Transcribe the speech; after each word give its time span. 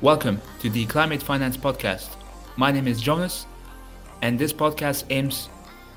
Welcome 0.00 0.42
to 0.60 0.68
the 0.68 0.86
Climate 0.86 1.22
Finance 1.22 1.56
Podcast. 1.56 2.08
My 2.56 2.72
name 2.72 2.88
is 2.88 3.00
Jonas, 3.00 3.46
and 4.22 4.38
this 4.38 4.52
podcast 4.52 5.04
aims 5.10 5.48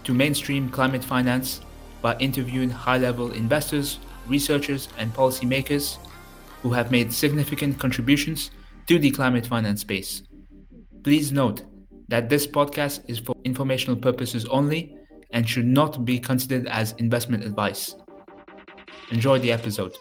to 0.03 0.13
mainstream 0.13 0.69
climate 0.69 1.03
finance 1.03 1.61
by 2.01 2.15
interviewing 2.19 2.69
high 2.69 2.99
level 2.99 3.31
investors, 3.31 3.99
researchers, 4.27 4.87
and 4.97 5.13
policymakers 5.13 5.97
who 6.61 6.71
have 6.71 6.91
made 6.91 7.11
significant 7.11 7.79
contributions 7.79 8.51
to 8.85 8.99
the 8.99 9.11
climate 9.11 9.47
finance 9.47 9.81
space. 9.81 10.21
Please 11.03 11.31
note 11.31 11.63
that 12.07 12.29
this 12.29 12.45
podcast 12.47 13.01
is 13.07 13.19
for 13.19 13.35
informational 13.43 13.97
purposes 13.97 14.45
only 14.45 14.95
and 15.31 15.49
should 15.49 15.65
not 15.65 16.05
be 16.05 16.19
considered 16.19 16.67
as 16.67 16.93
investment 16.99 17.43
advice. 17.43 17.95
Enjoy 19.11 19.39
the 19.39 19.51
episode. 19.51 19.97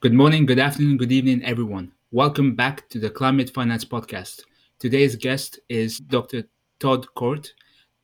Good 0.00 0.14
morning, 0.14 0.46
good 0.46 0.58
afternoon, 0.58 0.96
good 0.96 1.12
evening, 1.12 1.44
everyone. 1.44 1.92
Welcome 2.14 2.54
back 2.54 2.90
to 2.90 2.98
the 2.98 3.08
Climate 3.08 3.48
Finance 3.54 3.86
Podcast. 3.86 4.42
Today's 4.78 5.16
guest 5.16 5.58
is 5.70 5.96
Dr. 5.96 6.44
Todd 6.78 7.06
Cort. 7.14 7.54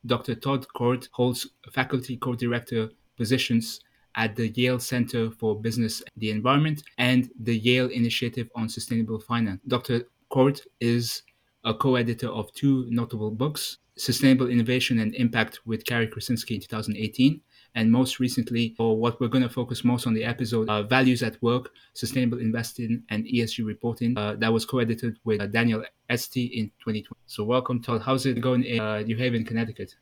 Dr. 0.03 0.33
Todd 0.33 0.65
Cort 0.73 1.07
holds 1.11 1.45
faculty 1.71 2.17
co 2.17 2.33
director 2.33 2.89
positions 3.17 3.81
at 4.15 4.35
the 4.35 4.47
Yale 4.47 4.79
Center 4.79 5.29
for 5.29 5.61
Business 5.61 6.01
and 6.01 6.09
the 6.17 6.31
Environment 6.31 6.81
and 6.97 7.29
the 7.39 7.55
Yale 7.55 7.89
Initiative 7.89 8.49
on 8.55 8.67
Sustainable 8.67 9.19
Finance. 9.19 9.61
Dr. 9.67 10.05
Cort 10.29 10.61
is 10.79 11.21
a 11.63 11.75
co 11.75 11.93
editor 11.95 12.29
of 12.29 12.51
two 12.53 12.87
notable 12.89 13.29
books 13.29 13.77
Sustainable 13.95 14.47
Innovation 14.49 14.97
and 14.97 15.13
Impact 15.13 15.59
with 15.67 15.85
Cary 15.85 16.07
Krosinsky 16.07 16.55
in 16.55 16.61
2018 16.61 17.41
and 17.75 17.91
most 17.91 18.19
recently, 18.19 18.75
or 18.79 18.97
what 18.97 19.19
we're 19.19 19.27
going 19.27 19.43
to 19.43 19.49
focus 19.49 19.83
most 19.83 20.07
on 20.07 20.13
the 20.13 20.23
episode, 20.23 20.69
uh, 20.69 20.83
Values 20.83 21.23
at 21.23 21.41
Work, 21.41 21.71
Sustainable 21.93 22.39
Investing 22.39 23.03
and 23.09 23.25
ESG 23.25 23.65
Reporting, 23.65 24.17
uh, 24.17 24.35
that 24.39 24.51
was 24.51 24.65
co-edited 24.65 25.17
with 25.23 25.41
uh, 25.41 25.47
Daniel 25.47 25.83
Esty 26.09 26.45
in 26.45 26.67
2020. 26.79 27.05
So 27.27 27.43
welcome, 27.43 27.81
Todd. 27.81 28.01
How's 28.01 28.25
it 28.25 28.41
going 28.41 28.63
in 28.63 28.79
uh, 28.79 28.99
New 29.01 29.17
Haven, 29.17 29.45
Connecticut? 29.45 29.95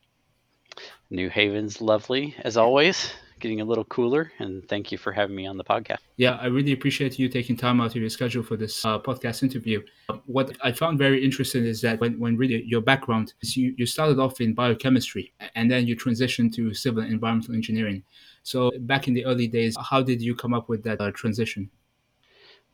New 1.10 1.30
Haven's 1.30 1.82
lovely, 1.82 2.36
as 2.44 2.58
always 2.58 3.12
getting 3.40 3.62
a 3.62 3.66
little 3.66 3.84
cooler. 3.86 4.32
And 4.40 4.68
thank 4.68 4.92
you 4.92 4.98
for 4.98 5.12
having 5.12 5.36
me 5.36 5.46
on 5.48 5.58
the 5.58 5.64
podcast. 5.64 5.98
Yeah, 6.18 6.38
I 6.42 6.48
really 6.48 6.74
appreciate 6.74 7.20
you 7.20 7.30
taking 7.30 7.56
time 7.56 7.80
out 7.82 7.92
of 7.92 7.96
your 7.96 8.10
schedule 8.10 8.44
for 8.44 8.58
this 8.58 8.84
uh, 8.86 9.00
podcast 9.00 9.44
interview. 9.44 9.82
What 10.26 10.58
I 10.62 10.72
found 10.72 10.98
very 10.98 11.24
interesting 11.24 11.66
is 11.66 11.82
that 11.82 12.00
when, 12.00 12.20
when 12.20 12.38
really 12.38 12.64
your 12.66 12.82
background 12.82 13.34
is 13.42 13.56
you, 13.56 13.74
you 13.78 13.86
started 13.86 14.20
off 14.20 14.42
in 14.42 14.54
biochemistry 14.54 15.34
and 15.56 15.70
then 15.70 15.88
you 15.88 15.96
transitioned 15.96 16.54
to 16.56 16.74
civil 16.74 17.04
and 17.04 17.12
environmental 17.12 17.56
engineering. 17.56 18.04
So 18.44 18.72
back 18.80 19.08
in 19.08 19.14
the 19.14 19.26
early 19.26 19.48
days, 19.48 19.76
how 19.90 20.02
did 20.02 20.22
you 20.22 20.36
come 20.36 20.54
up 20.54 20.70
with 20.70 20.84
that 20.84 21.02
uh, 21.02 21.12
transition? 21.12 21.70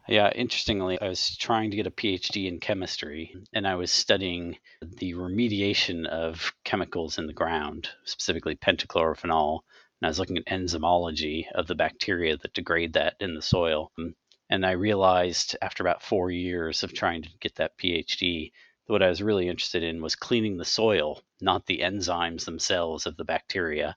Yeah, 0.07 0.31
interestingly, 0.35 0.99
I 0.99 1.07
was 1.07 1.37
trying 1.37 1.71
to 1.71 1.77
get 1.77 1.87
a 1.87 1.91
PhD 1.91 2.47
in 2.47 2.59
chemistry 2.59 3.35
and 3.53 3.65
I 3.65 3.75
was 3.75 3.89
studying 3.89 4.57
the 4.81 5.13
remediation 5.13 6.05
of 6.07 6.53
chemicals 6.65 7.17
in 7.17 7.25
the 7.25 7.33
ground, 7.33 7.87
specifically 8.03 8.55
pentachlorophenol, 8.57 9.61
and 10.01 10.07
I 10.07 10.09
was 10.09 10.19
looking 10.19 10.37
at 10.37 10.45
enzymology 10.45 11.45
of 11.53 11.67
the 11.67 11.75
bacteria 11.75 12.37
that 12.37 12.53
degrade 12.53 12.93
that 12.93 13.15
in 13.19 13.35
the 13.35 13.41
soil. 13.41 13.91
Um, 13.97 14.15
and 14.49 14.65
I 14.65 14.71
realized 14.71 15.55
after 15.61 15.81
about 15.81 16.03
four 16.03 16.29
years 16.29 16.83
of 16.83 16.93
trying 16.93 17.23
to 17.23 17.29
get 17.39 17.55
that 17.55 17.77
PhD 17.77 18.51
that 18.85 18.93
what 18.93 19.01
I 19.01 19.09
was 19.09 19.21
really 19.21 19.47
interested 19.47 19.81
in 19.81 20.01
was 20.01 20.15
cleaning 20.15 20.57
the 20.57 20.65
soil, 20.65 21.21
not 21.39 21.65
the 21.65 21.79
enzymes 21.79 22.45
themselves 22.45 23.05
of 23.05 23.15
the 23.17 23.23
bacteria. 23.23 23.95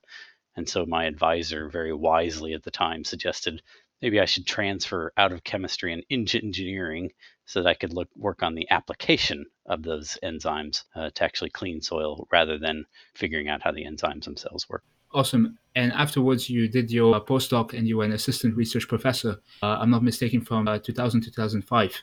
And 0.55 0.67
so 0.67 0.85
my 0.85 1.05
advisor, 1.05 1.69
very 1.69 1.93
wisely 1.93 2.53
at 2.53 2.63
the 2.63 2.71
time, 2.71 3.03
suggested 3.03 3.61
maybe 4.01 4.19
I 4.19 4.25
should 4.25 4.47
transfer 4.47 5.11
out 5.17 5.31
of 5.31 5.43
chemistry 5.43 5.93
and 5.93 6.03
into 6.09 6.41
engineering 6.41 7.11
so 7.45 7.61
that 7.61 7.69
I 7.69 7.73
could 7.73 7.93
look 7.93 8.09
work 8.15 8.43
on 8.43 8.55
the 8.55 8.69
application 8.69 9.45
of 9.65 9.83
those 9.83 10.17
enzymes 10.23 10.83
uh, 10.95 11.09
to 11.09 11.23
actually 11.23 11.49
clean 11.49 11.81
soil 11.81 12.27
rather 12.31 12.57
than 12.57 12.85
figuring 13.15 13.49
out 13.49 13.61
how 13.61 13.71
the 13.71 13.85
enzymes 13.85 14.23
themselves 14.23 14.67
work. 14.69 14.83
Awesome. 15.13 15.57
And 15.75 15.93
afterwards, 15.93 16.49
you 16.49 16.67
did 16.67 16.91
your 16.91 17.19
postdoc 17.23 17.73
and 17.73 17.87
you 17.87 17.97
were 17.97 18.03
an 18.03 18.11
assistant 18.11 18.55
research 18.55 18.87
professor, 18.87 19.39
uh, 19.61 19.77
I'm 19.79 19.91
not 19.91 20.03
mistaken, 20.03 20.41
from 20.41 20.67
uh, 20.67 20.79
2000 20.79 21.21
to 21.21 21.31
2005. 21.31 22.01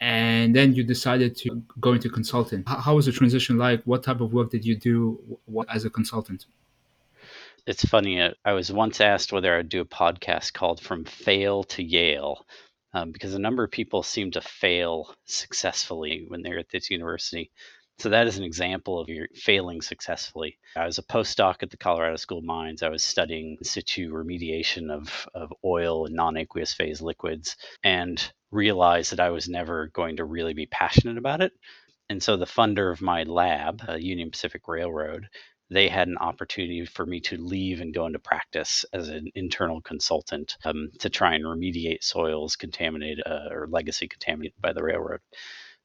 And 0.00 0.54
then 0.54 0.74
you 0.74 0.82
decided 0.82 1.36
to 1.38 1.62
go 1.80 1.92
into 1.92 2.10
consulting. 2.10 2.64
How, 2.66 2.76
how 2.78 2.96
was 2.96 3.06
the 3.06 3.12
transition 3.12 3.56
like? 3.56 3.82
What 3.84 4.02
type 4.02 4.20
of 4.20 4.32
work 4.32 4.50
did 4.50 4.64
you 4.64 4.76
do 4.76 5.38
as 5.68 5.84
a 5.84 5.90
consultant? 5.90 6.46
It's 7.66 7.84
funny. 7.84 8.20
Uh, 8.20 8.32
I 8.44 8.52
was 8.52 8.72
once 8.72 9.00
asked 9.00 9.32
whether 9.32 9.56
I'd 9.56 9.68
do 9.68 9.80
a 9.80 9.86
podcast 9.86 10.52
called 10.52 10.80
From 10.80 11.04
Fail 11.04 11.64
to 11.64 11.82
Yale, 11.82 12.44
um, 12.92 13.10
because 13.10 13.34
a 13.34 13.38
number 13.38 13.64
of 13.64 13.70
people 13.70 14.02
seem 14.02 14.32
to 14.32 14.40
fail 14.40 15.14
successfully 15.24 16.24
when 16.28 16.42
they're 16.42 16.58
at 16.58 16.68
this 16.68 16.90
university. 16.90 17.50
So 17.98 18.08
that 18.08 18.26
is 18.26 18.36
an 18.36 18.44
example 18.44 18.98
of 18.98 19.08
your 19.08 19.28
failing 19.34 19.80
successfully. 19.80 20.58
I 20.76 20.84
was 20.84 20.98
a 20.98 21.02
postdoc 21.02 21.62
at 21.62 21.70
the 21.70 21.76
Colorado 21.76 22.16
School 22.16 22.38
of 22.38 22.44
Mines. 22.44 22.82
I 22.82 22.88
was 22.88 23.04
studying 23.04 23.56
in 23.58 23.64
situ 23.64 24.12
remediation 24.12 24.90
of, 24.90 25.28
of 25.34 25.52
oil 25.64 26.06
and 26.06 26.14
non-aqueous 26.14 26.74
phase 26.74 27.00
liquids 27.00 27.56
and 27.82 28.32
realized 28.50 29.12
that 29.12 29.20
I 29.20 29.30
was 29.30 29.48
never 29.48 29.88
going 29.88 30.16
to 30.16 30.24
really 30.24 30.54
be 30.54 30.66
passionate 30.66 31.18
about 31.18 31.40
it. 31.40 31.52
And 32.10 32.22
so 32.22 32.36
the 32.36 32.44
funder 32.44 32.92
of 32.92 33.00
my 33.00 33.22
lab, 33.22 33.82
uh, 33.88 33.94
Union 33.94 34.30
Pacific 34.30 34.68
Railroad, 34.68 35.28
they 35.70 35.88
had 35.88 36.08
an 36.08 36.18
opportunity 36.18 36.84
for 36.84 37.06
me 37.06 37.20
to 37.20 37.40
leave 37.40 37.80
and 37.80 37.94
go 37.94 38.06
into 38.06 38.18
practice 38.18 38.84
as 38.92 39.08
an 39.08 39.30
internal 39.34 39.80
consultant 39.80 40.56
um, 40.64 40.90
to 40.98 41.08
try 41.08 41.34
and 41.34 41.44
remediate 41.44 42.04
soils 42.04 42.54
contaminated 42.56 43.22
uh, 43.26 43.48
or 43.50 43.66
legacy 43.70 44.06
contaminated 44.06 44.60
by 44.60 44.72
the 44.72 44.82
railroad. 44.82 45.20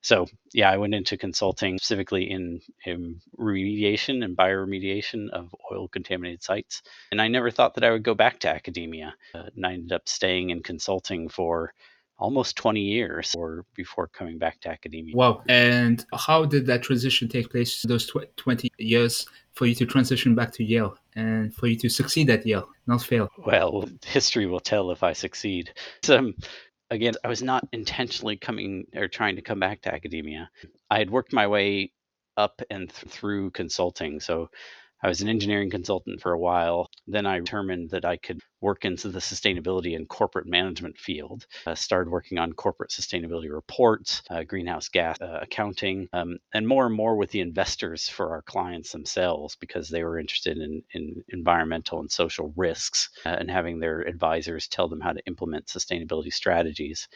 So 0.02 0.28
yeah, 0.54 0.72
I 0.72 0.78
went 0.78 0.96
into 0.96 1.18
consulting 1.18 1.78
specifically 1.78 2.30
in, 2.30 2.62
in, 2.86 3.22
remediation 3.38 4.24
and 4.24 4.36
bioremediation 4.36 5.30
of 5.30 5.54
oil 5.72 5.88
contaminated 5.88 6.44
sites. 6.44 6.82
And 7.12 7.22
I 7.22 7.28
never 7.28 7.52
thought 7.52 7.76
that 7.76 7.84
I 7.84 7.92
would 7.92 8.04
go 8.04 8.16
back 8.16 8.40
to 8.40 8.50
academia. 8.50 9.14
Uh, 9.34 9.44
and 9.56 9.66
I 9.66 9.74
ended 9.74 9.92
up 9.92 10.08
staying 10.08 10.50
in 10.52 10.64
consulting 10.64 11.30
for 11.30 11.74
almost 12.20 12.58
20 12.58 12.82
years 12.82 13.34
or 13.36 13.66
before 13.76 14.08
coming 14.08 14.38
back 14.38 14.60
to 14.62 14.70
academia. 14.70 15.16
Wow. 15.16 15.42
And 15.48 16.06
how 16.14 16.46
did 16.46 16.66
that 16.68 16.84
transition 16.84 17.30
take 17.30 17.50
place 17.50 17.82
those 17.84 18.06
tw- 18.06 18.36
20 18.36 18.70
years 18.78 19.26
for 19.54 19.66
you 19.66 19.76
to 19.76 19.86
transition 19.86 20.36
back 20.36 20.52
to 20.54 20.64
Yale 20.64 20.96
and 21.16 21.54
for 21.54 21.68
you 21.68 21.78
to 21.78 21.90
succeed 21.90 22.30
at 22.30 22.46
Yale, 22.46 22.68
not 22.88 23.02
fail? 23.02 23.30
Well, 23.46 23.90
history 24.06 24.46
will 24.46 24.60
tell 24.60 24.92
if 24.92 25.02
I 25.02 25.14
succeed. 25.14 25.74
So, 26.04 26.34
again, 26.92 27.14
I 27.24 27.28
was 27.28 27.44
not 27.44 27.68
intentionally 27.72 28.38
coming 28.38 28.86
or 28.96 29.08
trying 29.08 29.36
to 29.36 29.42
come 29.42 29.60
back 29.60 29.82
to 29.84 29.94
academia. 29.94 30.50
I 30.90 31.00
had 31.00 31.10
worked 31.10 31.34
my 31.34 31.48
way 31.48 31.92
up 32.38 32.62
and 32.70 32.90
th- 32.90 33.12
through 33.14 33.52
consulting. 33.52 34.20
So 34.20 34.50
I 35.02 35.08
was 35.08 35.22
an 35.22 35.30
engineering 35.30 35.70
consultant 35.70 36.22
for 36.22 36.34
a 36.34 36.40
while. 36.40 36.90
Then 37.08 37.26
I 37.26 37.40
determined 37.40 37.92
that 37.92 38.04
I 38.04 38.18
could 38.18 38.42
work 38.60 38.84
into 38.84 39.08
the 39.10 39.20
sustainability 39.20 39.96
and 39.96 40.10
corporate 40.10 40.46
management 40.46 40.98
field. 40.98 41.46
I 41.66 41.76
started 41.76 42.12
working 42.12 42.38
on 42.38 42.52
corporate 42.52 42.90
sustainability 42.90 43.50
reports, 43.50 44.22
uh, 44.30 44.44
greenhouse 44.44 44.90
gas 44.90 45.16
uh, 45.22 45.40
accounting, 45.42 46.10
um, 46.12 46.40
and 46.54 46.68
more 46.68 46.86
and 46.86 46.96
more 46.96 47.16
with 47.16 47.32
the 47.32 47.40
investors 47.40 48.10
for 48.10 48.32
our 48.32 48.42
clients 48.42 48.92
themselves 48.92 49.56
because 49.56 49.88
they 49.88 50.04
were 50.04 50.20
interested 50.20 50.58
in, 50.58 50.84
in 50.92 51.24
environmental 51.30 52.02
and 52.02 52.12
social 52.12 52.54
risks 52.58 53.10
uh, 53.26 53.30
and 53.30 53.50
having 53.50 53.80
their 53.80 54.02
advisors 54.02 54.68
tell 54.68 54.90
them 54.90 55.00
how 55.00 55.14
to 55.14 55.26
implement 55.26 55.68
sustainability 55.68 56.34
strategies. 56.34 57.08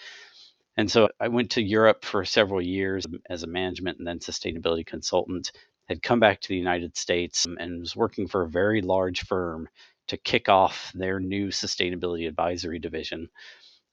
And 0.77 0.89
so 0.89 1.09
I 1.19 1.27
went 1.27 1.51
to 1.51 1.61
Europe 1.61 2.03
for 2.03 2.25
several 2.25 2.61
years 2.61 3.05
as 3.29 3.43
a 3.43 3.47
management 3.47 3.99
and 3.99 4.07
then 4.07 4.19
sustainability 4.19 4.85
consultant 4.85 5.51
had 5.93 6.01
come 6.01 6.19
back 6.19 6.41
to 6.41 6.49
the 6.49 6.57
United 6.57 6.97
States 6.97 7.45
and 7.45 7.79
was 7.79 7.95
working 7.95 8.27
for 8.27 8.41
a 8.41 8.49
very 8.49 8.81
large 8.81 9.25
firm 9.25 9.69
to 10.07 10.17
kick 10.17 10.49
off 10.49 10.91
their 10.95 11.19
new 11.19 11.47
sustainability 11.49 12.27
advisory 12.27 12.79
division. 12.79 13.29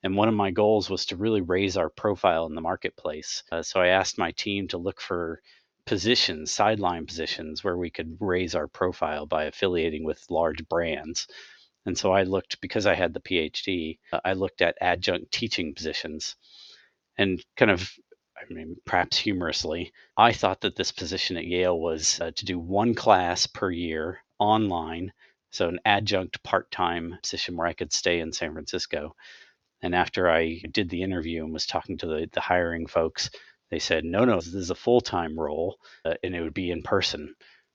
And 0.02 0.16
one 0.16 0.28
of 0.28 0.34
my 0.34 0.50
goals 0.50 0.88
was 0.88 1.06
to 1.06 1.16
really 1.16 1.42
raise 1.42 1.76
our 1.76 1.90
profile 1.90 2.46
in 2.46 2.54
the 2.54 2.62
marketplace. 2.62 3.42
Uh, 3.52 3.62
so 3.62 3.80
I 3.80 3.88
asked 3.88 4.16
my 4.18 4.32
team 4.32 4.66
to 4.68 4.78
look 4.78 5.00
for 5.00 5.42
positions, 5.84 6.50
sideline 6.50 7.04
positions, 7.04 7.62
where 7.62 7.76
we 7.76 7.90
could 7.90 8.16
raise 8.18 8.54
our 8.54 8.66
profile 8.66 9.26
by 9.26 9.44
affiliating 9.44 10.04
with 10.04 10.24
large 10.30 10.66
brands. 10.68 11.28
And 11.84 11.98
so 11.98 12.12
I 12.12 12.22
looked, 12.22 12.60
because 12.62 12.86
I 12.86 12.94
had 12.94 13.12
the 13.12 13.20
PhD, 13.20 13.98
uh, 14.12 14.20
I 14.24 14.32
looked 14.32 14.62
at 14.62 14.78
adjunct 14.80 15.32
teaching 15.32 15.74
positions 15.74 16.36
and 17.18 17.44
kind 17.56 17.70
of 17.70 17.92
I 18.40 18.52
mean, 18.52 18.76
perhaps 18.84 19.18
humorously, 19.18 19.92
I 20.16 20.32
thought 20.32 20.62
that 20.62 20.76
this 20.76 20.92
position 20.92 21.36
at 21.36 21.46
Yale 21.46 21.78
was 21.78 22.20
uh, 22.20 22.30
to 22.36 22.44
do 22.44 22.58
one 22.58 22.94
class 22.94 23.46
per 23.46 23.70
year 23.70 24.20
online, 24.38 25.12
so 25.50 25.68
an 25.68 25.80
adjunct 25.84 26.42
part 26.42 26.70
time 26.70 27.18
position 27.22 27.56
where 27.56 27.66
I 27.66 27.74
could 27.74 27.92
stay 27.92 28.20
in 28.20 28.32
San 28.32 28.52
Francisco. 28.52 29.14
And 29.82 29.94
after 29.94 30.30
I 30.30 30.60
did 30.70 30.88
the 30.88 31.02
interview 31.02 31.44
and 31.44 31.52
was 31.52 31.66
talking 31.66 31.98
to 31.98 32.06
the, 32.06 32.28
the 32.32 32.40
hiring 32.40 32.86
folks, 32.86 33.30
they 33.70 33.78
said, 33.78 34.04
no, 34.04 34.24
no, 34.24 34.36
this 34.36 34.54
is 34.54 34.70
a 34.70 34.74
full 34.74 35.00
time 35.00 35.38
role 35.38 35.78
uh, 36.04 36.14
and 36.22 36.34
it 36.34 36.42
would 36.42 36.54
be 36.54 36.70
in 36.70 36.82
person. 36.82 37.34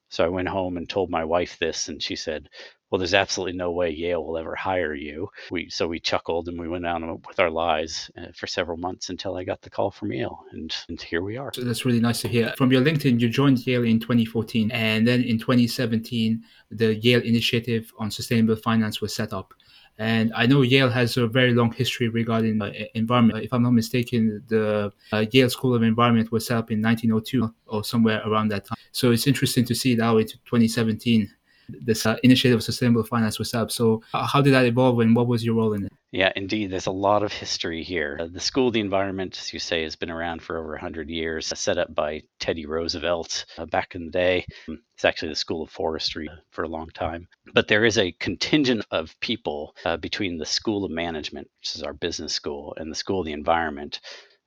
So 0.10 0.24
I 0.24 0.30
went 0.30 0.48
home 0.48 0.78
and 0.78 0.88
told 0.88 1.10
my 1.10 1.26
wife 1.26 1.58
this, 1.58 1.90
and 1.90 2.02
she 2.02 2.16
said, 2.16 2.48
well, 2.96 3.00
there's 3.00 3.14
absolutely 3.14 3.58
no 3.58 3.72
way 3.72 3.90
Yale 3.90 4.24
will 4.24 4.38
ever 4.38 4.56
hire 4.56 4.96
you. 4.96 5.30
We 5.52 5.70
so 5.70 5.86
we 5.86 6.00
chuckled 6.00 6.48
and 6.48 6.58
we 6.58 6.70
went 6.70 6.86
on 6.86 7.22
with 7.28 7.42
our 7.42 7.50
lives 7.50 8.10
uh, 8.18 8.28
for 8.34 8.48
several 8.48 8.78
months 8.78 9.10
until 9.10 9.36
I 9.36 9.44
got 9.44 9.62
the 9.62 9.70
call 9.70 9.92
from 9.92 10.14
Yale, 10.14 10.46
and, 10.54 10.74
and 10.88 11.02
here 11.02 11.22
we 11.22 11.36
are. 11.36 11.52
So 11.54 11.66
that's 11.66 11.84
really 11.84 12.00
nice 12.00 12.22
to 12.22 12.30
hear. 12.30 12.54
From 12.58 12.72
your 12.72 12.82
LinkedIn, 12.82 13.20
you 13.20 13.28
joined 13.28 13.68
Yale 13.68 13.84
in 13.84 14.00
2014, 14.00 14.72
and 14.72 15.06
then 15.06 15.24
in 15.24 15.38
2017, 15.38 16.42
the 16.72 16.96
Yale 16.96 17.22
Initiative 17.22 17.92
on 18.00 18.10
Sustainable 18.10 18.56
Finance 18.56 19.02
was 19.02 19.14
set 19.14 19.34
up. 19.34 19.54
And 19.98 20.32
I 20.34 20.46
know 20.46 20.62
Yale 20.62 20.90
has 20.90 21.18
a 21.18 21.28
very 21.28 21.54
long 21.54 21.74
history 21.74 22.08
regarding 22.08 22.62
uh, 22.62 22.72
environment. 22.94 23.44
If 23.44 23.52
I'm 23.52 23.64
not 23.64 23.72
mistaken, 23.74 24.42
the 24.48 24.94
uh, 25.12 25.26
Yale 25.32 25.50
School 25.50 25.76
of 25.76 25.84
Environment 25.84 26.32
was 26.32 26.48
set 26.48 26.56
up 26.56 26.72
in 26.72 26.82
1902 26.82 27.54
or 27.68 27.84
somewhere 27.84 28.22
around 28.26 28.50
that 28.50 28.66
time. 28.66 28.78
So 28.94 29.12
it's 29.12 29.28
interesting 29.28 29.66
to 29.66 29.76
see 29.76 29.96
now 29.96 30.16
into 30.18 30.38
2017 30.46 31.30
this 31.70 32.06
uh, 32.06 32.18
initiative 32.24 32.58
of 32.58 32.64
sustainable 32.64 33.04
finance 33.04 33.40
was 33.40 33.50
set 33.50 33.62
up. 33.62 33.72
So 33.72 34.02
uh, 34.14 34.26
how 34.26 34.42
did 34.42 34.54
that 34.54 34.66
evolve 34.66 35.00
and 35.00 35.16
what 35.16 35.28
was 35.28 35.44
your 35.44 35.56
role 35.56 35.74
in 35.74 35.86
it? 35.86 35.92
Yeah, 36.12 36.32
indeed. 36.36 36.72
There's 36.72 36.86
a 36.86 36.92
lot 36.92 37.24
of 37.24 37.34
history 37.34 37.84
here. 37.84 38.18
Uh, 38.20 38.28
the 38.32 38.40
School 38.40 38.68
of 38.68 38.74
the 38.74 38.80
Environment, 38.80 39.38
as 39.38 39.52
you 39.52 39.60
say, 39.60 39.84
has 39.84 39.98
been 39.98 40.10
around 40.10 40.42
for 40.42 40.58
over 40.58 40.70
100 40.70 41.10
years, 41.10 41.52
set 41.56 41.78
up 41.78 41.94
by 41.94 42.22
Teddy 42.40 42.66
Roosevelt 42.66 43.46
uh, 43.58 43.66
back 43.66 43.96
in 43.96 44.06
the 44.06 44.12
day. 44.12 44.46
It's 44.68 45.04
actually 45.04 45.30
the 45.30 45.36
School 45.36 45.64
of 45.64 45.70
Forestry 45.70 46.30
uh, 46.30 46.36
for 46.52 46.64
a 46.64 46.70
long 46.70 46.88
time. 46.94 47.28
But 47.54 47.68
there 47.68 47.84
is 47.84 47.98
a 47.98 48.14
contingent 48.14 48.86
of 48.92 49.14
people 49.20 49.76
uh, 49.84 49.98
between 49.98 50.38
the 50.38 50.46
School 50.46 50.86
of 50.86 50.92
Management, 50.92 51.50
which 51.60 51.76
is 51.76 51.84
our 51.84 51.94
business 51.94 52.34
school, 52.34 52.74
and 52.78 52.90
the 52.90 52.96
School 52.96 53.20
of 53.20 53.26
the 53.26 53.34
Environment 53.34 54.00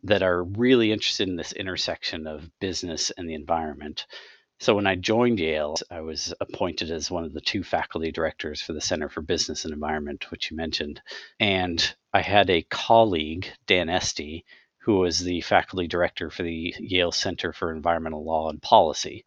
that 0.04 0.22
are 0.22 0.44
really 0.44 0.92
interested 0.92 1.28
in 1.28 1.36
this 1.36 1.52
intersection 1.52 2.26
of 2.26 2.48
business 2.60 3.10
and 3.18 3.28
the 3.28 3.34
environment. 3.34 4.06
So 4.60 4.74
when 4.74 4.88
I 4.88 4.96
joined 4.96 5.38
Yale, 5.38 5.76
I 5.88 6.00
was 6.00 6.34
appointed 6.40 6.90
as 6.90 7.10
one 7.10 7.24
of 7.24 7.32
the 7.32 7.40
two 7.40 7.62
faculty 7.62 8.10
directors 8.10 8.60
for 8.60 8.72
the 8.72 8.80
Center 8.80 9.08
for 9.08 9.22
Business 9.22 9.64
and 9.64 9.72
Environment, 9.72 10.30
which 10.30 10.50
you 10.50 10.56
mentioned. 10.56 11.00
And 11.38 11.94
I 12.12 12.22
had 12.22 12.50
a 12.50 12.62
colleague, 12.62 13.46
Dan 13.66 13.88
Esty, 13.88 14.44
who 14.78 14.98
was 14.98 15.20
the 15.20 15.42
faculty 15.42 15.86
director 15.86 16.28
for 16.28 16.42
the 16.42 16.74
Yale 16.78 17.12
Center 17.12 17.52
for 17.52 17.72
Environmental 17.72 18.24
Law 18.24 18.50
and 18.50 18.60
Policy. 18.60 19.24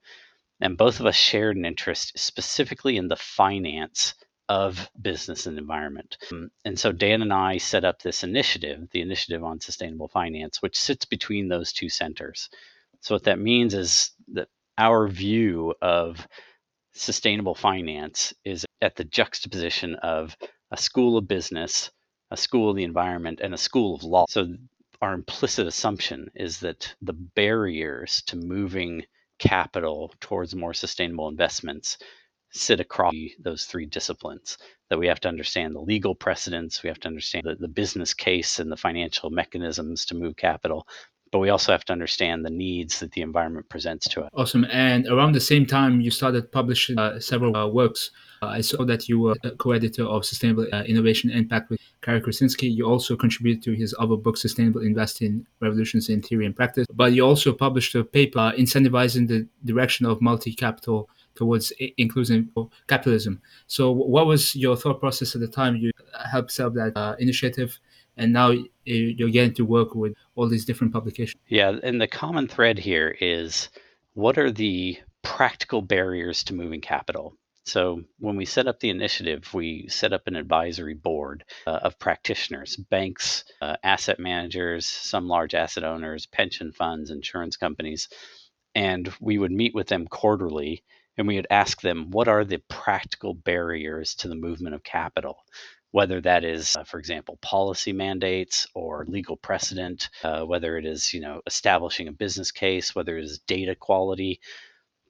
And 0.60 0.78
both 0.78 1.00
of 1.00 1.06
us 1.06 1.16
shared 1.16 1.56
an 1.56 1.66
interest 1.66 2.20
specifically 2.20 2.98
in 2.98 3.08
the 3.08 3.16
finance 3.16 4.16
of 4.50 4.90
business 5.02 5.46
and 5.46 5.58
environment. 5.58 6.18
Um, 6.32 6.52
and 6.66 6.78
so 6.78 6.92
Dan 6.92 7.22
and 7.22 7.32
I 7.32 7.58
set 7.58 7.86
up 7.86 8.02
this 8.02 8.24
initiative, 8.24 8.90
the 8.92 9.02
Initiative 9.02 9.46
on 9.46 9.62
Sustainable 9.62 10.10
Finance, 10.10 10.62
which 10.62 10.78
sits 10.78 11.06
between 11.06 11.48
those 11.48 11.72
two 11.72 11.88
centers. 11.88 12.50
So 13.00 13.16
what 13.16 13.24
that 13.24 13.40
means 13.40 13.74
is 13.74 14.12
that 14.34 14.50
our 14.82 15.08
view 15.08 15.76
of 15.80 16.28
sustainable 16.94 17.54
finance 17.54 18.34
is 18.44 18.66
at 18.82 18.96
the 18.96 19.04
juxtaposition 19.04 19.94
of 19.98 20.36
a 20.72 20.78
school 20.78 21.18
of 21.18 21.28
business, 21.28 21.92
a 22.32 22.38
school 22.38 22.72
of 22.72 22.76
the 22.76 22.84
environment, 22.84 23.42
and 23.44 23.54
a 23.54 23.60
school 23.60 23.94
of 23.94 24.04
law. 24.04 24.26
So, 24.28 24.56
our 25.00 25.14
implicit 25.14 25.68
assumption 25.68 26.32
is 26.34 26.60
that 26.62 26.96
the 27.00 27.14
barriers 27.14 28.24
to 28.26 28.38
moving 28.38 29.04
capital 29.38 30.12
towards 30.20 30.56
more 30.56 30.74
sustainable 30.74 31.28
investments 31.28 32.00
sit 32.52 32.80
across 32.80 33.14
those 33.40 33.66
three 33.66 33.86
disciplines 33.86 34.58
that 34.90 34.98
we 35.00 35.08
have 35.08 35.20
to 35.20 35.28
understand 35.28 35.74
the 35.74 35.80
legal 35.80 36.14
precedents 36.14 36.84
we 36.84 36.90
have 36.90 37.00
to 37.00 37.08
understand 37.08 37.46
the, 37.46 37.56
the 37.56 37.68
business 37.68 38.14
case 38.14 38.60
and 38.60 38.72
the 38.72 38.78
financial 38.78 39.30
mechanisms 39.30 40.06
to 40.06 40.16
move 40.16 40.36
capital 40.36 40.86
but 41.32 41.40
we 41.40 41.50
also 41.50 41.72
have 41.72 41.86
to 41.86 41.94
understand 41.94 42.46
the 42.46 42.50
needs 42.50 43.00
that 43.00 43.12
the 43.14 43.22
environment 43.22 43.70
presents 43.70 44.08
to 44.10 44.24
us. 44.24 44.30
Awesome. 44.34 44.66
And 44.66 45.08
around 45.08 45.32
the 45.32 45.40
same 45.40 45.66
time, 45.66 46.02
you 46.02 46.12
started 46.12 46.52
publishing 46.52 47.00
uh, 47.00 47.20
several 47.20 47.56
uh, 47.56 47.68
works. 47.68 48.12
Uh, 48.42 48.48
I 48.48 48.62
saw 48.62 48.84
that 48.86 49.08
you 49.08 49.20
were 49.20 49.36
co-editor 49.58 50.04
of 50.04 50.26
Sustainable 50.26 50.68
uh, 50.74 50.84
Innovation 50.84 51.30
Impact 51.30 51.70
with 51.70 51.80
Cary 52.02 52.20
Krosinsky. 52.20 52.74
You 52.74 52.86
also 52.86 53.16
contributed 53.16 53.64
to 53.64 53.74
his 53.74 53.96
other 53.98 54.18
book, 54.18 54.36
Sustainable 54.36 54.82
Investing: 54.82 55.46
Revolutions 55.62 56.10
in 56.10 56.22
Theory 56.22 56.46
and 56.46 56.56
Practice. 56.56 56.88
But 56.94 57.14
you 57.14 57.26
also 57.26 57.54
published 57.54 57.96
a 57.96 58.04
paper 58.04 58.52
incentivizing 58.58 59.28
the 59.28 59.48
direction 59.64 60.06
of 60.06 60.22
multi-capital 60.22 61.10
towards 61.36 61.72
inclusive 61.98 62.46
capitalism. 62.88 63.42
So, 63.68 63.92
what 63.92 64.26
was 64.26 64.56
your 64.56 64.76
thought 64.76 65.00
process 65.00 65.36
at 65.36 65.42
the 65.42 65.48
time 65.48 65.76
you 65.76 65.92
helped 66.30 66.52
set 66.52 66.66
up 66.66 66.74
that 66.74 66.94
uh, 66.96 67.16
initiative? 67.20 67.80
And 68.18 68.34
now 68.34 68.54
you're 68.86 69.30
getting 69.30 69.54
to 69.56 69.66
work 69.66 69.96
with 69.96 70.14
all 70.36 70.48
these 70.48 70.66
different 70.66 70.94
publications. 70.94 71.42
Yeah, 71.48 71.78
and 71.84 72.00
the 72.02 72.08
common 72.08 72.48
thread 72.48 72.78
here 72.80 73.16
is 73.20 73.70
what 74.14 74.38
are 74.38 74.52
the 74.52 74.98
practical 75.22 75.82
barriers 75.82 76.44
to 76.46 76.54
moving 76.54 76.82
capital? 76.82 77.38
So, 77.64 78.02
when 78.18 78.38
we 78.38 78.46
set 78.46 78.68
up 78.68 78.80
the 78.80 78.90
initiative, 78.90 79.54
we 79.54 79.88
set 79.88 80.14
up 80.14 80.24
an 80.26 80.36
advisory 80.36 80.96
board 80.96 81.44
uh, 81.68 81.80
of 81.84 82.00
practitioners, 82.00 82.76
banks, 82.76 83.44
uh, 83.62 83.76
asset 83.84 84.20
managers, 84.20 84.88
some 84.88 85.28
large 85.28 85.54
asset 85.54 85.84
owners, 85.84 86.26
pension 86.26 86.72
funds, 86.72 87.12
insurance 87.12 87.58
companies. 87.58 88.10
And 88.74 89.14
we 89.20 89.38
would 89.38 89.52
meet 89.52 89.76
with 89.76 89.88
them 89.88 90.08
quarterly 90.08 90.84
and 91.18 91.28
we 91.28 91.36
would 91.36 91.48
ask 91.52 91.82
them, 91.82 92.10
what 92.10 92.28
are 92.28 92.44
the 92.44 92.62
practical 92.68 93.34
barriers 93.34 94.16
to 94.16 94.28
the 94.28 94.36
movement 94.36 94.74
of 94.74 94.84
capital? 94.84 95.38
Whether 95.92 96.22
that 96.22 96.44
is, 96.44 96.76
uh, 96.76 96.84
for 96.84 97.00
example, 97.00 97.38
policy 97.42 97.94
mandates 97.94 98.68
or 98.74 99.06
legal 99.08 99.36
precedent, 99.38 100.10
uh, 100.24 100.44
whether 100.44 100.78
it 100.78 100.86
is, 100.86 101.14
you 101.14 101.20
know, 101.20 101.42
establishing 101.46 102.08
a 102.08 102.14
business 102.14 102.52
case, 102.52 102.96
whether 102.96 103.18
it 103.18 103.24
is 103.24 103.40
data 103.40 103.76
quality. 103.76 104.40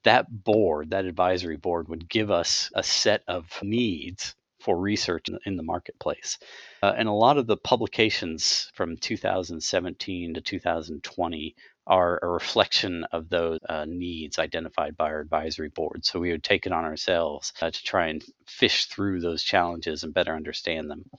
That 0.04 0.44
board, 0.44 0.90
that 0.90 1.06
advisory 1.06 1.58
board, 1.58 1.88
would 1.88 2.10
give 2.10 2.32
us 2.32 2.72
a 2.74 2.82
set 2.82 3.24
of 3.28 3.48
needs 3.62 4.36
for 4.60 4.78
research 4.78 5.28
in 5.46 5.58
the 5.58 5.64
marketplace. 5.64 6.38
Uh, 6.82 6.94
and 6.96 7.08
a 7.08 7.14
lot 7.14 7.38
of 7.38 7.48
the 7.48 7.58
publications 7.58 8.72
from 8.74 8.98
2017 8.98 10.34
to 10.34 10.42
2020 10.42 11.56
are 11.88 12.20
a 12.22 12.28
reflection 12.28 13.06
of 13.12 13.30
those 13.30 13.60
uh, 13.68 13.86
needs 13.88 14.40
identified 14.40 14.96
by 14.96 15.06
our 15.06 15.20
advisory 15.20 15.70
board. 15.70 16.06
So 16.06 16.20
we 16.20 16.32
would 16.32 16.44
take 16.44 16.66
it 16.66 16.72
on 16.72 16.86
ourselves 16.86 17.54
uh, 17.62 17.72
to 17.72 17.84
try 17.84 18.08
and 18.08 18.24
fish 18.46 18.86
through 18.86 19.22
those 19.22 19.44
challenges 19.44 20.04
and 20.04 20.14
better 20.14 20.36
understand 20.36 20.90
them. 20.90 21.10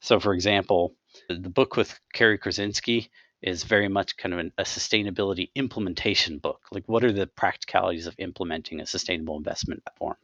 So, 0.00 0.20
for 0.20 0.34
example, 0.34 0.94
the 1.28 1.48
book 1.48 1.76
with 1.76 1.98
Cary 2.12 2.38
Krosinsky 2.38 3.08
is 3.42 3.64
very 3.64 3.88
much 3.88 4.16
kind 4.16 4.32
of 4.32 4.40
an, 4.40 4.52
a 4.58 4.62
sustainability 4.62 5.50
implementation 5.54 6.38
book. 6.38 6.60
Like, 6.70 6.84
what 6.86 7.04
are 7.04 7.12
the 7.12 7.26
practicalities 7.26 8.06
of 8.06 8.14
implementing 8.18 8.80
a 8.80 8.86
sustainable 8.86 9.36
investment 9.36 9.84
platform? 9.84 10.16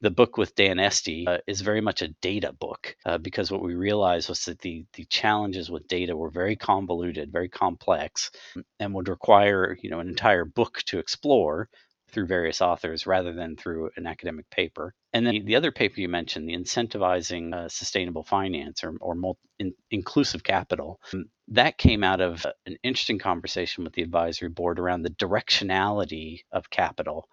The 0.00 0.10
book 0.10 0.36
with 0.36 0.54
Dan 0.54 0.78
Esty 0.78 1.26
uh, 1.26 1.38
is 1.46 1.60
very 1.60 1.80
much 1.80 2.02
a 2.02 2.08
data 2.20 2.52
book 2.52 2.96
uh, 3.04 3.18
because 3.18 3.50
what 3.50 3.62
we 3.62 3.74
realized 3.74 4.28
was 4.28 4.44
that 4.44 4.60
the 4.60 4.84
the 4.94 5.04
challenges 5.06 5.70
with 5.70 5.88
data 5.88 6.16
were 6.16 6.30
very 6.30 6.56
convoluted, 6.56 7.32
very 7.32 7.48
complex, 7.48 8.30
and 8.78 8.94
would 8.94 9.08
require 9.08 9.76
you 9.82 9.90
know 9.90 10.00
an 10.00 10.08
entire 10.08 10.44
book 10.44 10.78
to 10.86 10.98
explore 10.98 11.68
through 12.10 12.26
various 12.26 12.62
authors 12.62 13.06
rather 13.06 13.32
than 13.34 13.56
through 13.56 13.90
an 13.96 14.06
academic 14.06 14.48
paper. 14.50 14.94
And 15.12 15.26
then 15.26 15.44
the 15.44 15.56
other 15.56 15.72
paper 15.72 16.00
you 16.00 16.08
mentioned, 16.08 16.48
the 16.48 16.56
incentivizing 16.56 17.54
uh, 17.54 17.68
sustainable 17.68 18.22
finance 18.22 18.82
or, 18.82 18.96
or 19.00 19.14
multi, 19.14 19.40
in, 19.58 19.74
inclusive 19.90 20.42
capital, 20.42 21.00
um, 21.12 21.26
that 21.48 21.78
came 21.78 22.04
out 22.04 22.20
of 22.20 22.46
an 22.66 22.76
interesting 22.82 23.18
conversation 23.18 23.84
with 23.84 23.92
the 23.92 24.02
advisory 24.02 24.48
board 24.48 24.78
around 24.78 25.02
the 25.02 25.10
directionality 25.10 26.40
of 26.52 26.70
capital. 26.70 27.28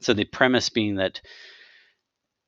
So 0.00 0.12
the 0.12 0.24
premise 0.24 0.70
being 0.70 0.96
that 0.96 1.20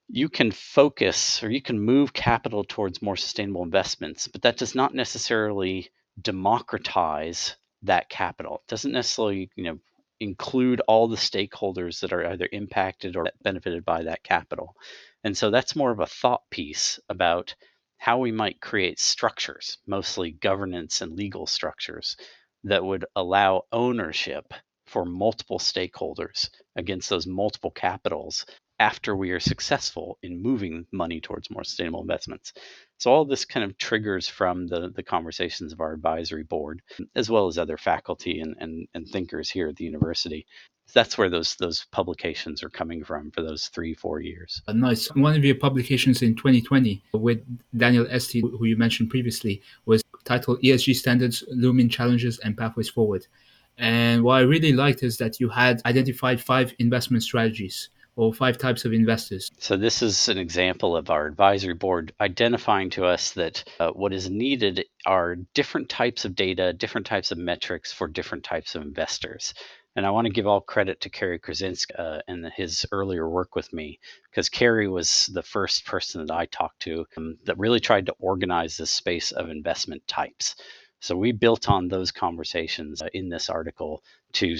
you 0.08 0.28
can 0.28 0.50
focus 0.50 1.42
or 1.42 1.50
you 1.50 1.60
can 1.62 1.78
move 1.78 2.12
capital 2.12 2.64
towards 2.64 3.02
more 3.02 3.16
sustainable 3.16 3.62
investments, 3.62 4.28
but 4.28 4.42
that 4.42 4.56
does 4.56 4.75
not 4.75 4.94
necessarily 4.94 5.90
democratize 6.20 7.56
that 7.82 8.08
capital. 8.08 8.56
It 8.56 8.70
doesn't 8.70 8.92
necessarily, 8.92 9.50
you 9.56 9.64
know, 9.64 9.78
include 10.20 10.80
all 10.88 11.08
the 11.08 11.16
stakeholders 11.16 12.00
that 12.00 12.12
are 12.12 12.26
either 12.26 12.48
impacted 12.52 13.16
or 13.16 13.26
benefited 13.42 13.84
by 13.84 14.02
that 14.04 14.22
capital. 14.22 14.75
And 15.25 15.36
so 15.36 15.50
that's 15.50 15.76
more 15.76 15.90
of 15.90 16.00
a 16.00 16.06
thought 16.06 16.42
piece 16.50 16.98
about 17.08 17.54
how 17.98 18.18
we 18.18 18.32
might 18.32 18.60
create 18.60 18.98
structures, 18.98 19.78
mostly 19.86 20.32
governance 20.32 21.00
and 21.00 21.12
legal 21.12 21.46
structures, 21.46 22.16
that 22.64 22.84
would 22.84 23.04
allow 23.16 23.62
ownership 23.72 24.52
for 24.86 25.04
multiple 25.04 25.58
stakeholders 25.58 26.48
against 26.76 27.10
those 27.10 27.26
multiple 27.26 27.70
capitals 27.72 28.46
after 28.78 29.16
we 29.16 29.30
are 29.30 29.40
successful 29.40 30.18
in 30.23 30.42
moving 30.42 30.87
money 30.92 31.21
towards 31.21 31.50
more 31.50 31.64
sustainable 31.64 32.02
investments. 32.02 32.52
So 32.99 33.11
all 33.11 33.25
this 33.25 33.45
kind 33.45 33.64
of 33.64 33.78
triggers 33.78 34.28
from 34.28 34.66
the, 34.66 34.90
the 34.95 35.02
conversations 35.02 35.73
of 35.73 35.80
our 35.80 35.92
advisory 35.92 36.42
board, 36.42 36.83
as 37.14 37.30
well 37.30 37.47
as 37.47 37.59
other 37.59 37.78
faculty 37.78 38.40
and, 38.40 38.54
and, 38.59 38.87
and 38.95 39.09
thinkers 39.09 39.50
here 39.50 39.68
at 39.68 39.76
the 39.76 39.85
university. 39.85 40.47
That's 40.95 41.18
where 41.18 41.28
those 41.28 41.56
those 41.56 41.85
publications 41.90 42.62
are 42.62 42.71
coming 42.71 43.02
from 43.02 43.33
for 43.33 43.42
those 43.42 43.66
three 43.68 43.92
four 43.92 44.21
years. 44.21 44.62
Uh, 44.68 44.73
nice. 44.73 45.09
One 45.16 45.35
of 45.35 45.45
your 45.45 45.56
publications 45.56 46.23
in 46.23 46.37
2020 46.37 47.02
with 47.12 47.42
Daniel 47.76 48.06
Esty, 48.09 48.40
who 48.40 48.64
you 48.66 48.76
mentioned 48.76 49.11
previously, 49.11 49.62
was 49.87 50.04
titled 50.25 50.62
"ESG 50.62 50.95
Standards: 50.95 51.42
Looming 51.49 51.88
Challenges 51.88 52.38
and 52.38 52.56
Pathways 52.56 52.88
Forward." 52.88 53.26
And 53.78 54.23
what 54.23 54.35
I 54.35 54.40
really 54.42 54.73
liked 54.73 55.02
is 55.02 55.16
that 55.18 55.40
you 55.40 55.49
had 55.49 55.83
identified 55.85 56.40
five 56.40 56.73
investment 56.78 57.25
strategies 57.25 57.90
or 58.16 58.32
five 58.32 58.56
types 58.56 58.85
of 58.85 58.92
investors. 58.92 59.50
So, 59.58 59.76
this 59.76 60.02
is 60.02 60.28
an 60.28 60.38
example 60.38 60.96
of 60.96 61.11
our 61.11 61.26
advisory 61.26 61.75
board 61.75 62.14
identifying 62.20 62.90
to 62.90 63.04
us 63.04 63.32
that 63.32 63.62
uh, 63.78 63.90
what 63.90 64.12
is 64.12 64.30
needed 64.30 64.85
are 65.04 65.37
different 65.54 65.88
types 65.88 66.25
of 66.25 66.35
data, 66.35 66.73
different 66.73 67.06
types 67.06 67.30
of 67.30 67.38
metrics 67.38 67.92
for 67.92 68.08
different 68.08 68.42
types 68.42 68.75
of 68.75 68.82
investors. 68.82 69.54
And 69.94 70.04
I 70.04 70.11
want 70.11 70.26
to 70.26 70.32
give 70.32 70.46
all 70.46 70.61
credit 70.61 71.00
to 71.02 71.11
Cary 71.11 71.38
Krosinsky 71.38 71.99
uh, 71.99 72.20
and 72.28 72.44
his 72.54 72.85
earlier 72.92 73.28
work 73.28 73.54
with 73.54 73.73
me, 73.73 73.99
because 74.30 74.50
Cary 74.50 74.88
was 74.88 75.30
the 75.32 75.42
first 75.42 75.87
person 75.87 76.26
that 76.26 76.35
I 76.35 76.46
talked 76.46 76.80
to 76.80 77.06
um, 77.16 77.38
that 77.44 77.58
really 77.58 77.80
tried 77.80 78.06
to 78.06 78.14
organize 78.18 78.76
this 78.76 78.90
space 78.90 79.32
of 79.32 79.49
investment 79.49 80.06
types. 80.06 80.56
So 81.00 81.16
we 81.16 81.32
built 81.32 81.68
on 81.68 81.88
those 81.88 82.12
conversations 82.12 83.00
uh, 83.00 83.08
in 83.12 83.28
this 83.28 83.49
article 83.50 84.02
to 84.35 84.56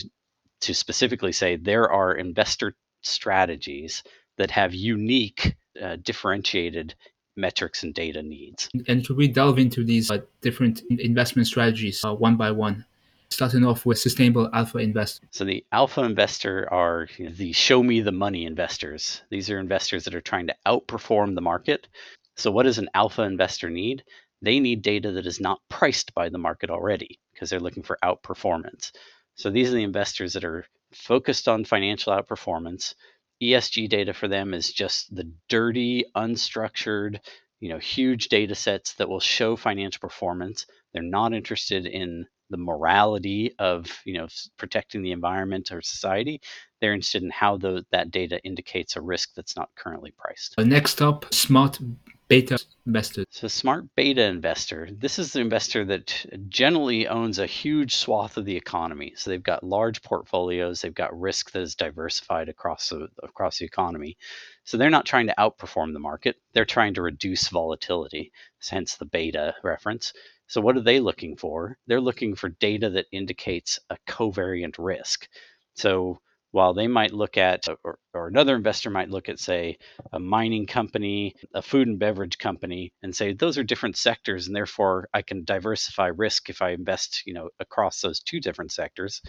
to 0.59 0.75
specifically 0.75 1.33
say 1.33 1.57
there 1.57 1.91
are 1.91 2.15
investor 2.15 2.75
strategies 3.07 4.03
that 4.37 4.51
have 4.51 4.75
unique, 4.75 5.57
uh, 5.83 5.97
differentiated 6.03 6.95
metrics 7.37 7.83
and 7.83 7.95
data 7.95 8.23
needs. 8.23 8.69
And 8.89 9.07
could 9.07 9.17
we 9.17 9.29
delve 9.29 9.59
into 9.59 9.85
these 9.85 10.11
uh, 10.11 10.19
different 10.41 10.83
investment 10.91 11.47
strategies 11.47 12.05
uh, 12.05 12.15
one 12.15 12.37
by 12.37 12.51
one? 12.51 12.85
Starting 13.31 13.65
off 13.65 13.85
with 13.85 13.99
sustainable 13.99 14.49
alpha 14.55 14.79
investor. 14.79 15.27
So 15.33 15.45
the 15.45 15.65
alpha 15.73 16.03
investor 16.03 16.73
are 16.73 17.09
the 17.19 17.53
show 17.53 17.83
me 17.83 18.01
the 18.01 18.13
money 18.13 18.47
investors. 18.47 19.23
These 19.31 19.51
are 19.51 19.59
investors 19.59 20.05
that 20.05 20.15
are 20.15 20.21
trying 20.21 20.47
to 20.47 20.57
outperform 20.67 21.35
the 21.35 21.41
market. 21.41 21.89
So 22.37 22.51
what 22.53 22.63
does 22.63 22.79
an 22.79 22.89
alpha 22.95 23.23
investor 23.23 23.69
need? 23.69 24.05
They 24.43 24.61
need 24.61 24.83
data 24.83 25.11
that 25.13 25.27
is 25.27 25.41
not 25.41 25.61
priced 25.69 26.15
by 26.15 26.29
the 26.29 26.39
market 26.39 26.71
already 26.71 27.19
because 27.33 27.51
they're 27.51 27.59
looking 27.59 27.83
for 27.83 27.99
outperformance. 28.05 28.93
So 29.35 29.51
these 29.51 29.71
are 29.71 29.75
the 29.75 29.83
investors 29.83 30.33
that 30.35 30.45
are 30.45 30.65
focused 30.97 31.49
on 31.49 31.65
financial 31.65 32.12
outperformance. 32.12 32.95
ESG 33.43 33.88
data 33.88 34.15
for 34.15 34.29
them 34.29 34.55
is 34.55 34.73
just 34.73 35.15
the 35.15 35.31
dirty, 35.49 36.05
unstructured, 36.17 37.19
you 37.61 37.69
know, 37.69 37.79
huge 37.79 38.29
data 38.29 38.55
sets 38.55 38.95
that 38.95 39.09
will 39.09 39.21
show 39.21 39.57
financial 39.57 40.00
performance. 40.00 40.67
They're 40.93 41.03
not 41.03 41.35
interested 41.35 41.87
in 41.87 42.26
the 42.49 42.57
morality 42.57 43.53
of, 43.59 43.87
you 44.05 44.15
know, 44.15 44.29
protecting 44.57 45.03
the 45.03 45.12
environment 45.12 45.73
or 45.73 45.83
society. 45.83 46.41
They're 46.81 46.95
interested 46.95 47.23
in 47.23 47.31
how 47.31 47.57
the, 47.57 47.85
that 47.91 48.11
data 48.11 48.41
indicates 48.45 48.97
a 48.97 49.00
risk 49.00 49.31
that's 49.35 49.57
not 49.57 49.71
currently 49.76 50.15
priced. 50.17 50.55
Next 50.59 51.03
up, 51.03 51.35
smart 51.35 51.79
beta 52.28 52.59
investor. 52.87 53.25
So, 53.30 53.49
smart 53.49 53.85
beta 53.95 54.25
investor, 54.25 54.88
this 54.92 55.18
is 55.18 55.33
the 55.33 55.40
investor 55.40 55.85
that 55.85 56.26
generally 56.49 57.06
owns 57.06 57.38
a 57.38 57.47
huge 57.47 57.95
swath 57.95 58.37
of 58.37 58.45
the 58.45 58.56
economy. 58.56 59.12
So, 59.16 59.30
they've 59.30 59.42
got 59.42 59.62
large 59.62 60.02
portfolios, 60.02 60.80
they've 60.80 60.95
got 60.95 61.18
risk 61.18 61.52
that 61.52 61.62
is 61.62 61.75
diversified 61.75 62.49
across 62.49 62.88
the, 62.88 63.09
across 63.23 63.59
the 63.59 63.64
economy. 63.64 64.16
So, 64.64 64.76
they're 64.76 64.90
not 64.90 65.06
trying 65.06 65.28
to 65.28 65.35
outperform 65.38 65.92
the 65.92 65.99
market, 65.99 66.37
they're 66.52 66.64
trying 66.64 66.95
to 66.95 67.02
reduce 67.02 67.49
volatility, 67.49 68.33
hence 68.68 68.97
the 68.97 69.04
beta 69.04 69.54
reference. 69.62 70.12
So, 70.49 70.61
what 70.61 70.76
are 70.76 70.83
they 70.83 71.00
looking 71.00 71.37
for? 71.37 71.78
They're 71.87 72.00
looking 72.00 72.35
for 72.35 72.49
data 72.49 72.90
that 72.90 73.06
indicates 73.12 73.78
a 73.90 73.97
covariant 74.09 74.76
risk. 74.78 75.28
So, 75.75 76.21
while 76.57 76.73
they 76.73 76.87
might 76.87 77.13
look 77.13 77.37
at, 77.37 77.69
uh, 77.69 77.77
or, 77.85 77.99
or, 78.15 78.29
another 78.29 78.57
investor 78.57 78.89
might 78.89 79.11
look 79.11 79.29
at, 79.29 79.39
say, 79.39 79.77
a 80.15 80.19
mining 80.19 80.67
company, 80.67 81.35
a 81.53 81.61
food 81.61 81.87
and 81.87 81.99
beverage 81.99 82.39
company, 82.39 82.95
and 83.03 83.15
say 83.15 83.35
those 83.35 83.59
are 83.59 83.63
different 83.63 83.95
sectors, 83.95 84.47
and 84.47 84.57
therefore 84.57 85.07
I 85.13 85.21
can 85.21 85.45
diversify 85.45 86.07
risk 86.07 86.49
if 86.49 86.63
I 86.63 86.71
invest, 86.71 87.25
you 87.27 87.35
know, 87.35 87.51
across 87.61 88.01
those 88.01 88.21
two 88.21 88.41
different 88.41 88.73
sectors. 88.73 89.21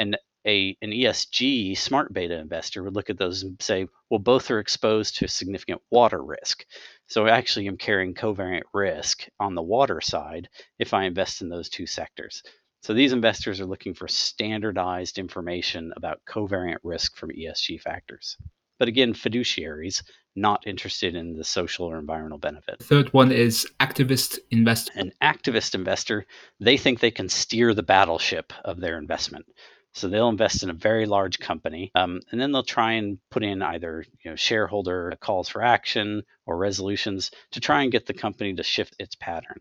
And 0.00 0.18
a 0.44 0.76
an 0.82 0.90
ESG 0.90 1.78
smart 1.78 2.12
beta 2.12 2.36
investor 2.36 2.82
would 2.82 2.96
look 2.96 3.10
at 3.10 3.18
those 3.18 3.44
and 3.44 3.62
say, 3.62 3.86
well, 4.10 4.18
both 4.18 4.50
are 4.50 4.58
exposed 4.58 5.14
to 5.16 5.28
significant 5.28 5.80
water 5.92 6.20
risk. 6.20 6.66
So 7.06 7.28
actually, 7.28 7.30
I 7.30 7.38
actually 7.38 7.68
am 7.68 7.76
carrying 7.76 8.14
covariant 8.14 8.62
risk 8.74 9.28
on 9.38 9.54
the 9.54 9.62
water 9.62 10.00
side 10.00 10.48
if 10.80 10.92
I 10.92 11.04
invest 11.04 11.42
in 11.42 11.48
those 11.48 11.68
two 11.68 11.86
sectors. 11.86 12.42
So 12.86 12.94
these 12.94 13.12
investors 13.12 13.60
are 13.60 13.66
looking 13.66 13.94
for 13.94 14.06
standardized 14.06 15.18
information 15.18 15.92
about 15.96 16.24
covariant 16.24 16.78
risk 16.84 17.16
from 17.16 17.30
ESG 17.30 17.80
factors. 17.80 18.36
But 18.78 18.86
again, 18.86 19.12
fiduciaries 19.12 20.04
not 20.36 20.64
interested 20.68 21.16
in 21.16 21.36
the 21.36 21.42
social 21.42 21.86
or 21.86 21.98
environmental 21.98 22.38
benefit. 22.38 22.78
Third 22.80 23.12
one 23.12 23.32
is 23.32 23.66
activist 23.80 24.38
investor. 24.52 24.92
An 24.94 25.10
activist 25.20 25.74
investor, 25.74 26.26
they 26.60 26.76
think 26.76 27.00
they 27.00 27.10
can 27.10 27.28
steer 27.28 27.74
the 27.74 27.82
battleship 27.82 28.52
of 28.64 28.78
their 28.78 28.98
investment. 28.98 29.46
So 29.92 30.06
they'll 30.06 30.28
invest 30.28 30.62
in 30.62 30.70
a 30.70 30.74
very 30.74 31.06
large 31.06 31.40
company, 31.40 31.90
um, 31.96 32.20
and 32.30 32.40
then 32.40 32.52
they'll 32.52 32.62
try 32.62 32.92
and 32.92 33.18
put 33.30 33.42
in 33.42 33.62
either 33.62 34.04
you 34.22 34.30
know, 34.30 34.36
shareholder 34.36 35.16
calls 35.20 35.48
for 35.48 35.62
action 35.64 36.22
or 36.44 36.56
resolutions 36.56 37.32
to 37.50 37.60
try 37.60 37.82
and 37.82 37.90
get 37.90 38.06
the 38.06 38.14
company 38.14 38.54
to 38.54 38.62
shift 38.62 38.94
its 39.00 39.16
pattern. 39.16 39.60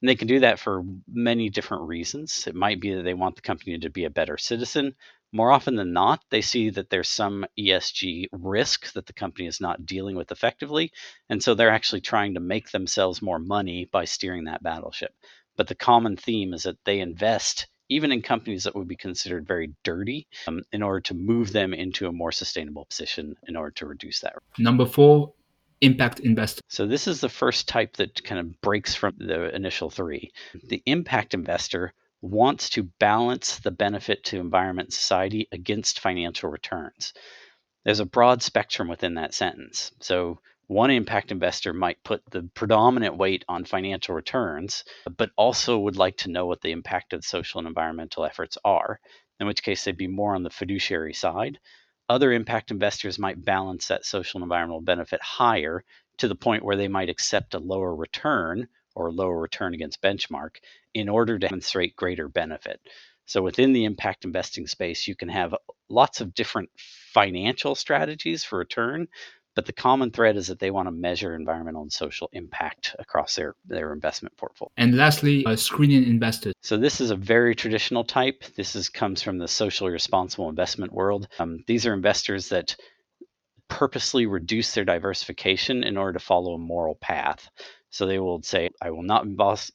And 0.00 0.08
they 0.08 0.16
can 0.16 0.28
do 0.28 0.40
that 0.40 0.58
for 0.58 0.84
many 1.06 1.50
different 1.50 1.84
reasons. 1.84 2.46
It 2.46 2.54
might 2.54 2.80
be 2.80 2.94
that 2.94 3.02
they 3.02 3.14
want 3.14 3.36
the 3.36 3.42
company 3.42 3.78
to 3.78 3.90
be 3.90 4.04
a 4.04 4.10
better 4.10 4.38
citizen. 4.38 4.94
More 5.32 5.52
often 5.52 5.76
than 5.76 5.92
not, 5.92 6.24
they 6.30 6.40
see 6.40 6.70
that 6.70 6.90
there's 6.90 7.08
some 7.08 7.46
ESG 7.58 8.26
risk 8.32 8.92
that 8.94 9.06
the 9.06 9.12
company 9.12 9.46
is 9.46 9.60
not 9.60 9.86
dealing 9.86 10.16
with 10.16 10.32
effectively. 10.32 10.90
And 11.28 11.42
so 11.42 11.54
they're 11.54 11.70
actually 11.70 12.00
trying 12.00 12.34
to 12.34 12.40
make 12.40 12.70
themselves 12.70 13.22
more 13.22 13.38
money 13.38 13.84
by 13.84 14.06
steering 14.06 14.44
that 14.44 14.62
battleship. 14.62 15.14
But 15.56 15.68
the 15.68 15.74
common 15.74 16.16
theme 16.16 16.54
is 16.54 16.64
that 16.64 16.82
they 16.84 17.00
invest 17.00 17.66
even 17.90 18.12
in 18.12 18.22
companies 18.22 18.64
that 18.64 18.74
would 18.74 18.88
be 18.88 18.96
considered 18.96 19.46
very 19.46 19.74
dirty 19.82 20.26
um, 20.46 20.62
in 20.72 20.82
order 20.82 21.00
to 21.00 21.14
move 21.14 21.52
them 21.52 21.74
into 21.74 22.06
a 22.06 22.12
more 22.12 22.32
sustainable 22.32 22.86
position 22.86 23.36
in 23.48 23.56
order 23.56 23.72
to 23.72 23.86
reduce 23.86 24.20
that. 24.20 24.34
Number 24.58 24.86
four, 24.86 25.34
impact 25.80 26.20
investor. 26.20 26.62
So 26.68 26.86
this 26.86 27.06
is 27.06 27.20
the 27.20 27.28
first 27.28 27.68
type 27.68 27.96
that 27.96 28.22
kind 28.24 28.40
of 28.40 28.60
breaks 28.60 28.94
from 28.94 29.14
the 29.18 29.54
initial 29.54 29.90
three. 29.90 30.32
The 30.68 30.82
impact 30.86 31.34
investor 31.34 31.94
wants 32.22 32.68
to 32.70 32.82
balance 32.82 33.58
the 33.58 33.70
benefit 33.70 34.24
to 34.24 34.40
environment 34.40 34.92
society 34.92 35.48
against 35.52 36.00
financial 36.00 36.50
returns. 36.50 37.14
There's 37.84 38.00
a 38.00 38.04
broad 38.04 38.42
spectrum 38.42 38.88
within 38.88 39.14
that 39.14 39.32
sentence. 39.32 39.92
So 40.00 40.40
one 40.66 40.90
impact 40.90 41.32
investor 41.32 41.72
might 41.72 42.04
put 42.04 42.22
the 42.30 42.48
predominant 42.54 43.16
weight 43.16 43.44
on 43.48 43.64
financial 43.64 44.14
returns, 44.14 44.84
but 45.16 45.30
also 45.36 45.78
would 45.78 45.96
like 45.96 46.18
to 46.18 46.30
know 46.30 46.46
what 46.46 46.60
the 46.60 46.72
impact 46.72 47.12
of 47.12 47.24
social 47.24 47.58
and 47.58 47.66
environmental 47.66 48.24
efforts 48.24 48.58
are, 48.64 49.00
in 49.40 49.46
which 49.46 49.62
case 49.62 49.82
they'd 49.82 49.96
be 49.96 50.06
more 50.06 50.34
on 50.34 50.42
the 50.42 50.50
fiduciary 50.50 51.14
side. 51.14 51.58
Other 52.10 52.32
impact 52.32 52.72
investors 52.72 53.20
might 53.20 53.44
balance 53.44 53.86
that 53.86 54.04
social 54.04 54.38
and 54.38 54.42
environmental 54.42 54.80
benefit 54.80 55.22
higher 55.22 55.84
to 56.18 56.26
the 56.26 56.34
point 56.34 56.64
where 56.64 56.74
they 56.74 56.88
might 56.88 57.08
accept 57.08 57.54
a 57.54 57.60
lower 57.60 57.94
return 57.94 58.66
or 58.96 59.12
lower 59.12 59.40
return 59.40 59.74
against 59.74 60.02
benchmark 60.02 60.56
in 60.92 61.08
order 61.08 61.38
to 61.38 61.46
demonstrate 61.46 61.94
greater 61.94 62.28
benefit. 62.28 62.80
So 63.26 63.42
within 63.42 63.72
the 63.72 63.84
impact 63.84 64.24
investing 64.24 64.66
space, 64.66 65.06
you 65.06 65.14
can 65.14 65.28
have 65.28 65.54
lots 65.88 66.20
of 66.20 66.34
different 66.34 66.70
financial 66.76 67.76
strategies 67.76 68.42
for 68.42 68.58
return, 68.58 69.06
but 69.54 69.66
the 69.66 69.72
common 69.72 70.10
thread 70.10 70.36
is 70.36 70.46
that 70.46 70.58
they 70.58 70.70
want 70.70 70.86
to 70.86 70.92
measure 70.92 71.34
environmental 71.34 71.82
and 71.82 71.92
social 71.92 72.28
impact 72.32 72.94
across 72.98 73.34
their, 73.34 73.54
their 73.66 73.92
investment 73.92 74.36
portfolio. 74.36 74.70
And 74.76 74.96
lastly, 74.96 75.44
uh, 75.44 75.56
screening 75.56 76.04
investors. 76.04 76.54
So 76.62 76.76
this 76.76 77.00
is 77.00 77.10
a 77.10 77.16
very 77.16 77.54
traditional 77.54 78.04
type. 78.04 78.44
This 78.56 78.76
is 78.76 78.88
comes 78.88 79.22
from 79.22 79.38
the 79.38 79.48
socially 79.48 79.90
responsible 79.90 80.48
investment 80.48 80.92
world. 80.92 81.28
Um, 81.38 81.64
these 81.66 81.86
are 81.86 81.94
investors 81.94 82.48
that 82.50 82.76
purposely 83.68 84.26
reduce 84.26 84.74
their 84.74 84.84
diversification 84.84 85.84
in 85.84 85.96
order 85.96 86.14
to 86.14 86.24
follow 86.24 86.54
a 86.54 86.58
moral 86.58 86.96
path. 86.96 87.48
So 87.90 88.06
they 88.06 88.18
will 88.18 88.42
say, 88.42 88.70
I 88.80 88.90
will 88.90 89.02
not 89.02 89.24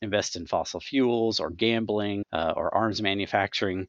invest 0.02 0.36
in 0.36 0.48
fossil 0.48 0.80
fuels 0.80 1.40
or 1.40 1.50
gambling 1.50 2.24
uh, 2.32 2.54
or 2.56 2.74
arms 2.74 3.02
manufacturing, 3.02 3.88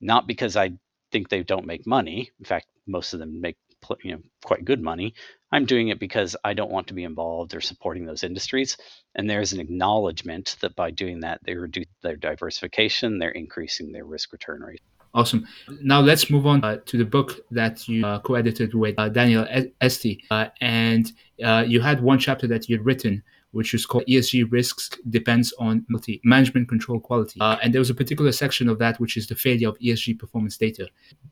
not 0.00 0.26
because 0.26 0.56
I 0.56 0.72
think 1.10 1.28
they 1.28 1.42
don't 1.42 1.66
make 1.66 1.86
money. 1.86 2.30
In 2.38 2.44
fact, 2.44 2.66
most 2.86 3.14
of 3.14 3.20
them 3.20 3.40
make 3.40 3.56
you 4.02 4.12
know 4.12 4.22
quite 4.44 4.64
good 4.64 4.82
money. 4.82 5.14
I'm 5.52 5.66
doing 5.66 5.88
it 5.88 6.00
because 6.00 6.34
I 6.44 6.54
don't 6.54 6.70
want 6.70 6.86
to 6.88 6.94
be 6.94 7.04
involved 7.04 7.54
or 7.54 7.60
supporting 7.60 8.06
those 8.06 8.24
industries. 8.24 8.76
And 9.14 9.28
there's 9.28 9.52
an 9.52 9.60
acknowledgement 9.60 10.56
that 10.62 10.74
by 10.74 10.90
doing 10.90 11.20
that, 11.20 11.40
they 11.44 11.54
reduce 11.54 11.86
their 12.02 12.16
diversification, 12.16 13.18
they're 13.18 13.30
increasing 13.30 13.92
their 13.92 14.06
risk 14.06 14.32
return 14.32 14.62
rate. 14.62 14.80
Awesome. 15.14 15.46
Now 15.82 16.00
let's 16.00 16.30
move 16.30 16.46
on 16.46 16.64
uh, 16.64 16.78
to 16.86 16.96
the 16.96 17.04
book 17.04 17.40
that 17.50 17.86
you 17.86 18.04
uh, 18.06 18.20
co-edited 18.20 18.74
with 18.74 18.94
uh, 18.96 19.10
Daniel 19.10 19.46
Esty, 19.82 20.24
uh, 20.30 20.46
and 20.62 21.12
uh, 21.44 21.64
you 21.66 21.82
had 21.82 22.02
one 22.02 22.18
chapter 22.18 22.46
that 22.46 22.70
you'd 22.70 22.82
written 22.82 23.22
which 23.52 23.74
is 23.74 23.86
called 23.86 24.04
ESG 24.06 24.50
risks 24.50 24.90
depends 25.08 25.52
on 25.58 25.84
multi 25.88 26.20
management 26.24 26.68
control 26.68 26.98
quality. 26.98 27.40
Uh, 27.40 27.56
and 27.62 27.72
there 27.72 27.80
was 27.80 27.90
a 27.90 27.94
particular 27.94 28.32
section 28.32 28.68
of 28.68 28.78
that 28.78 28.98
which 28.98 29.16
is 29.16 29.26
the 29.26 29.34
failure 29.34 29.68
of 29.68 29.78
ESG 29.78 30.18
performance 30.18 30.56
data. 30.56 30.88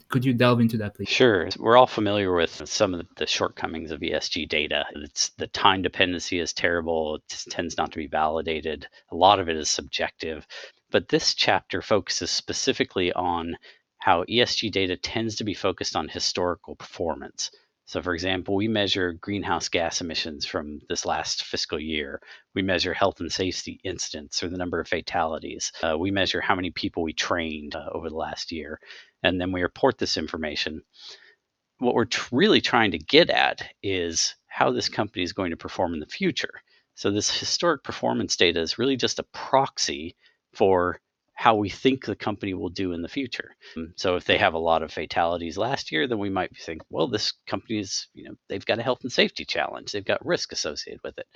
Could 0.09 0.25
you 0.25 0.33
delve 0.33 0.61
into 0.61 0.77
that, 0.79 0.95
please? 0.95 1.09
Sure. 1.09 1.49
We're 1.59 1.77
all 1.77 1.87
familiar 1.87 2.33
with 2.35 2.63
some 2.69 2.95
of 2.95 3.07
the 3.17 3.27
shortcomings 3.27 3.91
of 3.91 4.01
ESG 4.01 4.49
data. 4.49 4.85
It's 4.97 5.31
the 5.31 5.47
time 5.49 5.83
dependency 5.83 6.39
is 6.39 6.53
terrible. 6.53 7.17
It 7.17 7.45
tends 7.51 7.77
not 7.77 7.93
to 7.93 7.99
be 7.99 8.07
validated. 8.07 8.87
A 9.11 9.17
lot 9.17 9.41
of 9.41 9.49
it 9.49 9.57
is 9.57 9.71
subjective. 9.71 10.47
But 10.91 11.09
this 11.09 11.35
chapter 11.35 11.83
focuses 11.83 12.31
specifically 12.31 13.13
on 13.13 13.57
how 13.99 14.25
ESG 14.25 14.73
data 14.73 14.97
tends 14.97 15.37
to 15.37 15.45
be 15.45 15.55
focused 15.55 15.95
on 15.95 16.09
historical 16.09 16.75
performance. 16.75 17.51
So, 17.91 18.01
for 18.01 18.15
example, 18.15 18.55
we 18.55 18.69
measure 18.69 19.15
greenhouse 19.15 19.69
gas 19.69 20.01
emissions 20.01 20.47
from 20.47 20.81
this 20.89 21.05
last 21.05 21.43
fiscal 21.43 21.81
year. 21.81 22.23
We 22.55 22.63
measure 22.63 22.95
health 22.95 23.19
and 23.19 23.33
safety 23.33 23.81
incidents 23.83 24.45
or 24.45 24.49
the 24.49 24.57
number 24.57 24.79
of 24.79 24.87
fatalities. 24.87 25.73
Uh, 25.83 25.99
we 25.99 26.13
measure 26.13 26.41
how 26.41 26.55
many 26.55 26.71
people 26.71 27.03
we 27.03 27.13
trained 27.13 27.75
uh, 27.75 27.89
over 27.91 28.09
the 28.09 28.15
last 28.15 28.53
year. 28.53 28.79
And 29.25 29.41
then 29.41 29.51
we 29.51 29.63
report 29.63 29.99
this 29.99 30.17
information. 30.17 30.85
What 31.79 31.97
we're 31.97 32.05
t- 32.05 32.21
really 32.31 32.61
trying 32.61 32.93
to 32.93 32.99
get 32.99 33.29
at 33.29 33.69
is 33.83 34.37
how 34.47 34.71
this 34.71 34.89
company 34.89 35.25
is 35.25 35.33
going 35.33 35.51
to 35.51 35.57
perform 35.57 35.93
in 35.93 35.99
the 35.99 36.07
future. 36.07 36.63
So, 36.95 37.11
this 37.11 37.41
historic 37.41 37.83
performance 37.83 38.37
data 38.37 38.61
is 38.61 38.79
really 38.79 38.97
just 38.97 39.19
a 39.19 39.25
proxy 39.35 40.15
for 40.55 41.01
how 41.41 41.55
we 41.55 41.71
think 41.71 42.05
the 42.05 42.15
company 42.15 42.53
will 42.53 42.69
do 42.69 42.93
in 42.93 43.01
the 43.01 43.09
future. 43.09 43.57
Um, 43.75 43.95
so 43.97 44.17
if 44.17 44.27
they 44.27 44.37
have 44.37 44.53
a 44.53 44.59
lot 44.59 44.83
of 44.83 44.93
fatalities 44.93 45.57
last 45.57 45.91
year, 45.91 46.07
then 46.07 46.19
we 46.19 46.29
might 46.29 46.55
think, 46.55 46.83
well, 46.91 47.09
this 47.09 47.33
company 47.47 47.79
is, 47.79 48.09
you 48.13 48.25
know, 48.25 48.35
they've 48.51 48.67
got 48.67 48.79
a 48.79 48.83
health 48.83 48.99
and 49.05 49.11
safety 49.11 49.47
challenge. 49.47 49.91
They've 49.91 50.05
got 50.05 50.27
risk 50.27 50.53
associated 50.53 51.01
with 51.03 51.17
it. 51.17 51.27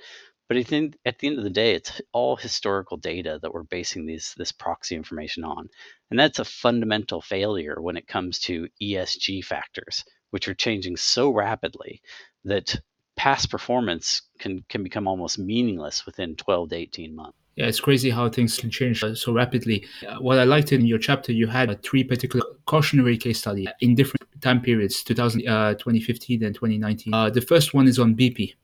But 0.47 0.57
at 0.57 0.67
the, 0.67 0.75
end, 0.75 0.97
at 1.05 1.17
the 1.17 1.25
end 1.25 1.39
of 1.39 1.43
the 1.43 1.49
day, 1.49 1.73
it's 1.73 2.01
all 2.11 2.35
historical 2.35 2.97
data 2.97 3.39
that 3.41 3.51
we're 3.51 3.63
basing 3.63 4.05
these 4.05 4.35
this 4.37 4.51
proxy 4.51 4.95
information 4.95 5.43
on. 5.43 5.69
And 6.11 6.19
that's 6.19 6.37
a 6.37 6.45
fundamental 6.45 7.19
failure 7.19 7.81
when 7.81 7.97
it 7.97 8.07
comes 8.07 8.37
to 8.41 8.67
ESG 8.79 9.43
factors, 9.43 10.05
which 10.29 10.47
are 10.47 10.53
changing 10.53 10.97
so 10.97 11.31
rapidly 11.31 12.03
that 12.43 12.79
past 13.15 13.49
performance 13.49 14.21
can, 14.37 14.63
can 14.69 14.83
become 14.83 15.07
almost 15.07 15.39
meaningless 15.39 16.05
within 16.05 16.35
12 16.35 16.69
to 16.69 16.75
18 16.75 17.15
months. 17.15 17.39
Yeah, 17.55 17.67
it's 17.67 17.79
crazy 17.79 18.09
how 18.09 18.27
things 18.29 18.57
can 18.57 18.69
change 18.69 19.03
so 19.15 19.31
rapidly. 19.31 19.85
Uh, 20.05 20.17
what 20.19 20.39
I 20.39 20.43
liked 20.43 20.73
in 20.73 20.85
your 20.85 20.99
chapter, 20.99 21.31
you 21.31 21.47
had 21.47 21.69
uh, 21.69 21.75
three 21.81 22.03
particular 22.03 22.45
cautionary 22.65 23.17
case 23.17 23.39
studies 23.39 23.67
in 23.79 23.95
different 23.95 24.27
time 24.41 24.61
periods 24.61 25.03
2000, 25.03 25.47
uh, 25.47 25.73
2015 25.75 26.43
and 26.43 26.53
2019. 26.53 27.13
Uh, 27.13 27.29
the 27.29 27.39
first 27.39 27.73
one 27.73 27.87
is 27.87 27.97
on 27.97 28.13
BP. 28.15 28.55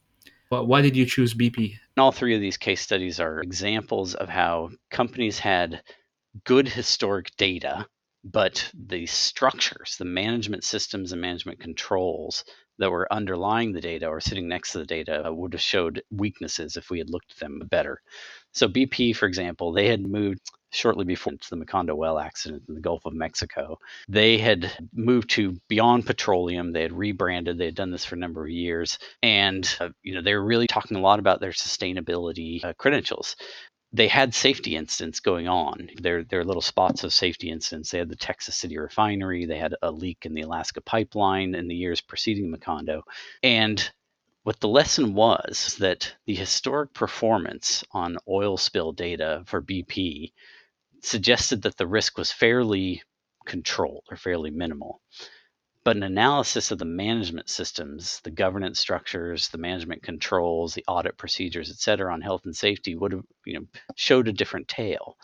Why 0.49 0.81
did 0.81 0.97
you 0.97 1.05
choose 1.05 1.33
BP? 1.33 1.75
All 1.97 2.11
three 2.11 2.35
of 2.35 2.41
these 2.41 2.57
case 2.57 2.81
studies 2.81 3.21
are 3.21 3.39
examples 3.39 4.15
of 4.15 4.27
how 4.27 4.71
companies 4.89 5.39
had 5.39 5.81
good 6.43 6.67
historic 6.67 7.31
data, 7.37 7.87
but 8.25 8.69
the 8.73 9.05
structures, 9.05 9.95
the 9.97 10.03
management 10.03 10.65
systems 10.65 11.13
and 11.13 11.21
management 11.21 11.61
controls 11.61 12.43
that 12.81 12.91
were 12.91 13.11
underlying 13.13 13.71
the 13.71 13.81
data 13.81 14.07
or 14.07 14.19
sitting 14.19 14.47
next 14.47 14.73
to 14.73 14.79
the 14.79 14.85
data 14.85 15.31
would 15.33 15.53
have 15.53 15.61
showed 15.61 16.01
weaknesses 16.11 16.75
if 16.77 16.89
we 16.89 16.97
had 16.99 17.09
looked 17.09 17.31
at 17.31 17.37
them 17.37 17.61
better. 17.69 18.01
So 18.53 18.67
BP, 18.67 19.15
for 19.15 19.27
example, 19.27 19.71
they 19.71 19.87
had 19.87 20.05
moved 20.05 20.41
shortly 20.71 21.05
before 21.05 21.33
the 21.49 21.57
Macondo 21.57 21.95
well 21.95 22.17
accident 22.17 22.63
in 22.67 22.75
the 22.75 22.81
Gulf 22.81 23.05
of 23.05 23.13
Mexico. 23.13 23.77
They 24.07 24.37
had 24.37 24.71
moved 24.93 25.29
to 25.31 25.57
Beyond 25.67 26.05
Petroleum. 26.05 26.71
They 26.71 26.81
had 26.81 26.93
rebranded. 26.93 27.57
They 27.57 27.65
had 27.65 27.75
done 27.75 27.91
this 27.91 28.05
for 28.05 28.15
a 28.15 28.19
number 28.19 28.43
of 28.43 28.49
years, 28.49 28.97
and 29.21 29.63
uh, 29.79 29.89
you 30.01 30.15
know 30.15 30.21
they 30.21 30.33
were 30.33 30.43
really 30.43 30.67
talking 30.67 30.97
a 30.97 31.01
lot 31.01 31.19
about 31.19 31.39
their 31.39 31.51
sustainability 31.51 32.63
uh, 32.63 32.73
credentials. 32.77 33.35
They 33.93 34.07
had 34.07 34.33
safety 34.33 34.75
incidents 34.75 35.19
going 35.19 35.47
on. 35.47 35.89
There, 36.01 36.23
there 36.23 36.39
are 36.39 36.45
little 36.45 36.61
spots 36.61 37.03
of 37.03 37.13
safety 37.13 37.49
incidents. 37.49 37.91
They 37.91 37.97
had 37.97 38.09
the 38.09 38.15
Texas 38.15 38.55
City 38.55 38.77
refinery. 38.77 39.45
They 39.45 39.57
had 39.57 39.75
a 39.81 39.91
leak 39.91 40.25
in 40.25 40.33
the 40.33 40.41
Alaska 40.41 40.79
pipeline 40.81 41.55
in 41.55 41.67
the 41.67 41.75
years 41.75 41.99
preceding 41.99 42.49
Macondo, 42.51 43.01
and 43.43 43.91
what 44.43 44.59
the 44.59 44.67
lesson 44.67 45.13
was 45.13 45.75
that 45.79 46.15
the 46.25 46.33
historic 46.33 46.93
performance 46.93 47.83
on 47.91 48.17
oil 48.27 48.57
spill 48.57 48.91
data 48.91 49.43
for 49.45 49.61
BP 49.61 50.31
suggested 51.01 51.61
that 51.61 51.77
the 51.77 51.87
risk 51.87 52.17
was 52.17 52.31
fairly 52.31 53.03
controlled 53.45 54.05
or 54.09 54.17
fairly 54.17 54.51
minimal. 54.51 55.01
But 55.83 55.95
an 55.95 56.03
analysis 56.03 56.69
of 56.69 56.77
the 56.77 56.85
management 56.85 57.49
systems, 57.49 58.21
the 58.23 58.31
governance 58.31 58.79
structures, 58.79 59.49
the 59.49 59.57
management 59.57 60.03
controls, 60.03 60.73
the 60.73 60.85
audit 60.87 61.17
procedures, 61.17 61.71
et 61.71 61.77
cetera, 61.77 62.13
on 62.13 62.21
health 62.21 62.45
and 62.45 62.55
safety 62.55 62.95
would 62.95 63.13
have 63.13 63.23
you 63.45 63.55
know, 63.55 63.65
showed 63.95 64.27
a 64.27 64.33
different 64.33 64.67
tale. 64.67 65.17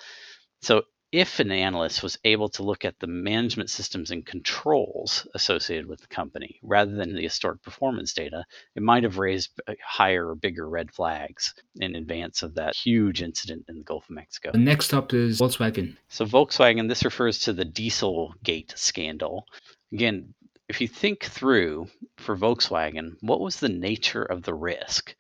So 0.62 0.84
if 1.12 1.40
an 1.40 1.52
analyst 1.52 2.04
was 2.04 2.18
able 2.26 2.50
to 2.50 2.64
look 2.64 2.84
at 2.84 3.00
the 3.00 3.08
management 3.08 3.70
systems 3.70 4.12
and 4.12 4.26
controls 4.26 5.26
associated 5.36 5.88
with 5.88 6.02
the 6.02 6.08
company 6.08 6.60
rather 6.62 6.92
than 6.92 7.16
the 7.16 7.22
historic 7.22 7.62
performance 7.64 8.12
data, 8.14 8.44
it 8.76 8.84
might 8.84 9.04
have 9.04 9.18
raised 9.18 9.52
higher 9.82 10.30
or 10.30 10.36
bigger 10.36 10.68
red 10.68 10.92
flags 10.92 11.54
in 11.80 11.96
advance 11.96 12.44
of 12.44 12.56
that 12.56 12.76
huge 12.76 13.22
incident 13.22 13.64
in 13.70 13.78
the 13.78 13.84
Gulf 13.84 14.10
of 14.10 14.16
Mexico. 14.16 14.52
Next 14.54 14.94
up 14.94 15.14
is 15.14 15.40
Volkswagen. 15.40 15.96
So, 16.10 16.26
Volkswagen, 16.26 16.90
this 16.90 17.06
refers 17.06 17.40
to 17.42 17.54
the 17.54 17.66
Dieselgate 17.66 18.78
scandal. 18.78 19.46
Again, 19.94 20.34
if 20.70 20.82
you 20.82 20.88
think 20.88 21.24
through 21.24 21.88
for 22.18 22.36
Volkswagen, 22.36 23.16
what 23.22 23.40
was 23.40 23.60
the 23.60 23.70
nature 23.70 24.24
of 24.24 24.44
the 24.44 24.54
risk? 24.54 25.16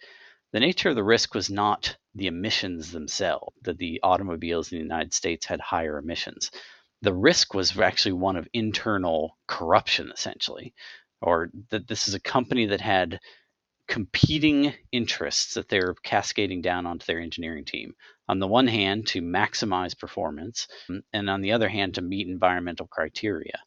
The 0.51 0.59
nature 0.59 0.89
of 0.89 0.95
the 0.95 1.03
risk 1.03 1.33
was 1.33 1.49
not 1.49 1.95
the 2.15 2.27
emissions 2.27 2.91
themselves, 2.91 3.55
that 3.63 3.77
the 3.77 3.99
automobiles 4.03 4.71
in 4.71 4.77
the 4.77 4.83
United 4.83 5.13
States 5.13 5.45
had 5.45 5.61
higher 5.61 5.97
emissions. 5.97 6.51
The 7.01 7.13
risk 7.13 7.53
was 7.53 7.77
actually 7.77 8.13
one 8.13 8.35
of 8.35 8.47
internal 8.53 9.37
corruption, 9.47 10.11
essentially, 10.11 10.73
or 11.21 11.49
that 11.69 11.87
this 11.87 12.07
is 12.07 12.13
a 12.13 12.19
company 12.19 12.65
that 12.67 12.81
had 12.81 13.19
competing 13.87 14.73
interests 14.91 15.53
that 15.53 15.69
they're 15.69 15.95
cascading 16.03 16.61
down 16.61 16.85
onto 16.85 17.05
their 17.05 17.21
engineering 17.21 17.63
team. 17.63 17.93
On 18.27 18.39
the 18.39 18.47
one 18.47 18.67
hand, 18.67 19.07
to 19.07 19.21
maximize 19.21 19.97
performance, 19.97 20.67
and 21.13 21.29
on 21.29 21.41
the 21.41 21.53
other 21.53 21.69
hand, 21.69 21.95
to 21.95 22.01
meet 22.01 22.27
environmental 22.27 22.87
criteria 22.87 23.59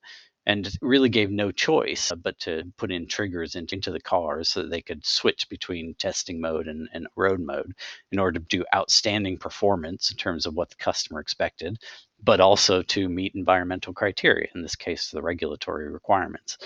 and 0.51 0.69
really 0.83 1.09
gave 1.09 1.31
no 1.31 1.53
choice 1.53 2.11
uh, 2.11 2.17
but 2.17 2.37
to 2.41 2.65
put 2.77 2.91
in 2.91 3.07
triggers 3.07 3.55
into, 3.55 3.77
into 3.77 3.93
the 3.93 4.01
cars 4.01 4.49
so 4.49 4.63
that 4.63 4.71
they 4.71 4.83
could 4.83 5.07
switch 5.07 5.49
between 5.49 5.95
testing 5.95 6.41
mode 6.41 6.67
and, 6.67 6.89
and 6.93 7.07
road 7.15 7.39
mode 7.39 7.73
in 8.11 8.19
order 8.19 8.41
to 8.41 8.47
do 8.47 8.65
outstanding 8.75 9.39
performance 9.39 10.11
in 10.11 10.17
terms 10.17 10.47
of 10.47 10.55
what 10.55 10.69
the 10.69 10.75
customer 10.75 11.21
expected, 11.21 11.79
but 12.25 12.41
also 12.41 12.83
to 12.83 13.09
meet 13.09 13.37
environmental 13.37 13.93
criteria, 13.93 14.49
in 14.57 14.61
this 14.61 14.75
case, 14.75 15.13
the 15.13 15.23
regulatory 15.23 15.89
requirements. 15.89 16.59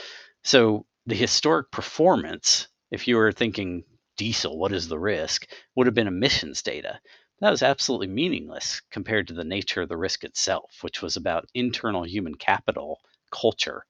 So 0.42 0.86
the 1.04 1.14
historic 1.14 1.70
performance, 1.70 2.68
if 2.90 3.06
you 3.06 3.16
were 3.16 3.32
thinking 3.32 3.84
diesel, 4.16 4.58
what 4.58 4.72
is 4.72 4.88
the 4.88 4.98
risk, 4.98 5.46
would 5.74 5.86
have 5.86 5.94
been 5.94 6.06
emissions 6.06 6.62
data. 6.62 6.98
That 7.40 7.50
was 7.50 7.62
absolutely 7.62 8.06
meaningless 8.06 8.80
compared 8.90 9.28
to 9.28 9.34
the 9.34 9.44
nature 9.44 9.82
of 9.82 9.90
the 9.90 9.98
risk 9.98 10.24
itself, 10.24 10.78
which 10.80 11.02
was 11.02 11.18
about 11.18 11.50
internal 11.52 12.06
human 12.06 12.36
capital 12.36 13.00
culture. 13.34 13.84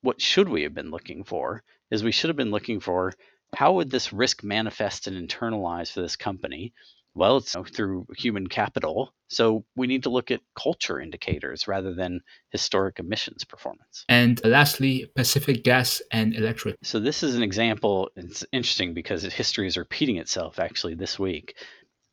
What 0.00 0.20
should 0.20 0.48
we 0.48 0.62
have 0.62 0.74
been 0.74 0.90
looking 0.90 1.24
for 1.24 1.62
is 1.90 2.02
we 2.02 2.12
should 2.12 2.30
have 2.30 2.36
been 2.36 2.50
looking 2.50 2.80
for 2.80 3.12
how 3.54 3.74
would 3.74 3.90
this 3.90 4.12
risk 4.12 4.42
manifest 4.44 5.06
and 5.06 5.16
internalize 5.16 5.92
for 5.92 6.02
this 6.02 6.16
company? 6.16 6.72
Well, 7.14 7.38
it's 7.38 7.56
through 7.74 8.06
human 8.16 8.46
capital. 8.46 9.12
So 9.28 9.64
we 9.74 9.86
need 9.86 10.04
to 10.04 10.10
look 10.10 10.30
at 10.30 10.40
culture 10.54 11.00
indicators 11.00 11.66
rather 11.66 11.92
than 11.94 12.20
historic 12.50 12.98
emissions 13.00 13.44
performance. 13.44 14.04
And 14.08 14.40
lastly, 14.44 15.10
Pacific 15.16 15.64
Gas 15.64 16.00
and 16.12 16.34
Electric. 16.34 16.76
So 16.82 17.00
this 17.00 17.22
is 17.22 17.34
an 17.34 17.42
example. 17.42 18.10
It's 18.16 18.44
interesting 18.52 18.94
because 18.94 19.22
history 19.24 19.66
is 19.66 19.76
repeating 19.76 20.18
itself 20.18 20.58
actually 20.58 20.94
this 20.94 21.18
week 21.18 21.56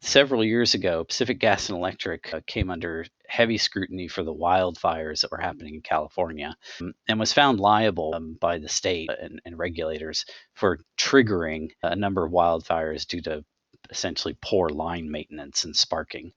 several 0.02 0.44
years 0.44 0.74
ago, 0.74 1.04
Pacific 1.04 1.40
Gas 1.40 1.70
and 1.70 1.78
Electric 1.78 2.34
uh, 2.34 2.42
came 2.46 2.70
under 2.70 3.06
heavy 3.28 3.58
scrutiny 3.58 4.08
for 4.08 4.24
the 4.24 4.34
wildfires 4.34 5.22
that 5.22 5.32
were 5.32 5.40
happening 5.40 5.76
in 5.76 5.82
California 5.82 6.56
um, 6.82 6.94
and 7.08 7.20
was 7.20 7.34
found 7.34 7.60
liable 7.60 8.14
um, 8.16 8.38
by 8.40 8.58
the 8.58 8.70
state 8.70 9.10
and, 9.22 9.42
and, 9.46 9.58
regulators 9.58 10.26
for 10.54 10.80
triggering 10.98 11.70
a 11.84 11.96
number 11.96 12.26
of 12.26 12.32
wildfires 12.32 13.06
due 13.08 13.22
to 13.22 13.44
essentially 13.90 14.38
poor 14.42 14.70
line 14.70 15.10
maintenance 15.10 15.64
and 15.64 15.76
sparking. 15.76 16.32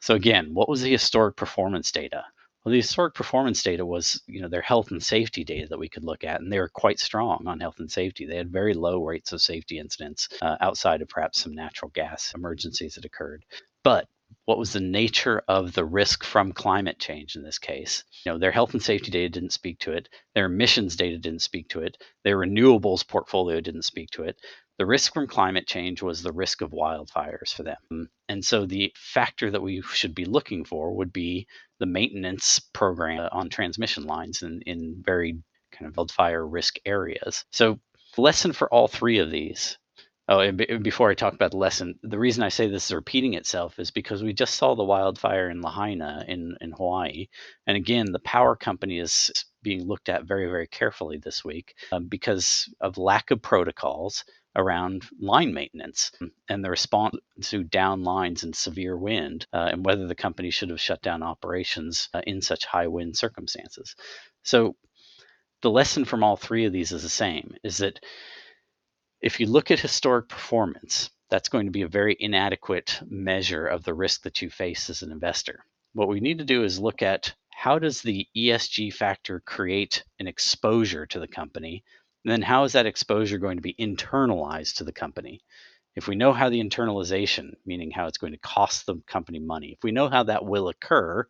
So, 0.00 0.14
again, 0.14 0.54
what 0.54 0.68
was 0.68 0.82
the 0.82 0.90
historic 0.90 1.36
performance 1.36 1.90
data? 1.92 2.24
Well, 2.68 2.72
the 2.74 2.80
historic 2.80 3.14
performance 3.14 3.62
data 3.62 3.86
was, 3.86 4.20
you 4.26 4.42
know, 4.42 4.48
their 4.48 4.60
health 4.60 4.90
and 4.90 5.02
safety 5.02 5.42
data 5.42 5.68
that 5.68 5.78
we 5.78 5.88
could 5.88 6.04
look 6.04 6.22
at, 6.22 6.42
and 6.42 6.52
they 6.52 6.58
were 6.58 6.68
quite 6.68 7.00
strong 7.00 7.44
on 7.46 7.60
health 7.60 7.80
and 7.80 7.90
safety. 7.90 8.26
They 8.26 8.36
had 8.36 8.52
very 8.52 8.74
low 8.74 9.02
rates 9.02 9.32
of 9.32 9.40
safety 9.40 9.78
incidents 9.78 10.28
uh, 10.42 10.56
outside 10.60 11.00
of 11.00 11.08
perhaps 11.08 11.40
some 11.40 11.54
natural 11.54 11.90
gas 11.94 12.34
emergencies 12.34 12.96
that 12.96 13.06
occurred. 13.06 13.46
But 13.84 14.06
what 14.44 14.58
was 14.58 14.74
the 14.74 14.80
nature 14.80 15.42
of 15.48 15.72
the 15.72 15.86
risk 15.86 16.24
from 16.24 16.52
climate 16.52 16.98
change 16.98 17.36
in 17.36 17.42
this 17.42 17.58
case? 17.58 18.04
You 18.26 18.32
know, 18.32 18.38
their 18.38 18.52
health 18.52 18.74
and 18.74 18.82
safety 18.82 19.10
data 19.10 19.30
didn't 19.30 19.54
speak 19.54 19.78
to 19.78 19.92
it. 19.92 20.10
Their 20.34 20.44
emissions 20.44 20.94
data 20.94 21.16
didn't 21.16 21.40
speak 21.40 21.70
to 21.70 21.80
it. 21.80 21.96
Their 22.22 22.36
renewables 22.36 23.08
portfolio 23.08 23.62
didn't 23.62 23.86
speak 23.86 24.10
to 24.10 24.24
it. 24.24 24.38
The 24.76 24.86
risk 24.86 25.14
from 25.14 25.26
climate 25.26 25.66
change 25.66 26.02
was 26.02 26.22
the 26.22 26.32
risk 26.32 26.60
of 26.60 26.70
wildfires 26.70 27.52
for 27.52 27.62
them. 27.62 28.10
And 28.28 28.44
so 28.44 28.66
the 28.66 28.92
factor 28.94 29.50
that 29.50 29.62
we 29.62 29.80
should 29.82 30.14
be 30.14 30.26
looking 30.26 30.64
for 30.64 30.92
would 30.92 31.12
be 31.12 31.48
the 31.80 31.86
maintenance 31.86 32.58
program 32.58 33.28
on 33.32 33.48
transmission 33.48 34.04
lines 34.04 34.42
in, 34.42 34.60
in 34.66 35.02
very 35.04 35.38
kind 35.72 35.88
of 35.88 35.96
wildfire 35.96 36.46
risk 36.46 36.76
areas. 36.84 37.44
So 37.52 37.78
lesson 38.16 38.52
for 38.52 38.72
all 38.72 38.88
three 38.88 39.18
of 39.18 39.30
these 39.30 39.78
Oh, 40.30 40.40
and 40.40 40.58
b- 40.58 40.76
before 40.82 41.10
I 41.10 41.14
talk 41.14 41.32
about 41.32 41.52
the 41.52 41.56
lesson, 41.56 41.98
the 42.02 42.18
reason 42.18 42.42
I 42.42 42.50
say 42.50 42.68
this 42.68 42.86
is 42.86 42.94
repeating 42.94 43.32
itself 43.32 43.78
is 43.78 43.90
because 43.90 44.22
we 44.22 44.34
just 44.34 44.56
saw 44.56 44.74
the 44.74 44.84
wildfire 44.84 45.48
in 45.48 45.62
Lahaina 45.62 46.22
in, 46.28 46.54
in 46.60 46.72
Hawaii. 46.72 47.28
And 47.66 47.78
again, 47.78 48.12
the 48.12 48.18
power 48.18 48.54
company 48.54 48.98
is 48.98 49.30
being 49.62 49.86
looked 49.86 50.10
at 50.10 50.26
very, 50.26 50.44
very 50.46 50.66
carefully 50.66 51.16
this 51.16 51.46
week 51.46 51.74
um, 51.92 52.08
because 52.08 52.68
of 52.82 52.98
lack 52.98 53.30
of 53.30 53.40
protocols 53.40 54.22
around 54.58 55.04
line 55.20 55.54
maintenance 55.54 56.12
and 56.48 56.64
the 56.64 56.70
response 56.70 57.16
to 57.40 57.62
down 57.62 58.02
lines 58.02 58.42
and 58.42 58.54
severe 58.54 58.98
wind 58.98 59.46
uh, 59.52 59.68
and 59.72 59.86
whether 59.86 60.06
the 60.06 60.14
company 60.14 60.50
should 60.50 60.68
have 60.68 60.80
shut 60.80 61.00
down 61.00 61.22
operations 61.22 62.08
uh, 62.12 62.20
in 62.26 62.42
such 62.42 62.66
high 62.66 62.88
wind 62.88 63.16
circumstances. 63.16 63.94
So 64.42 64.76
the 65.62 65.70
lesson 65.70 66.04
from 66.04 66.22
all 66.22 66.36
three 66.36 66.66
of 66.66 66.72
these 66.72 66.92
is 66.92 67.02
the 67.02 67.08
same 67.08 67.54
is 67.62 67.78
that 67.78 68.00
if 69.20 69.40
you 69.40 69.46
look 69.46 69.70
at 69.70 69.80
historic 69.80 70.28
performance, 70.28 71.10
that's 71.30 71.48
going 71.48 71.66
to 71.66 71.72
be 71.72 71.82
a 71.82 71.88
very 71.88 72.16
inadequate 72.18 73.00
measure 73.08 73.66
of 73.66 73.84
the 73.84 73.94
risk 73.94 74.22
that 74.22 74.42
you 74.42 74.50
face 74.50 74.90
as 74.90 75.02
an 75.02 75.12
investor. 75.12 75.64
What 75.92 76.08
we 76.08 76.20
need 76.20 76.38
to 76.38 76.44
do 76.44 76.64
is 76.64 76.78
look 76.78 77.02
at 77.02 77.34
how 77.54 77.78
does 77.78 78.02
the 78.02 78.26
ESG 78.36 78.92
factor 78.92 79.40
create 79.40 80.04
an 80.20 80.28
exposure 80.28 81.06
to 81.06 81.18
the 81.18 81.26
company? 81.26 81.84
Then 82.24 82.42
how 82.42 82.64
is 82.64 82.72
that 82.72 82.86
exposure 82.86 83.38
going 83.38 83.56
to 83.56 83.62
be 83.62 83.74
internalized 83.74 84.76
to 84.76 84.84
the 84.84 84.92
company? 84.92 85.40
If 85.96 86.06
we 86.06 86.16
know 86.16 86.32
how 86.32 86.48
the 86.48 86.62
internalization, 86.62 87.56
meaning 87.64 87.90
how 87.90 88.06
it's 88.06 88.18
going 88.18 88.32
to 88.32 88.38
cost 88.38 88.86
the 88.86 88.96
company 89.06 89.38
money, 89.38 89.72
if 89.72 89.82
we 89.82 89.92
know 89.92 90.08
how 90.08 90.24
that 90.24 90.44
will 90.44 90.68
occur, 90.68 91.26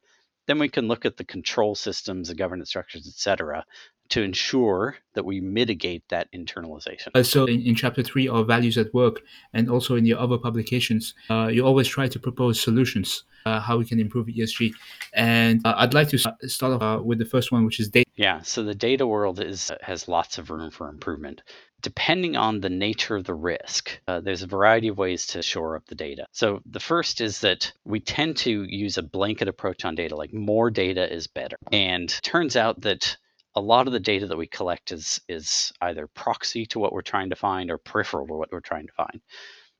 then 0.46 0.58
we 0.58 0.68
can 0.68 0.88
look 0.88 1.04
at 1.04 1.16
the 1.16 1.24
control 1.24 1.74
systems, 1.74 2.28
the 2.28 2.34
governance 2.34 2.70
structures, 2.70 3.06
et 3.06 3.18
cetera, 3.18 3.64
to 4.10 4.22
ensure 4.22 4.96
that 5.14 5.24
we 5.24 5.40
mitigate 5.40 6.08
that 6.08 6.32
internalization. 6.32 7.08
Uh, 7.14 7.22
so, 7.22 7.44
in, 7.44 7.60
in, 7.62 7.74
chapter 7.74 8.02
three 8.02 8.28
of 8.28 8.46
Values 8.46 8.78
at 8.78 8.92
Work, 8.94 9.20
and 9.52 9.68
also 9.68 9.96
in 9.96 10.06
your 10.06 10.18
other 10.18 10.38
publications, 10.38 11.14
uh, 11.30 11.48
you 11.48 11.64
always 11.64 11.88
try 11.88 12.08
to 12.08 12.18
propose 12.18 12.60
solutions 12.60 13.24
uh, 13.46 13.60
how 13.60 13.76
we 13.78 13.84
can 13.84 14.00
improve 14.00 14.26
ESG. 14.26 14.72
And 15.14 15.60
uh, 15.66 15.74
I'd 15.76 15.94
like 15.94 16.08
to 16.10 16.18
start 16.18 16.72
off 16.74 16.82
uh, 16.82 17.02
with 17.02 17.18
the 17.18 17.24
first 17.24 17.52
one, 17.52 17.64
which 17.64 17.80
is 17.80 17.88
data. 17.88 18.08
Yeah, 18.16 18.42
so 18.42 18.64
the 18.64 18.74
data 18.74 19.06
world 19.06 19.40
is 19.40 19.70
has 19.80 20.08
lots 20.08 20.38
of 20.38 20.50
room 20.50 20.70
for 20.70 20.88
improvement. 20.88 21.42
Depending 21.80 22.36
on 22.36 22.60
the 22.60 22.70
nature 22.70 23.14
of 23.14 23.24
the 23.24 23.34
risk, 23.34 24.00
uh, 24.08 24.18
there's 24.18 24.42
a 24.42 24.48
variety 24.48 24.88
of 24.88 24.98
ways 24.98 25.26
to 25.28 25.42
shore 25.42 25.76
up 25.76 25.86
the 25.86 25.94
data. 25.94 26.26
So 26.32 26.60
the 26.66 26.80
first 26.80 27.20
is 27.20 27.40
that 27.42 27.72
we 27.84 28.00
tend 28.00 28.36
to 28.38 28.64
use 28.64 28.98
a 28.98 29.02
blanket 29.04 29.46
approach 29.46 29.84
on 29.84 29.94
data, 29.94 30.16
like 30.16 30.34
more 30.34 30.70
data 30.70 31.12
is 31.12 31.28
better. 31.28 31.56
And 31.70 32.08
turns 32.22 32.56
out 32.56 32.80
that 32.80 33.16
a 33.58 33.60
lot 33.60 33.88
of 33.88 33.92
the 33.92 34.00
data 34.00 34.26
that 34.28 34.36
we 34.36 34.46
collect 34.46 34.92
is 34.92 35.20
is 35.28 35.72
either 35.80 36.06
proxy 36.06 36.64
to 36.66 36.78
what 36.78 36.92
we're 36.92 37.02
trying 37.02 37.30
to 37.30 37.36
find 37.36 37.70
or 37.70 37.78
peripheral 37.78 38.26
to 38.28 38.34
what 38.34 38.52
we're 38.52 38.60
trying 38.60 38.86
to 38.86 38.92
find. 38.92 39.20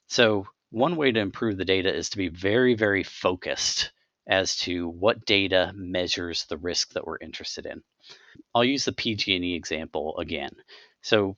So 0.08 0.46
one 0.70 0.96
way 0.96 1.12
to 1.12 1.20
improve 1.20 1.56
the 1.56 1.64
data 1.64 1.94
is 1.94 2.10
to 2.10 2.18
be 2.18 2.28
very, 2.28 2.74
very 2.74 3.04
focused 3.04 3.92
as 4.26 4.56
to 4.56 4.88
what 4.88 5.24
data 5.24 5.72
measures 5.74 6.44
the 6.46 6.56
risk 6.56 6.92
that 6.92 7.06
we're 7.06 7.18
interested 7.18 7.66
in. 7.66 7.82
I'll 8.54 8.64
use 8.64 8.84
the 8.84 8.92
PG&E 8.92 9.54
example 9.54 10.18
again. 10.18 10.54
So 11.02 11.36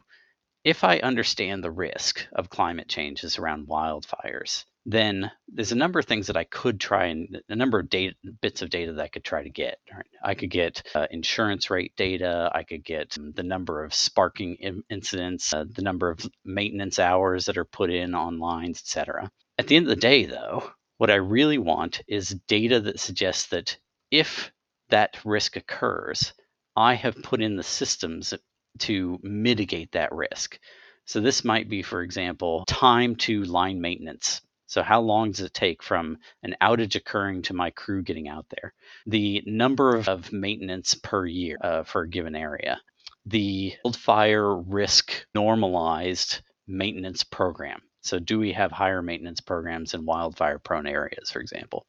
if 0.64 0.82
I 0.82 0.98
understand 0.98 1.62
the 1.62 1.70
risk 1.70 2.26
of 2.32 2.50
climate 2.50 2.88
changes 2.88 3.38
around 3.38 3.68
wildfires, 3.68 4.64
then 4.86 5.30
there's 5.46 5.72
a 5.72 5.76
number 5.76 5.98
of 5.98 6.06
things 6.06 6.26
that 6.26 6.36
I 6.36 6.44
could 6.44 6.80
try 6.80 7.06
and 7.06 7.42
a 7.48 7.56
number 7.56 7.78
of 7.78 7.90
data 7.90 8.14
bits 8.40 8.62
of 8.62 8.70
data 8.70 8.92
that 8.94 9.02
I 9.02 9.08
could 9.08 9.24
try 9.24 9.42
to 9.42 9.50
get. 9.50 9.78
Right? 9.92 10.06
I 10.24 10.34
could 10.34 10.50
get 10.50 10.82
uh, 10.94 11.06
insurance 11.10 11.70
rate 11.70 11.92
data. 11.96 12.50
I 12.54 12.62
could 12.62 12.84
get 12.84 13.16
um, 13.18 13.32
the 13.32 13.42
number 13.42 13.84
of 13.84 13.92
sparking 13.92 14.54
in- 14.56 14.84
incidents, 14.88 15.52
uh, 15.52 15.64
the 15.70 15.82
number 15.82 16.08
of 16.08 16.26
maintenance 16.44 16.98
hours 16.98 17.44
that 17.44 17.58
are 17.58 17.64
put 17.64 17.90
in 17.90 18.14
on 18.14 18.38
lines, 18.38 18.80
etc. 18.80 19.30
At 19.58 19.66
the 19.66 19.76
end 19.76 19.84
of 19.84 19.90
the 19.90 19.96
day, 19.96 20.24
though, 20.24 20.72
what 20.96 21.10
I 21.10 21.16
really 21.16 21.58
want 21.58 22.00
is 22.08 22.40
data 22.48 22.80
that 22.80 23.00
suggests 23.00 23.48
that 23.48 23.76
if 24.10 24.50
that 24.88 25.18
risk 25.24 25.56
occurs, 25.56 26.32
I 26.74 26.94
have 26.94 27.22
put 27.22 27.42
in 27.42 27.56
the 27.56 27.62
systems 27.62 28.32
to 28.78 29.18
mitigate 29.22 29.92
that 29.92 30.12
risk. 30.12 30.58
So 31.04 31.20
this 31.20 31.44
might 31.44 31.68
be, 31.68 31.82
for 31.82 32.02
example, 32.02 32.64
time 32.66 33.16
to 33.16 33.42
line 33.44 33.80
maintenance 33.80 34.40
so, 34.70 34.84
how 34.84 35.00
long 35.00 35.32
does 35.32 35.40
it 35.40 35.52
take 35.52 35.82
from 35.82 36.18
an 36.44 36.54
outage 36.62 36.94
occurring 36.94 37.42
to 37.42 37.54
my 37.54 37.70
crew 37.70 38.04
getting 38.04 38.28
out 38.28 38.46
there? 38.50 38.72
The 39.04 39.42
number 39.44 39.96
of, 39.96 40.30
maintenance 40.32 40.94
per 40.94 41.26
year 41.26 41.58
uh, 41.60 41.82
for 41.82 42.02
a 42.02 42.08
given 42.08 42.36
area, 42.36 42.80
the 43.26 43.74
wildfire 43.84 44.54
risk 44.54 45.26
normalized 45.34 46.42
maintenance 46.68 47.24
program. 47.24 47.82
So, 48.02 48.20
do 48.20 48.38
we 48.38 48.52
have 48.52 48.70
higher 48.70 49.02
maintenance 49.02 49.40
programs 49.40 49.92
in 49.92 50.06
wildfire 50.06 50.60
prone 50.60 50.86
areas, 50.86 51.32
for 51.32 51.40
example? 51.40 51.84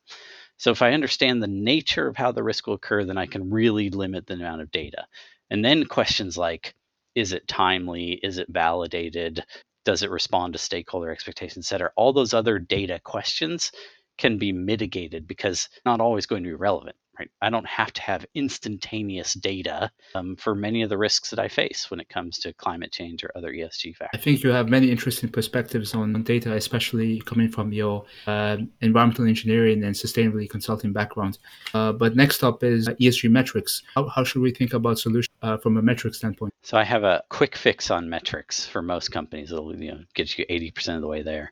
So, 0.57 0.71
if 0.71 0.81
I 0.81 0.93
understand 0.93 1.43
the 1.43 1.47
nature 1.47 2.07
of 2.07 2.17
how 2.17 2.31
the 2.31 2.41
risk 2.41 2.65
will 2.65 2.73
occur, 2.73 3.03
then 3.03 3.19
I 3.19 3.27
can 3.27 3.51
really 3.51 3.91
limit 3.91 4.25
the 4.25 4.33
amount 4.33 4.61
of 4.61 4.71
data. 4.71 5.05
And 5.51 5.63
then 5.63 5.85
questions 5.85 6.35
like, 6.35 6.73
is 7.13 7.31
it 7.31 7.47
timely? 7.47 8.13
Is 8.23 8.39
it 8.39 8.47
validated? 8.49 9.45
Does 9.85 10.03
it 10.03 10.09
respond 10.11 10.53
to 10.53 10.59
stakeholder 10.59 11.11
expectations, 11.11 11.65
et 11.65 11.69
cetera? 11.69 11.91
All 11.95 12.13
those 12.13 12.33
other 12.33 12.59
data 12.59 12.99
questions 13.03 13.71
can 14.17 14.37
be 14.37 14.51
mitigated 14.51 15.27
because 15.27 15.69
not 15.85 16.01
always 16.01 16.25
going 16.25 16.43
to 16.43 16.49
be 16.49 16.55
relevant 16.55 16.95
right? 17.21 17.29
I 17.41 17.49
don't 17.49 17.67
have 17.67 17.93
to 17.93 18.01
have 18.01 18.25
instantaneous 18.33 19.33
data 19.35 19.91
um, 20.15 20.35
for 20.35 20.55
many 20.55 20.81
of 20.81 20.89
the 20.89 20.97
risks 20.97 21.29
that 21.29 21.39
I 21.39 21.47
face 21.47 21.91
when 21.91 21.99
it 21.99 22.09
comes 22.09 22.39
to 22.39 22.53
climate 22.53 22.91
change 22.91 23.23
or 23.23 23.31
other 23.35 23.51
ESG 23.51 23.95
factors. 23.95 24.19
I 24.19 24.23
think 24.23 24.43
you 24.43 24.49
have 24.49 24.69
many 24.69 24.89
interesting 24.89 25.29
perspectives 25.29 25.93
on 25.93 26.23
data, 26.23 26.53
especially 26.53 27.21
coming 27.21 27.49
from 27.49 27.71
your 27.71 28.05
uh, 28.27 28.57
environmental 28.81 29.27
engineering 29.27 29.83
and 29.83 29.93
sustainability 29.93 30.49
consulting 30.49 30.93
background. 30.93 31.37
Uh, 31.73 31.91
but 31.91 32.15
next 32.15 32.43
up 32.43 32.63
is 32.63 32.87
ESG 32.87 33.29
metrics. 33.29 33.83
How, 33.95 34.07
how 34.07 34.23
should 34.23 34.41
we 34.41 34.51
think 34.51 34.73
about 34.73 34.97
solutions 34.97 35.35
uh, 35.41 35.57
from 35.57 35.77
a 35.77 35.81
metric 35.81 36.15
standpoint? 36.15 36.53
So 36.63 36.77
I 36.77 36.83
have 36.83 37.03
a 37.03 37.23
quick 37.29 37.55
fix 37.55 37.91
on 37.91 38.09
metrics 38.09 38.65
for 38.65 38.81
most 38.81 39.09
companies. 39.09 39.51
It'll 39.51 39.75
you 39.75 39.91
know, 39.91 39.99
get 40.15 40.37
you 40.37 40.45
80% 40.45 40.95
of 40.95 41.01
the 41.01 41.07
way 41.07 41.21
there 41.21 41.51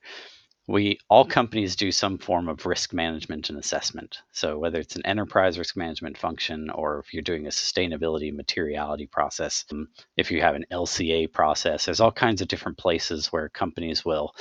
we 0.69 0.99
all 1.09 1.25
companies 1.25 1.75
do 1.75 1.91
some 1.91 2.19
form 2.19 2.47
of 2.47 2.67
risk 2.67 2.93
management 2.93 3.49
and 3.49 3.57
assessment. 3.57 4.19
So 4.31 4.59
whether 4.59 4.79
it's 4.79 4.95
an 4.95 5.05
enterprise 5.05 5.57
risk 5.57 5.75
management 5.75 6.15
function 6.15 6.69
or 6.69 6.99
if 6.99 7.11
you're 7.11 7.23
doing 7.23 7.47
a 7.47 7.49
sustainability 7.49 8.31
materiality 8.31 9.07
process, 9.07 9.65
um, 9.71 9.87
if 10.15 10.29
you 10.29 10.41
have 10.41 10.53
an 10.53 10.65
LCA 10.71 11.33
process, 11.33 11.85
there's 11.85 11.99
all 11.99 12.11
kinds 12.11 12.41
of 12.41 12.47
different 12.47 12.77
places 12.77 13.27
where 13.31 13.49
companies 13.49 14.05
will 14.05 14.35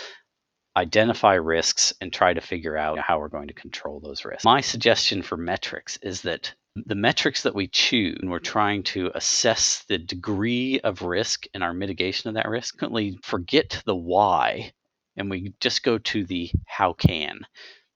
identify 0.77 1.35
risks 1.35 1.95
and 2.03 2.13
try 2.13 2.35
to 2.35 2.43
figure 2.43 2.77
out 2.77 2.99
how 2.99 3.19
we're 3.19 3.29
going 3.29 3.49
to 3.49 3.55
control 3.55 3.99
those 3.99 4.27
risks. 4.27 4.45
My 4.45 4.61
suggestion 4.61 5.23
for 5.23 5.39
metrics 5.39 5.97
is 6.03 6.21
that 6.23 6.53
the 6.87 6.95
metrics 6.95 7.43
that 7.43 7.55
we 7.55 7.69
choose 7.69 8.19
when 8.21 8.31
we're 8.31 8.39
trying 8.39 8.83
to 8.83 9.11
assess 9.15 9.85
the 9.89 9.97
degree 9.97 10.79
of 10.81 11.01
risk 11.01 11.47
and 11.55 11.65
our 11.65 11.73
mitigation 11.73 12.29
of 12.29 12.35
that 12.35 12.49
risk, 12.49 12.75
frequently 12.75 13.19
forget 13.23 13.83
the 13.87 13.97
why 13.97 14.73
and 15.19 15.29
we 15.29 15.53
just 15.61 15.83
go 15.83 15.99
to 15.99 16.25
the 16.25 16.51
how 16.67 16.93
can. 16.95 17.41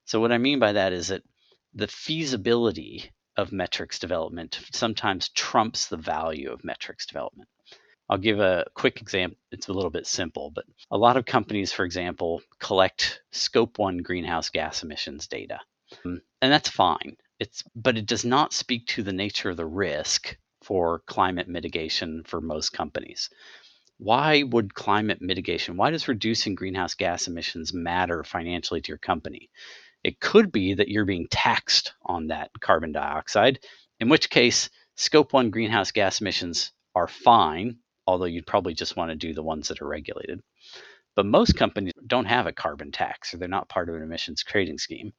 So, 0.05 0.21
what 0.21 0.33
I 0.33 0.39
mean 0.39 0.59
by 0.59 0.73
that 0.73 0.93
is 0.93 1.09
that 1.09 1.23
the 1.75 1.89
feasibility 1.89 3.11
of 3.37 3.53
metrics 3.53 3.99
development 3.99 4.61
sometimes 4.73 5.31
trumps 5.31 5.87
the 5.87 5.97
value 5.97 6.51
of 6.51 6.65
metrics 6.65 7.07
development. 7.07 7.49
I'll 8.11 8.19
give 8.19 8.41
a 8.41 8.67
quick 8.75 9.01
example. 9.01 9.39
It's 9.53 9.69
a 9.69 9.73
little 9.73 9.91
bit 9.91 10.07
simple, 10.07 10.51
but 10.51 10.67
a 10.91 10.99
lot 10.99 11.17
of 11.17 11.25
companies, 11.25 11.73
for 11.73 11.85
example, 11.85 12.43
collect 12.59 13.23
scope 13.31 13.79
one 13.79 13.99
greenhouse 13.99 14.51
gas 14.51 14.83
emissions 14.83 15.27
data. 15.29 15.61
Um, 16.05 16.21
and 16.43 16.53
that's 16.53 16.69
fine. 16.69 17.17
It's 17.39 17.63
but 17.75 17.97
it 17.97 18.07
does 18.07 18.25
not 18.25 18.53
speak 18.53 18.87
to 18.89 19.03
the 19.03 19.13
nature 19.13 19.51
of 19.51 19.57
the 19.57 19.67
risk 19.67 20.37
for 20.63 21.01
climate 21.07 21.49
mitigation 21.49 22.23
for 22.25 22.41
most 22.41 22.71
companies 22.71 23.31
why 24.03 24.43
would 24.43 24.75
climate 24.75 25.23
mitigation, 25.23 25.77
why 25.77 25.91
does 25.91 26.09
reducing 26.09 26.57
greenhouse 26.57 26.95
gas 26.95 27.29
emissions 27.29 27.73
matter 27.73 28.25
financially 28.25 28.81
to 28.81 28.88
your 28.88 28.99
company? 28.99 29.49
It 30.03 30.19
could 30.19 30.51
be 30.51 30.75
that 30.75 30.88
you're 30.88 31.05
being 31.05 31.29
taxed 31.31 31.93
on 32.05 32.27
that 32.27 32.51
carbon 32.61 32.91
dioxide, 32.91 33.61
in 34.01 34.09
which 34.09 34.29
case, 34.29 34.71
scope 34.97 35.33
one 35.33 35.51
greenhouse 35.51 35.93
gas 35.93 36.21
emissions 36.21 36.73
are 36.97 37.07
fine, 37.07 37.79
although 38.07 38.25
you'd 38.25 38.47
probably 38.47 38.75
just 38.75 38.97
want 38.97 39.11
to 39.11 39.17
do 39.17 39.33
the 39.33 39.43
ones 39.43 39.69
that 39.69 39.81
are 39.81 39.87
regulated. 39.87 40.41
But 41.15 41.27
most 41.27 41.57
companies 41.57 41.93
don't 42.07 42.25
have 42.25 42.49
a 42.49 42.53
carbon 42.53 42.91
tax 42.91 43.33
or 43.33 43.37
they're 43.37 43.47
not 43.47 43.69
part 43.69 43.88
of 43.88 43.95
an 43.95 44.03
emissions 44.03 44.43
trading 44.43 44.79
scheme. 44.79 45.12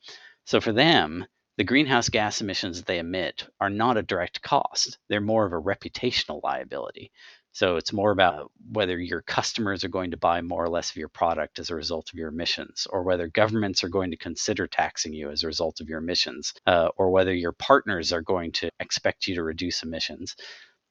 So 0.46 0.60
for 0.60 0.74
them, 0.74 1.26
the 1.56 1.63
greenhouse 1.63 2.10
gas 2.10 2.41
emissions 2.41 2.82
they 2.82 3.00
emit 3.00 3.48
are 3.62 3.69
not 3.69 3.96
a 3.96 4.04
direct 4.04 4.41
cost. 4.41 4.98
They're 5.08 5.22
more 5.22 5.46
of 5.46 5.54
a 5.54 5.62
reputational 5.62 6.41
liability. 6.43 7.12
So 7.54 7.76
it's 7.76 7.94
more 7.94 8.10
about 8.12 8.52
whether 8.72 8.98
your 8.98 9.22
customers 9.22 9.84
are 9.84 9.89
going 9.89 10.10
to 10.12 10.18
buy 10.18 10.42
more 10.42 10.63
or 10.63 10.70
less 10.70 10.89
of 10.89 10.96
your 10.96 11.08
product 11.08 11.60
as 11.60 11.70
a 11.70 11.76
result 11.76 12.10
of 12.12 12.18
your 12.18 12.30
emissions, 12.30 12.88
or 12.89 13.04
whether 13.04 13.28
governments 13.28 13.84
are 13.84 13.89
going 13.89 14.10
to 14.10 14.18
consider 14.18 14.66
taxing 14.66 15.13
you 15.13 15.30
as 15.30 15.44
a 15.44 15.48
result 15.48 15.80
of 15.80 15.88
your 15.88 16.00
emissions, 16.00 16.54
uh, 16.66 16.89
or 16.98 17.12
whether 17.12 17.34
your 17.34 17.52
partners 17.52 18.12
are 18.12 18.24
going 18.24 18.52
to 18.54 18.70
expect 18.80 19.28
you 19.28 19.36
to 19.36 19.44
reduce 19.44 19.84
emissions. 19.84 20.36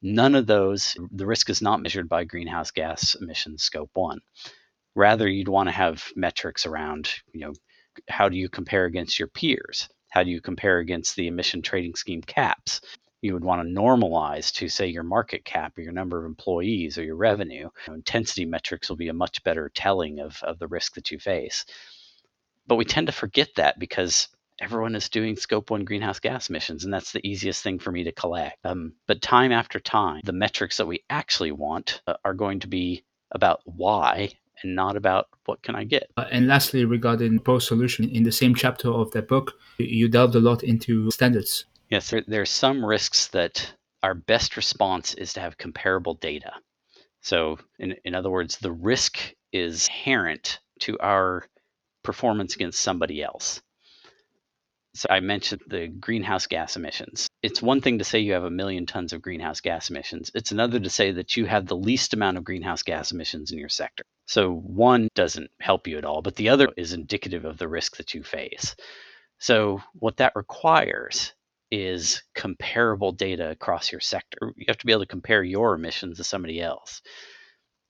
None 0.03 0.37
of 0.37 0.46
those, 0.46 0.96
the 1.11 1.27
risk 1.27 1.51
is 1.51 1.62
not 1.62 1.83
measured 1.83 2.09
by 2.09 2.25
greenhouse 2.25 2.70
gas 2.70 3.16
emissions 3.20 3.64
scope 3.64 3.90
one. 3.94 4.20
Rather, 4.94 5.29
you'd 5.29 5.48
want 5.48 5.68
to 5.68 5.72
have 5.72 6.05
metrics 6.14 6.64
around, 6.64 7.09
you 7.33 7.40
know, 7.40 7.53
how 8.09 8.29
do 8.29 8.37
you 8.37 8.48
compare 8.48 8.85
against 8.85 9.18
your 9.18 9.29
peers? 9.29 9.88
How 10.11 10.22
do 10.22 10.31
you 10.31 10.40
compare 10.40 10.79
against 10.79 11.16
the 11.16 11.27
emission 11.27 11.61
trading 11.62 11.96
scheme 11.96 12.22
caps? 12.22 12.81
You 13.22 13.32
would 13.35 13.44
want 13.44 13.66
to 13.66 13.74
normalize 13.74 14.52
to, 14.54 14.68
say, 14.68 14.88
your 14.88 15.04
market 15.04 15.44
cap 15.44 15.78
or 15.78 15.82
your 15.82 15.92
number 15.92 16.18
of 16.18 16.26
employees 16.26 16.98
or 16.98 17.04
your 17.04 17.16
revenue. 17.16 17.70
Intensity 17.88 18.44
metrics 18.44 18.88
will 18.88 18.96
be 18.96 19.08
a 19.08 19.14
much 19.14 19.42
better 19.44 19.70
telling 19.74 20.18
of, 20.18 20.42
of 20.42 20.58
the 20.58 20.66
risk 20.66 20.94
that 20.96 21.11
you 21.11 21.18
face. 21.18 21.64
But 22.66 22.76
we 22.76 22.85
tend 22.85 23.06
to 23.06 23.12
forget 23.12 23.50
that 23.56 23.78
because 23.78 24.28
everyone 24.61 24.94
is 24.94 25.08
doing 25.08 25.37
scope 25.37 25.70
one 25.70 25.85
greenhouse 25.85 26.20
gas 26.20 26.50
emissions, 26.50 26.85
and 26.85 26.92
that's 26.92 27.12
the 27.12 27.26
easiest 27.26 27.62
thing 27.62 27.78
for 27.78 27.92
me 27.92 28.04
to 28.04 28.12
collect. 28.12 28.58
Um, 28.64 28.92
but 29.06 29.22
time 29.22 29.52
after 29.52 29.80
time, 29.80 30.20
the 30.24 30.32
metrics 30.32 30.76
that 30.76 30.87
we 30.87 31.04
actually 31.08 31.52
want 31.52 32.02
uh, 32.06 32.14
are 32.24 32.35
going 32.35 32.61
to 32.61 32.68
be 32.68 33.04
about 33.30 33.61
why 33.64 34.30
and 34.62 34.76
not 34.76 34.96
about 34.96 35.26
what 35.46 35.62
can 35.62 35.74
I 35.74 35.85
get. 35.85 36.11
Uh, 36.16 36.26
and 36.30 36.46
lastly, 36.46 36.85
regarding 36.85 37.40
post 37.40 37.68
solution, 37.68 38.08
in 38.08 38.22
the 38.22 38.32
same 38.32 38.54
chapter 38.54 38.88
of 38.88 39.11
that 39.12 39.28
book, 39.28 39.54
you 39.78 40.08
delved 40.08 40.35
a 40.35 40.40
lot 40.40 40.62
into 40.62 41.11
standards. 41.11 41.64
Yes, 41.92 42.09
there, 42.09 42.24
there 42.26 42.40
are 42.40 42.46
some 42.46 42.83
risks 42.83 43.28
that 43.28 43.74
our 44.02 44.14
best 44.14 44.57
response 44.57 45.12
is 45.12 45.35
to 45.35 45.40
have 45.40 45.59
comparable 45.59 46.14
data. 46.14 46.52
So, 47.20 47.59
in, 47.78 47.96
in 48.07 48.14
other 48.14 48.31
words, 48.31 48.57
the 48.57 48.72
risk 48.72 49.35
is 49.52 49.88
inherent 49.88 50.59
to 50.81 50.98
our 51.00 51.44
performance 52.02 52.55
against 52.55 52.81
somebody 52.81 53.22
else. 53.22 53.61
So 54.94 55.07
I 55.11 55.20
mentioned 55.20 55.61
the 55.66 55.88
greenhouse 55.88 56.46
gas 56.46 56.76
emissions. 56.76 57.28
It's 57.42 57.61
one 57.61 57.83
thing 57.83 57.98
to 57.98 58.05
say 58.05 58.20
you 58.20 58.33
have 58.33 58.44
a 58.44 58.50
million 58.50 58.87
tons 58.87 59.12
of 59.12 59.20
greenhouse 59.20 59.61
gas 59.61 59.90
emissions. 59.90 60.31
It's 60.35 60.50
another 60.50 60.81
to 60.81 60.88
say 60.88 61.12
that 61.12 61.37
you 61.37 61.44
have 61.44 61.66
the 61.66 61.76
least 61.76 62.14
amount 62.14 62.38
of 62.38 62.44
greenhouse 62.44 62.83
gas 62.83 63.12
emissions 63.12 63.52
in 63.52 63.59
your 63.59 63.68
sector. 63.68 64.05
So 64.24 64.50
one 64.50 65.09
doesn't 65.14 65.50
help 65.61 65.87
you 65.87 65.98
at 65.98 66.07
all, 66.07 66.22
but 66.22 66.37
the 66.37 66.48
other 66.48 66.70
is 66.78 66.94
indicative 66.94 67.44
of 67.44 67.59
the 67.59 67.68
risk 67.68 67.98
that 67.98 68.14
you 68.14 68.22
face. 68.22 68.74
So 69.38 69.83
what 69.92 70.16
that 70.16 70.33
requires 70.35 71.35
is 71.72 72.22
comparable 72.35 73.12
data 73.12 73.50
across 73.50 73.90
your 73.90 74.00
sector. 74.00 74.52
You 74.56 74.66
have 74.68 74.76
to 74.76 74.87
be 74.87 74.92
able 74.92 75.02
to 75.02 75.06
compare 75.06 75.42
your 75.42 75.74
emissions 75.74 76.18
to 76.18 76.24
somebody 76.24 76.61
else. 76.61 77.00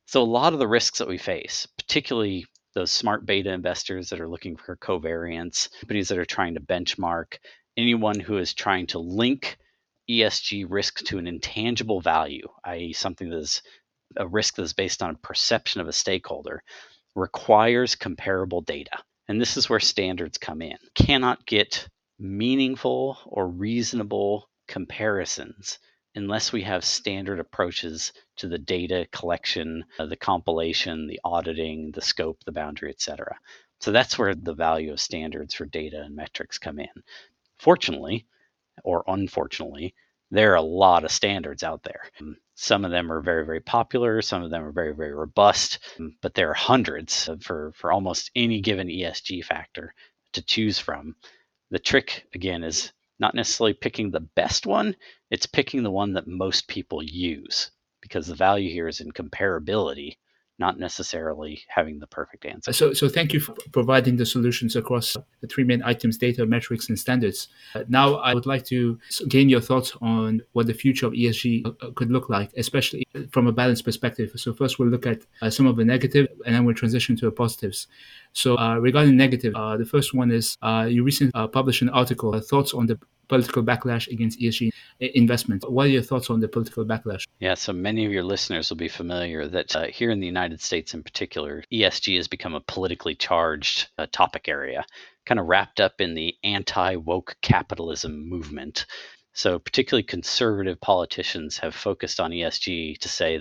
So 0.06 0.22
a 0.22 0.24
lot 0.24 0.52
of 0.52 0.60
the 0.60 0.68
risks 0.68 0.98
that 0.98 1.08
we 1.08 1.18
face, 1.18 1.66
particularly 1.76 2.46
those 2.74 2.92
smart 2.92 3.26
beta 3.26 3.50
investors 3.50 4.08
that 4.10 4.20
are 4.20 4.28
looking 4.28 4.56
for 4.56 4.76
covariance, 4.76 5.68
companies 5.80 6.08
that 6.08 6.18
are 6.18 6.24
trying 6.24 6.54
to 6.54 6.60
benchmark, 6.60 7.38
anyone 7.76 8.20
who 8.20 8.38
is 8.38 8.54
trying 8.54 8.86
to 8.86 9.00
link 9.00 9.58
ESG 10.08 10.64
risk 10.68 11.04
to 11.06 11.18
an 11.18 11.26
intangible 11.26 12.00
value, 12.00 12.46
i.e., 12.64 12.92
something 12.92 13.30
that 13.30 13.38
is 13.38 13.62
a 14.16 14.28
risk 14.28 14.54
that 14.54 14.62
is 14.62 14.74
based 14.74 15.02
on 15.02 15.10
a 15.10 15.26
perception 15.26 15.80
of 15.80 15.88
a 15.88 15.92
stakeholder, 15.92 16.62
requires 17.16 17.96
comparable 17.96 18.60
data. 18.60 18.98
And 19.26 19.40
this 19.40 19.56
is 19.56 19.68
where 19.68 19.80
standards 19.80 20.38
come 20.38 20.62
in. 20.62 20.76
Cannot 20.94 21.44
get 21.46 21.88
meaningful 22.22 23.18
or 23.26 23.48
reasonable 23.48 24.48
comparisons 24.68 25.78
unless 26.14 26.52
we 26.52 26.62
have 26.62 26.84
standard 26.84 27.40
approaches 27.40 28.12
to 28.36 28.46
the 28.46 28.58
data 28.58 29.06
collection, 29.12 29.84
uh, 29.98 30.06
the 30.06 30.16
compilation, 30.16 31.06
the 31.06 31.20
auditing, 31.24 31.90
the 31.92 32.00
scope, 32.00 32.38
the 32.44 32.52
boundary, 32.52 32.90
etc. 32.90 33.36
So 33.80 33.90
that's 33.90 34.18
where 34.18 34.34
the 34.34 34.54
value 34.54 34.92
of 34.92 35.00
standards 35.00 35.54
for 35.54 35.66
data 35.66 36.02
and 36.02 36.14
metrics 36.14 36.58
come 36.58 36.78
in. 36.78 37.02
Fortunately, 37.58 38.26
or 38.84 39.04
unfortunately, 39.08 39.94
there 40.30 40.52
are 40.52 40.56
a 40.56 40.62
lot 40.62 41.04
of 41.04 41.10
standards 41.10 41.62
out 41.62 41.82
there. 41.82 42.02
Um, 42.20 42.36
some 42.54 42.84
of 42.84 42.90
them 42.90 43.10
are 43.10 43.20
very, 43.20 43.44
very 43.44 43.60
popular. 43.60 44.22
Some 44.22 44.42
of 44.42 44.50
them 44.50 44.62
are 44.62 44.72
very, 44.72 44.94
very 44.94 45.12
robust. 45.12 45.78
Um, 45.98 46.16
but 46.22 46.34
there 46.34 46.50
are 46.50 46.54
hundreds 46.54 47.28
for, 47.40 47.72
for 47.74 47.90
almost 47.90 48.30
any 48.36 48.60
given 48.60 48.88
ESG 48.88 49.44
factor 49.44 49.94
to 50.32 50.42
choose 50.42 50.78
from. 50.78 51.16
The 51.72 51.78
trick, 51.78 52.26
again, 52.34 52.64
is 52.64 52.92
not 53.18 53.34
necessarily 53.34 53.72
picking 53.72 54.10
the 54.10 54.20
best 54.20 54.66
one, 54.66 54.94
it's 55.30 55.46
picking 55.46 55.82
the 55.82 55.90
one 55.90 56.12
that 56.12 56.26
most 56.26 56.68
people 56.68 57.02
use 57.02 57.70
because 58.02 58.26
the 58.26 58.34
value 58.34 58.70
here 58.70 58.88
is 58.88 59.00
in 59.00 59.10
comparability 59.10 60.16
not 60.58 60.78
necessarily 60.78 61.62
having 61.68 61.98
the 61.98 62.06
perfect 62.06 62.44
answer. 62.44 62.72
So, 62.72 62.92
so 62.92 63.08
thank 63.08 63.32
you 63.32 63.40
for 63.40 63.54
providing 63.72 64.16
the 64.16 64.26
solutions 64.26 64.76
across 64.76 65.16
the 65.40 65.48
three 65.48 65.64
main 65.64 65.82
items 65.82 66.18
data, 66.18 66.44
metrics, 66.46 66.88
and 66.88 66.98
standards. 66.98 67.48
Uh, 67.74 67.84
now, 67.88 68.16
I 68.16 68.34
would 68.34 68.46
like 68.46 68.64
to 68.66 68.98
gain 69.28 69.48
your 69.48 69.60
thoughts 69.60 69.92
on 70.00 70.42
what 70.52 70.66
the 70.66 70.74
future 70.74 71.06
of 71.06 71.14
ESG 71.14 71.66
uh, 71.66 71.90
could 71.96 72.10
look 72.12 72.28
like, 72.28 72.50
especially 72.56 73.02
from 73.30 73.46
a 73.46 73.52
balanced 73.52 73.84
perspective. 73.84 74.30
So, 74.36 74.52
first, 74.52 74.78
we'll 74.78 74.88
look 74.88 75.06
at 75.06 75.22
uh, 75.40 75.50
some 75.50 75.66
of 75.66 75.76
the 75.76 75.84
negative 75.84 76.28
and 76.44 76.54
then 76.54 76.64
we'll 76.64 76.74
transition 76.74 77.16
to 77.16 77.24
the 77.24 77.32
positives. 77.32 77.88
So, 78.34 78.56
uh, 78.58 78.76
regarding 78.76 79.16
negative, 79.16 79.54
uh, 79.54 79.76
the 79.76 79.84
first 79.84 80.14
one 80.14 80.30
is 80.30 80.56
uh, 80.62 80.86
you 80.88 81.04
recently 81.04 81.32
published 81.48 81.82
an 81.82 81.90
article, 81.90 82.38
thoughts 82.40 82.72
on 82.72 82.86
the 82.86 82.98
political 83.28 83.62
backlash 83.62 84.08
against 84.08 84.38
ESG 84.40 84.70
investment. 85.00 85.64
What 85.70 85.86
are 85.86 85.90
your 85.90 86.02
thoughts 86.02 86.28
on 86.28 86.40
the 86.40 86.48
political 86.48 86.84
backlash? 86.84 87.26
Yeah, 87.40 87.54
so 87.54 87.72
many 87.72 88.04
of 88.04 88.12
your 88.12 88.24
listeners 88.24 88.68
will 88.68 88.76
be 88.76 88.88
familiar 88.88 89.48
that 89.48 89.74
uh, 89.74 89.84
here 89.84 90.10
in 90.10 90.20
the 90.20 90.26
United 90.26 90.60
States 90.60 90.92
in 90.92 91.02
particular, 91.02 91.64
ESG 91.72 92.16
has 92.16 92.28
become 92.28 92.54
a 92.54 92.60
politically 92.60 93.14
charged 93.14 93.88
uh, 93.96 94.06
topic 94.12 94.48
area, 94.48 94.84
kind 95.24 95.40
of 95.40 95.46
wrapped 95.46 95.80
up 95.80 96.00
in 96.00 96.14
the 96.14 96.36
anti 96.44 96.96
woke 96.96 97.36
capitalism 97.40 98.28
movement. 98.28 98.84
So, 99.34 99.58
particularly 99.58 100.02
conservative 100.02 100.78
politicians 100.80 101.56
have 101.58 101.74
focused 101.74 102.20
on 102.20 102.32
ESG 102.32 102.98
to 102.98 103.08
say 103.08 103.38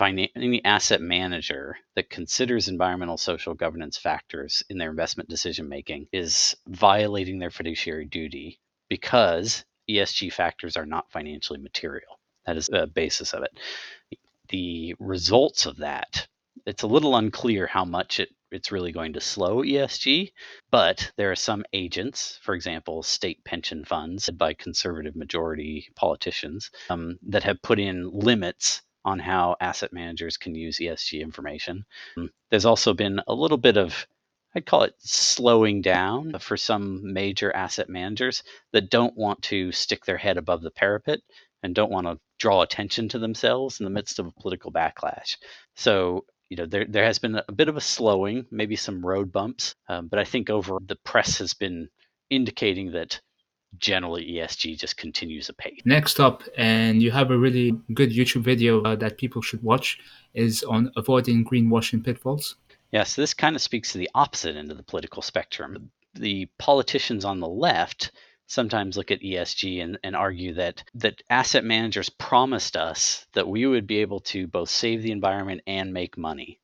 any 0.00 0.64
asset 0.64 1.00
manager 1.00 1.76
that 1.96 2.10
considers 2.10 2.68
environmental 2.68 3.16
social 3.16 3.54
governance 3.54 3.96
factors 3.96 4.62
in 4.68 4.78
their 4.78 4.90
investment 4.90 5.28
decision 5.28 5.68
making 5.68 6.08
is 6.12 6.54
violating 6.68 7.38
their 7.38 7.50
fiduciary 7.50 8.06
duty 8.06 8.60
because 8.88 9.64
ESG 9.88 10.32
factors 10.32 10.76
are 10.76 10.86
not 10.86 11.10
financially 11.10 11.58
material. 11.58 12.18
That 12.46 12.56
is 12.56 12.66
the 12.66 12.86
basis 12.86 13.32
of 13.32 13.42
it. 13.42 13.58
The 14.48 14.94
results 14.98 15.66
of 15.66 15.78
that, 15.78 16.26
it's 16.66 16.82
a 16.82 16.88
little 16.88 17.16
unclear 17.16 17.66
how 17.66 17.84
much 17.84 18.20
it, 18.20 18.28
it's 18.50 18.72
really 18.72 18.92
going 18.92 19.14
to 19.14 19.20
slow 19.20 19.62
ESG, 19.62 20.32
but 20.70 21.10
there 21.16 21.30
are 21.30 21.36
some 21.36 21.64
agents, 21.72 22.38
for 22.42 22.54
example, 22.54 23.02
state 23.02 23.42
pension 23.44 23.84
funds 23.84 24.28
by 24.30 24.54
conservative 24.54 25.16
majority 25.16 25.88
politicians, 25.96 26.70
um, 26.90 27.18
that 27.28 27.44
have 27.44 27.62
put 27.62 27.78
in 27.78 28.10
limits 28.10 28.82
on 29.04 29.18
how 29.18 29.56
asset 29.60 29.92
managers 29.92 30.36
can 30.36 30.54
use 30.54 30.78
ESG 30.78 31.20
information. 31.20 31.84
Um, 32.16 32.30
there's 32.50 32.64
also 32.64 32.94
been 32.94 33.20
a 33.26 33.34
little 33.34 33.58
bit 33.58 33.76
of 33.76 34.06
I'd 34.54 34.66
call 34.66 34.82
it 34.82 34.94
slowing 34.98 35.80
down 35.80 36.38
for 36.38 36.56
some 36.58 37.12
major 37.12 37.54
asset 37.54 37.88
managers 37.88 38.42
that 38.72 38.90
don't 38.90 39.16
want 39.16 39.40
to 39.44 39.72
stick 39.72 40.04
their 40.04 40.18
head 40.18 40.36
above 40.36 40.60
the 40.60 40.70
parapet 40.70 41.20
and 41.62 41.74
don't 41.74 41.90
want 41.90 42.06
to 42.06 42.18
draw 42.38 42.62
attention 42.62 43.08
to 43.10 43.18
themselves 43.18 43.80
in 43.80 43.84
the 43.84 43.90
midst 43.90 44.18
of 44.18 44.26
a 44.26 44.32
political 44.32 44.70
backlash. 44.70 45.36
So, 45.76 46.26
you 46.50 46.56
know, 46.56 46.66
there, 46.66 46.84
there 46.84 47.04
has 47.04 47.18
been 47.18 47.40
a 47.48 47.52
bit 47.52 47.68
of 47.68 47.76
a 47.76 47.80
slowing, 47.80 48.46
maybe 48.50 48.76
some 48.76 49.04
road 49.06 49.32
bumps, 49.32 49.74
um, 49.88 50.08
but 50.08 50.18
I 50.18 50.24
think 50.24 50.50
over 50.50 50.76
the 50.84 50.96
press 50.96 51.38
has 51.38 51.54
been 51.54 51.88
indicating 52.28 52.92
that 52.92 53.20
generally 53.78 54.24
ESG 54.32 54.78
just 54.78 54.96
continues 54.96 55.48
apace. 55.48 55.80
Next 55.84 56.20
up, 56.20 56.42
and 56.56 57.02
you 57.02 57.10
have 57.10 57.30
a 57.30 57.38
really 57.38 57.72
good 57.94 58.10
YouTube 58.10 58.42
video 58.42 58.82
uh, 58.82 58.96
that 58.96 59.18
people 59.18 59.42
should 59.42 59.62
watch, 59.62 59.98
is 60.34 60.62
on 60.62 60.90
avoiding 60.96 61.44
greenwashing 61.44 62.04
pitfalls. 62.04 62.56
Yeah, 62.92 63.04
so 63.04 63.22
this 63.22 63.34
kind 63.34 63.56
of 63.56 63.62
speaks 63.62 63.92
to 63.92 63.98
the 63.98 64.10
opposite 64.14 64.56
end 64.56 64.70
of 64.70 64.76
the 64.76 64.82
political 64.82 65.22
spectrum. 65.22 65.90
The 66.14 66.46
politicians 66.58 67.24
on 67.24 67.40
the 67.40 67.48
left 67.48 68.12
sometimes 68.46 68.98
look 68.98 69.10
at 69.10 69.22
ESG 69.22 69.82
and, 69.82 69.98
and 70.04 70.14
argue 70.14 70.52
that 70.54 70.84
that 70.94 71.22
asset 71.30 71.64
managers 71.64 72.10
promised 72.10 72.76
us 72.76 73.26
that 73.32 73.48
we 73.48 73.66
would 73.66 73.86
be 73.86 73.98
able 73.98 74.20
to 74.20 74.46
both 74.46 74.68
save 74.68 75.02
the 75.02 75.10
environment 75.10 75.62
and 75.66 75.92
make 75.92 76.18
money. 76.18 76.60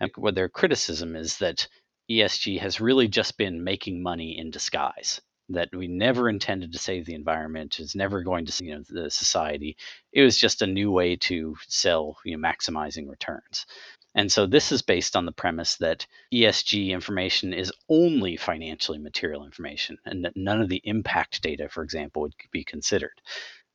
And 0.00 0.10
what 0.16 0.34
their 0.34 0.48
criticism 0.48 1.14
is 1.14 1.38
that 1.38 1.68
ESG 2.10 2.60
has 2.60 2.80
really 2.80 3.08
just 3.08 3.36
been 3.36 3.62
making 3.62 4.02
money 4.02 4.38
in 4.38 4.50
disguise. 4.50 5.20
That 5.50 5.74
we 5.74 5.88
never 5.88 6.28
intended 6.28 6.72
to 6.72 6.78
save 6.78 7.06
the 7.06 7.14
environment, 7.14 7.80
is 7.80 7.94
never 7.94 8.22
going 8.22 8.46
to 8.46 8.64
you 8.64 8.74
know 8.74 8.82
the 8.88 9.10
society. 9.10 9.76
It 10.12 10.22
was 10.22 10.36
just 10.36 10.62
a 10.62 10.66
new 10.66 10.90
way 10.90 11.16
to 11.16 11.56
sell, 11.66 12.18
you 12.24 12.36
know, 12.36 12.48
maximizing 12.48 13.08
returns. 13.08 13.66
And 14.14 14.32
so 14.32 14.46
this 14.46 14.72
is 14.72 14.82
based 14.82 15.16
on 15.16 15.26
the 15.26 15.32
premise 15.32 15.76
that 15.76 16.06
ESG 16.32 16.88
information 16.88 17.52
is 17.52 17.72
only 17.88 18.36
financially 18.36 18.98
material 18.98 19.44
information 19.44 19.98
and 20.04 20.24
that 20.24 20.36
none 20.36 20.60
of 20.60 20.68
the 20.68 20.80
impact 20.84 21.42
data, 21.42 21.68
for 21.68 21.82
example, 21.82 22.22
would 22.22 22.34
be 22.50 22.64
considered. 22.64 23.20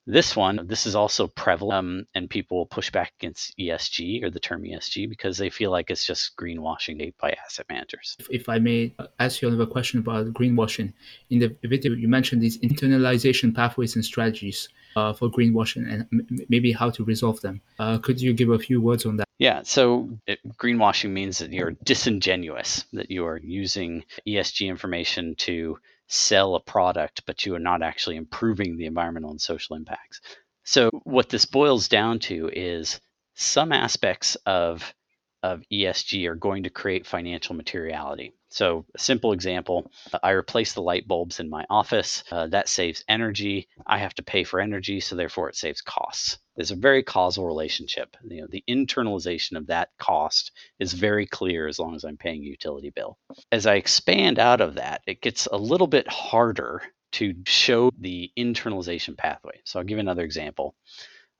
This 0.05 0.35
one, 0.35 0.67
this 0.67 0.85
is 0.85 0.95
also 0.95 1.27
prevalent, 1.27 1.73
um, 1.73 2.07
and 2.13 2.29
people 2.29 2.57
will 2.57 2.65
push 2.65 2.91
back 2.91 3.13
against 3.19 3.57
ESG 3.57 4.23
or 4.23 4.29
the 4.29 4.39
term 4.39 4.63
ESG 4.63 5.07
because 5.07 5.37
they 5.37 5.49
feel 5.49 5.71
like 5.71 5.89
it's 5.89 6.05
just 6.05 6.35
greenwashing 6.35 7.13
by 7.21 7.35
asset 7.45 7.65
managers. 7.69 8.17
If 8.29 8.49
I 8.49 8.59
may 8.59 8.93
ask 9.19 9.41
you 9.41 9.47
another 9.47 9.65
question 9.65 9.99
about 9.99 10.27
greenwashing, 10.33 10.93
in 11.29 11.39
the 11.39 11.55
video 11.63 11.93
you 11.93 12.07
mentioned 12.09 12.41
these 12.41 12.57
internalization 12.59 13.55
pathways 13.55 13.95
and 13.95 14.03
strategies. 14.03 14.69
uh, 14.95 15.13
for 15.13 15.29
greenwashing 15.29 15.91
and 15.91 16.07
m- 16.13 16.45
maybe 16.49 16.71
how 16.71 16.89
to 16.91 17.03
resolve 17.03 17.41
them. 17.41 17.61
Uh, 17.79 17.97
could 17.97 18.21
you 18.21 18.33
give 18.33 18.49
a 18.49 18.59
few 18.59 18.81
words 18.81 19.05
on 19.05 19.17
that? 19.17 19.27
Yeah, 19.39 19.61
so 19.63 20.09
it, 20.27 20.39
greenwashing 20.57 21.09
means 21.09 21.39
that 21.39 21.51
you're 21.51 21.71
disingenuous, 21.83 22.85
that 22.93 23.09
you 23.09 23.25
are 23.25 23.39
using 23.43 24.05
ESG 24.27 24.67
information 24.67 25.35
to 25.39 25.79
sell 26.13 26.55
a 26.55 26.59
product, 26.59 27.25
but 27.25 27.45
you 27.45 27.55
are 27.55 27.59
not 27.59 27.81
actually 27.81 28.15
improving 28.15 28.77
the 28.77 28.85
environmental 28.85 29.31
and 29.31 29.41
social 29.41 29.75
impacts. 29.75 30.21
So, 30.63 30.89
what 31.03 31.29
this 31.29 31.45
boils 31.45 31.87
down 31.87 32.19
to 32.19 32.49
is 32.53 33.01
some 33.33 33.71
aspects 33.71 34.35
of 34.45 34.93
of 35.41 35.61
ESG 35.69 36.25
are 36.27 36.35
going 36.35 36.63
to 36.63 36.69
create 36.69 37.05
financial 37.05 37.53
materiality. 37.55 38.33
So, 38.49 38.85
a 38.95 38.99
simple 38.99 39.33
example 39.33 39.91
I 40.21 40.31
replace 40.31 40.73
the 40.73 40.81
light 40.81 41.07
bulbs 41.07 41.39
in 41.39 41.49
my 41.49 41.65
office. 41.69 42.23
Uh, 42.31 42.47
that 42.47 42.69
saves 42.69 43.03
energy. 43.09 43.67
I 43.85 43.97
have 43.97 44.13
to 44.15 44.23
pay 44.23 44.43
for 44.43 44.61
energy, 44.61 44.99
so 44.99 45.15
therefore 45.15 45.49
it 45.49 45.55
saves 45.55 45.81
costs. 45.81 46.37
There's 46.55 46.71
a 46.71 46.75
very 46.75 47.03
causal 47.03 47.45
relationship. 47.45 48.15
You 48.23 48.41
know, 48.41 48.47
the 48.49 48.63
internalization 48.69 49.57
of 49.57 49.67
that 49.67 49.89
cost 49.99 50.51
is 50.79 50.93
very 50.93 51.25
clear 51.25 51.67
as 51.67 51.79
long 51.79 51.95
as 51.95 52.03
I'm 52.03 52.17
paying 52.17 52.43
a 52.43 52.47
utility 52.47 52.91
bill. 52.91 53.17
As 53.51 53.65
I 53.65 53.75
expand 53.75 54.39
out 54.39 54.61
of 54.61 54.75
that, 54.75 55.01
it 55.07 55.21
gets 55.21 55.47
a 55.47 55.57
little 55.57 55.87
bit 55.87 56.07
harder 56.07 56.81
to 57.13 57.33
show 57.45 57.91
the 57.99 58.31
internalization 58.37 59.17
pathway. 59.17 59.59
So, 59.65 59.79
I'll 59.79 59.85
give 59.85 59.99
another 59.99 60.23
example. 60.23 60.75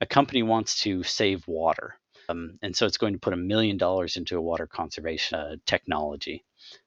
A 0.02 0.06
company 0.06 0.44
wants 0.44 0.82
to 0.84 1.04
save 1.04 1.48
water 1.48 1.96
um, 2.30 2.58
and 2.62 2.76
so 2.76 2.86
it's 2.86 2.98
going 2.98 3.14
to 3.14 3.20
put 3.20 3.34
a 3.34 3.38
million 3.38 3.78
dollars 3.78 4.18
into 4.18 4.38
a 4.38 4.42
water 4.42 4.68
conservation 4.68 5.38
uh, 5.38 5.56
technology, 5.66 6.44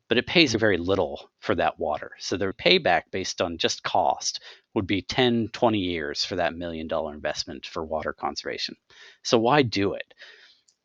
but 0.08 0.18
it 0.18 0.26
pays 0.26 0.54
mm. 0.54 0.60
very 0.60 0.76
little 0.76 1.30
for 1.40 1.54
that 1.54 1.78
water. 1.78 2.12
So 2.18 2.36
the 2.36 2.52
payback 2.52 3.02
based 3.10 3.40
on 3.40 3.58
just 3.58 3.82
cost 3.82 4.40
would 4.74 4.86
be 4.86 5.02
10, 5.02 5.48
20 5.52 5.78
years 5.78 6.24
for 6.24 6.36
that 6.36 6.54
million 6.54 6.86
dollar 6.86 7.14
investment 7.14 7.66
for 7.66 7.84
water 7.84 8.12
conservation. 8.12 8.76
So 9.22 9.38
why 9.38 9.62
do 9.62 9.94
it? 9.94 10.14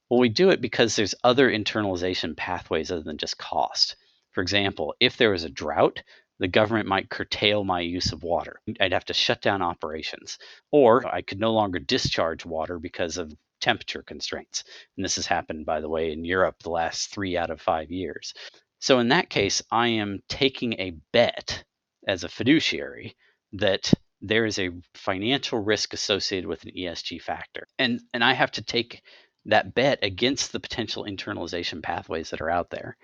Well, 0.09 0.19
we 0.19 0.29
do 0.29 0.49
it 0.49 0.61
because 0.61 0.95
there's 0.95 1.15
other 1.23 1.49
internalization 1.49 2.35
pathways 2.35 2.91
other 2.91 3.03
than 3.03 3.17
just 3.17 3.37
cost. 3.37 3.95
For 4.31 4.41
example, 4.41 4.95
if 4.99 5.17
there 5.17 5.31
was 5.31 5.43
a 5.43 5.49
drought, 5.49 6.03
the 6.39 6.47
government 6.47 6.87
might 6.87 7.09
curtail 7.09 7.63
my 7.63 7.81
use 7.81 8.11
of 8.11 8.23
water. 8.23 8.59
I'd 8.79 8.93
have 8.93 9.05
to 9.05 9.13
shut 9.13 9.41
down 9.41 9.61
operations, 9.61 10.39
or 10.71 11.05
I 11.05 11.21
could 11.21 11.39
no 11.39 11.53
longer 11.53 11.79
discharge 11.79 12.45
water 12.45 12.79
because 12.79 13.17
of 13.17 13.31
temperature 13.59 14.01
constraints. 14.01 14.63
And 14.97 15.05
this 15.05 15.15
has 15.15 15.27
happened, 15.27 15.65
by 15.65 15.81
the 15.81 15.89
way, 15.89 16.11
in 16.11 16.25
Europe 16.25 16.63
the 16.63 16.71
last 16.71 17.13
three 17.13 17.37
out 17.37 17.51
of 17.51 17.61
five 17.61 17.91
years. 17.91 18.33
So 18.81 18.97
in 18.97 19.09
that 19.09 19.29
case, 19.29 19.61
I 19.71 19.87
am 19.89 20.23
taking 20.27 20.73
a 20.73 20.95
bet 21.13 21.63
as 22.07 22.23
a 22.23 22.29
fiduciary 22.29 23.15
that 23.53 23.93
there 24.21 24.45
is 24.45 24.57
a 24.57 24.71
financial 24.95 25.59
risk 25.59 25.93
associated 25.93 26.47
with 26.47 26.63
an 26.63 26.71
ESG 26.75 27.21
factor. 27.21 27.67
And 27.77 28.01
and 28.11 28.23
I 28.23 28.33
have 28.33 28.51
to 28.53 28.63
take 28.63 29.03
that 29.45 29.75
bet 29.75 29.99
against 30.03 30.51
the 30.51 30.59
potential 30.59 31.05
internalization 31.05 31.83
pathways 31.83 32.31
that 32.31 32.41
are 32.41 32.49
out 32.49 32.71
there. 32.71 32.97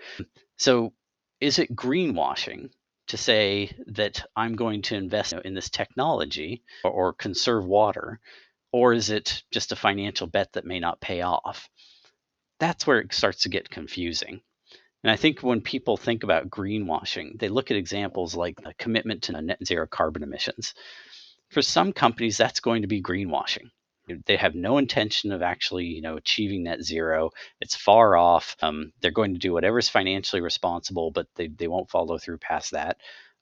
So 0.58 0.94
is 1.40 1.60
it 1.60 1.76
greenwashing 1.76 2.72
to 3.08 3.18
say 3.18 3.72
that 3.86 4.26
I'm 4.36 4.56
going 4.56 4.82
to 4.84 4.96
invest 4.96 5.34
in 5.34 5.54
this 5.54 5.70
technology 5.70 6.64
or, 6.84 6.92
or 6.92 7.14
conserve 7.14 7.66
water 7.66 8.20
or 8.72 8.94
is 8.94 9.12
it 9.12 9.44
just 9.52 9.72
a 9.72 9.76
financial 9.76 10.26
bet 10.26 10.54
that 10.54 10.66
may 10.66 10.80
not 10.80 11.02
pay 11.02 11.22
off? 11.22 11.70
That's 12.60 12.88
where 12.88 13.00
it 13.00 13.14
starts 13.14 13.44
to 13.44 13.50
get 13.50 13.70
confusing. 13.70 14.42
And 15.04 15.12
I 15.12 15.16
think 15.16 15.42
when 15.42 15.62
people 15.62 15.98
think 15.98 16.24
about 16.24 16.50
greenwashing, 16.50 17.40
they 17.40 17.50
look 17.50 17.72
at 17.72 17.78
examples 17.78 18.36
like 18.36 18.62
the 18.62 18.74
commitment 18.76 19.24
to 19.24 19.42
net 19.42 19.66
zero 19.66 19.88
carbon 19.88 20.24
emissions. 20.24 20.74
For 21.50 21.62
some 21.62 21.94
companies, 21.94 22.38
that's 22.38 22.60
going 22.60 22.82
to 22.82 22.88
be 22.88 23.02
greenwashing. 23.02 23.70
They 24.26 24.38
have 24.38 24.56
no 24.56 24.78
intention 24.78 25.32
of 25.32 25.42
actually, 25.42 25.86
you 25.86 26.02
know, 26.02 26.16
achieving 26.18 26.64
net 26.64 26.82
zero. 26.82 27.32
It's 27.60 27.76
far 27.76 28.16
off. 28.16 28.56
Um, 28.62 28.94
they're 29.02 29.12
going 29.12 29.34
to 29.34 29.40
do 29.40 29.54
whatever 29.54 29.78
is 29.80 29.90
financially 29.90 30.42
responsible, 30.42 31.12
but 31.12 31.28
they, 31.36 31.50
they 31.50 31.68
won't 31.68 31.90
follow 31.90 32.18
through 32.18 32.38
past 32.38 32.72
that. 32.72 32.98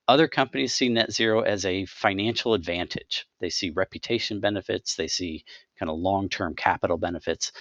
Other 0.07 0.27
companies 0.27 0.73
see 0.73 0.89
net 0.89 1.11
zero 1.11 1.41
as 1.41 1.65
a 1.65 1.85
financial 1.85 2.53
advantage. 2.53 3.25
They 3.39 3.49
see 3.49 3.71
reputation 3.71 4.39
benefits, 4.39 4.95
they 4.95 5.07
see 5.07 5.45
kind 5.79 5.89
of 5.89 5.97
long 5.97 6.29
term 6.29 6.55
capital 6.55 6.97
benefits. 6.97 7.51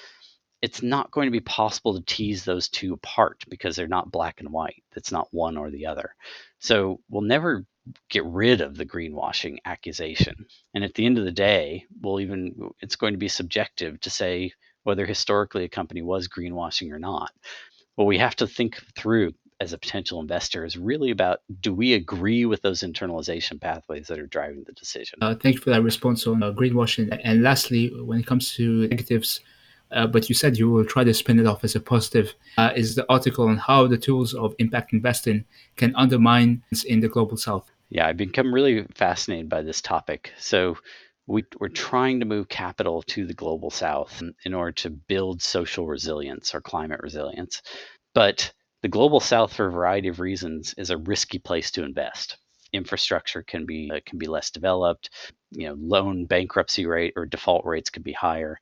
It's 0.64 0.82
not 0.82 1.10
going 1.10 1.26
to 1.26 1.30
be 1.30 1.40
possible 1.40 1.92
to 1.94 2.06
tease 2.06 2.42
those 2.42 2.70
two 2.70 2.94
apart 2.94 3.44
because 3.50 3.76
they're 3.76 3.86
not 3.86 4.10
black 4.10 4.40
and 4.40 4.50
white. 4.50 4.82
It's 4.96 5.12
not 5.12 5.28
one 5.30 5.58
or 5.58 5.70
the 5.70 5.84
other. 5.84 6.14
So 6.58 7.00
we'll 7.10 7.20
never 7.20 7.66
get 8.08 8.24
rid 8.24 8.62
of 8.62 8.74
the 8.74 8.86
greenwashing 8.86 9.58
accusation. 9.66 10.46
And 10.72 10.82
at 10.82 10.94
the 10.94 11.04
end 11.04 11.18
of 11.18 11.26
the 11.26 11.32
day, 11.32 11.84
we'll 12.00 12.18
even 12.18 12.70
it's 12.80 12.96
going 12.96 13.12
to 13.12 13.18
be 13.18 13.28
subjective 13.28 14.00
to 14.00 14.08
say 14.08 14.52
whether 14.84 15.04
historically 15.04 15.64
a 15.64 15.68
company 15.68 16.00
was 16.00 16.28
greenwashing 16.28 16.90
or 16.90 16.98
not. 16.98 17.30
What 17.96 18.06
we 18.06 18.16
have 18.16 18.36
to 18.36 18.46
think 18.46 18.80
through 18.96 19.34
as 19.60 19.74
a 19.74 19.78
potential 19.78 20.18
investor 20.18 20.64
is 20.64 20.78
really 20.78 21.10
about 21.10 21.40
do 21.60 21.74
we 21.74 21.92
agree 21.92 22.46
with 22.46 22.62
those 22.62 22.80
internalization 22.80 23.60
pathways 23.60 24.06
that 24.06 24.18
are 24.18 24.26
driving 24.26 24.64
the 24.64 24.72
decision? 24.72 25.18
Uh, 25.20 25.34
thank 25.34 25.56
you 25.56 25.60
for 25.60 25.70
that 25.70 25.82
response 25.82 26.26
on 26.26 26.42
uh, 26.42 26.52
greenwashing. 26.52 27.20
And 27.22 27.42
lastly, 27.42 27.92
when 28.02 28.20
it 28.20 28.26
comes 28.26 28.54
to 28.54 28.88
negatives, 28.88 29.40
uh, 29.92 30.06
but 30.06 30.28
you 30.28 30.34
said 30.34 30.58
you 30.58 30.70
will 30.70 30.84
try 30.84 31.04
to 31.04 31.14
spin 31.14 31.38
it 31.38 31.46
off 31.46 31.64
as 31.64 31.74
a 31.74 31.80
positive, 31.80 32.34
uh, 32.58 32.72
is 32.74 32.94
the 32.94 33.10
article 33.10 33.48
on 33.48 33.58
how 33.58 33.86
the 33.86 33.98
tools 33.98 34.34
of 34.34 34.54
impact 34.58 34.92
investing 34.92 35.44
can 35.76 35.94
undermine 35.96 36.62
in 36.86 37.00
the 37.00 37.08
global 37.08 37.36
south. 37.36 37.70
Yeah, 37.90 38.08
I've 38.08 38.16
become 38.16 38.52
really 38.52 38.86
fascinated 38.94 39.48
by 39.48 39.62
this 39.62 39.80
topic. 39.80 40.32
So, 40.38 40.76
we, 41.26 41.44
are 41.60 41.68
trying 41.68 42.20
to 42.20 42.26
move 42.26 42.48
capital 42.48 43.02
to 43.02 43.26
the 43.26 43.34
global 43.34 43.70
south 43.70 44.22
in 44.44 44.54
order 44.54 44.72
to 44.72 44.90
build 44.90 45.40
social 45.40 45.86
resilience 45.86 46.54
or 46.54 46.60
climate 46.60 47.00
resilience. 47.02 47.62
But 48.14 48.52
the 48.82 48.88
global 48.88 49.20
south, 49.20 49.54
for 49.54 49.66
a 49.66 49.72
variety 49.72 50.08
of 50.08 50.20
reasons, 50.20 50.74
is 50.76 50.90
a 50.90 50.98
risky 50.98 51.38
place 51.38 51.70
to 51.72 51.84
invest. 51.84 52.36
Infrastructure 52.72 53.42
can 53.42 53.64
be 53.64 53.90
uh, 53.90 54.00
can 54.04 54.18
be 54.18 54.26
less 54.26 54.50
developed. 54.50 55.10
You 55.54 55.68
know, 55.68 55.76
loan 55.78 56.26
bankruptcy 56.26 56.86
rate 56.86 57.14
or 57.16 57.26
default 57.26 57.64
rates 57.64 57.90
could 57.90 58.04
be 58.04 58.12
higher. 58.12 58.58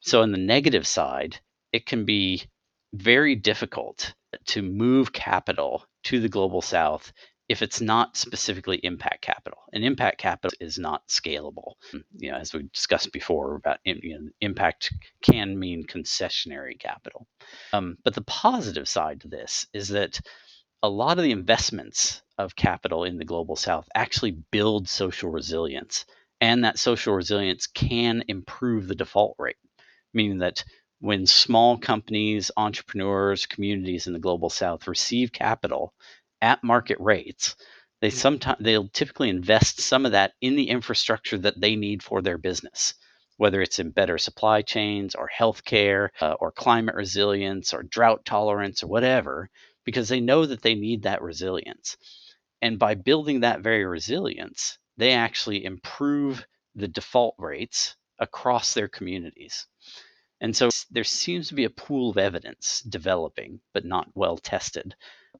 So 0.00 0.22
on 0.22 0.32
the 0.32 0.38
negative 0.38 0.86
side, 0.86 1.38
it 1.72 1.86
can 1.86 2.04
be 2.04 2.44
very 2.92 3.36
difficult 3.36 4.14
to 4.46 4.62
move 4.62 5.12
capital 5.12 5.84
to 6.04 6.20
the 6.20 6.28
global 6.28 6.62
south 6.62 7.12
if 7.48 7.62
it's 7.62 7.80
not 7.80 8.16
specifically 8.16 8.76
impact 8.84 9.22
capital. 9.22 9.58
And 9.72 9.84
impact 9.84 10.18
capital 10.18 10.56
is 10.60 10.78
not 10.78 11.06
scalable. 11.08 11.74
You 12.16 12.30
know, 12.30 12.36
as 12.36 12.52
we 12.52 12.62
discussed 12.72 13.12
before 13.12 13.56
about 13.56 13.80
you 13.84 14.18
know, 14.18 14.28
impact 14.40 14.92
can 15.20 15.58
mean 15.58 15.84
concessionary 15.84 16.78
capital. 16.78 17.26
Um, 17.72 17.98
but 18.04 18.14
the 18.14 18.22
positive 18.22 18.88
side 18.88 19.22
to 19.22 19.28
this 19.28 19.66
is 19.74 19.88
that 19.88 20.20
a 20.82 20.88
lot 20.88 21.18
of 21.18 21.24
the 21.24 21.32
investments 21.32 22.22
of 22.38 22.56
capital 22.56 23.02
in 23.04 23.18
the 23.18 23.24
global 23.24 23.56
south 23.56 23.88
actually 23.94 24.36
build 24.52 24.88
social 24.88 25.28
resilience. 25.28 26.06
And 26.40 26.64
that 26.64 26.78
social 26.78 27.14
resilience 27.14 27.66
can 27.66 28.24
improve 28.28 28.88
the 28.88 28.94
default 28.94 29.36
rate, 29.38 29.56
meaning 30.14 30.38
that 30.38 30.64
when 31.00 31.26
small 31.26 31.78
companies, 31.78 32.50
entrepreneurs, 32.56 33.46
communities 33.46 34.06
in 34.06 34.12
the 34.12 34.18
global 34.18 34.50
south 34.50 34.86
receive 34.86 35.32
capital, 35.32 35.94
at 36.42 36.64
market 36.64 36.98
rates, 37.00 37.56
they 38.00 38.08
mm. 38.08 38.12
sometimes 38.12 38.58
they'll 38.60 38.88
typically 38.88 39.28
invest 39.28 39.80
some 39.80 40.06
of 40.06 40.12
that 40.12 40.32
in 40.40 40.56
the 40.56 40.68
infrastructure 40.68 41.38
that 41.38 41.60
they 41.60 41.76
need 41.76 42.02
for 42.02 42.22
their 42.22 42.38
business, 42.38 42.94
whether 43.36 43.60
it's 43.60 43.78
in 43.78 43.90
better 43.90 44.18
supply 44.18 44.62
chains 44.62 45.14
or 45.14 45.30
healthcare 45.34 46.08
uh, 46.20 46.34
or 46.40 46.52
climate 46.52 46.94
resilience 46.94 47.72
or 47.74 47.82
drought 47.82 48.24
tolerance 48.24 48.82
or 48.82 48.88
whatever, 48.88 49.50
because 49.84 50.08
they 50.08 50.20
know 50.20 50.46
that 50.46 50.62
they 50.62 50.74
need 50.74 51.02
that 51.02 51.22
resilience. 51.22 51.96
And 52.62 52.78
by 52.78 52.94
building 52.94 53.40
that 53.40 53.60
very 53.60 53.84
resilience, 53.84 54.78
they 55.00 55.12
actually 55.12 55.64
improve 55.64 56.46
the 56.74 56.88
default 56.88 57.34
rates 57.38 57.96
across 58.18 58.74
their 58.74 58.88
communities. 58.88 59.66
And 60.42 60.54
so 60.54 60.68
there 60.90 61.04
seems 61.04 61.48
to 61.48 61.54
be 61.54 61.64
a 61.64 61.70
pool 61.70 62.10
of 62.10 62.18
evidence 62.18 62.80
developing, 62.82 63.60
but 63.72 63.84
not 63.84 64.08
well 64.14 64.36
tested, 64.36 64.94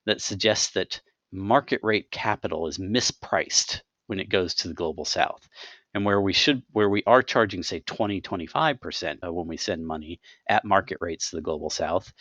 that 0.06 0.22
suggests 0.22 0.72
that 0.72 1.00
market 1.32 1.80
rate 1.82 2.10
capital 2.10 2.66
is 2.66 2.78
mispriced 2.78 3.82
when 4.06 4.18
it 4.18 4.28
goes 4.28 4.54
to 4.54 4.68
the 4.68 4.74
global 4.74 5.04
south 5.04 5.48
and 5.94 6.04
where 6.04 6.20
we 6.20 6.32
should 6.32 6.62
where 6.72 6.88
we 6.88 7.02
are 7.06 7.22
charging 7.22 7.62
say 7.62 7.80
20 7.80 8.20
25% 8.20 9.32
when 9.32 9.46
we 9.46 9.56
send 9.56 9.86
money 9.86 10.20
at 10.48 10.64
market 10.64 10.98
rates 11.00 11.30
to 11.30 11.36
the 11.36 11.42
global 11.42 11.70
south 11.70 12.12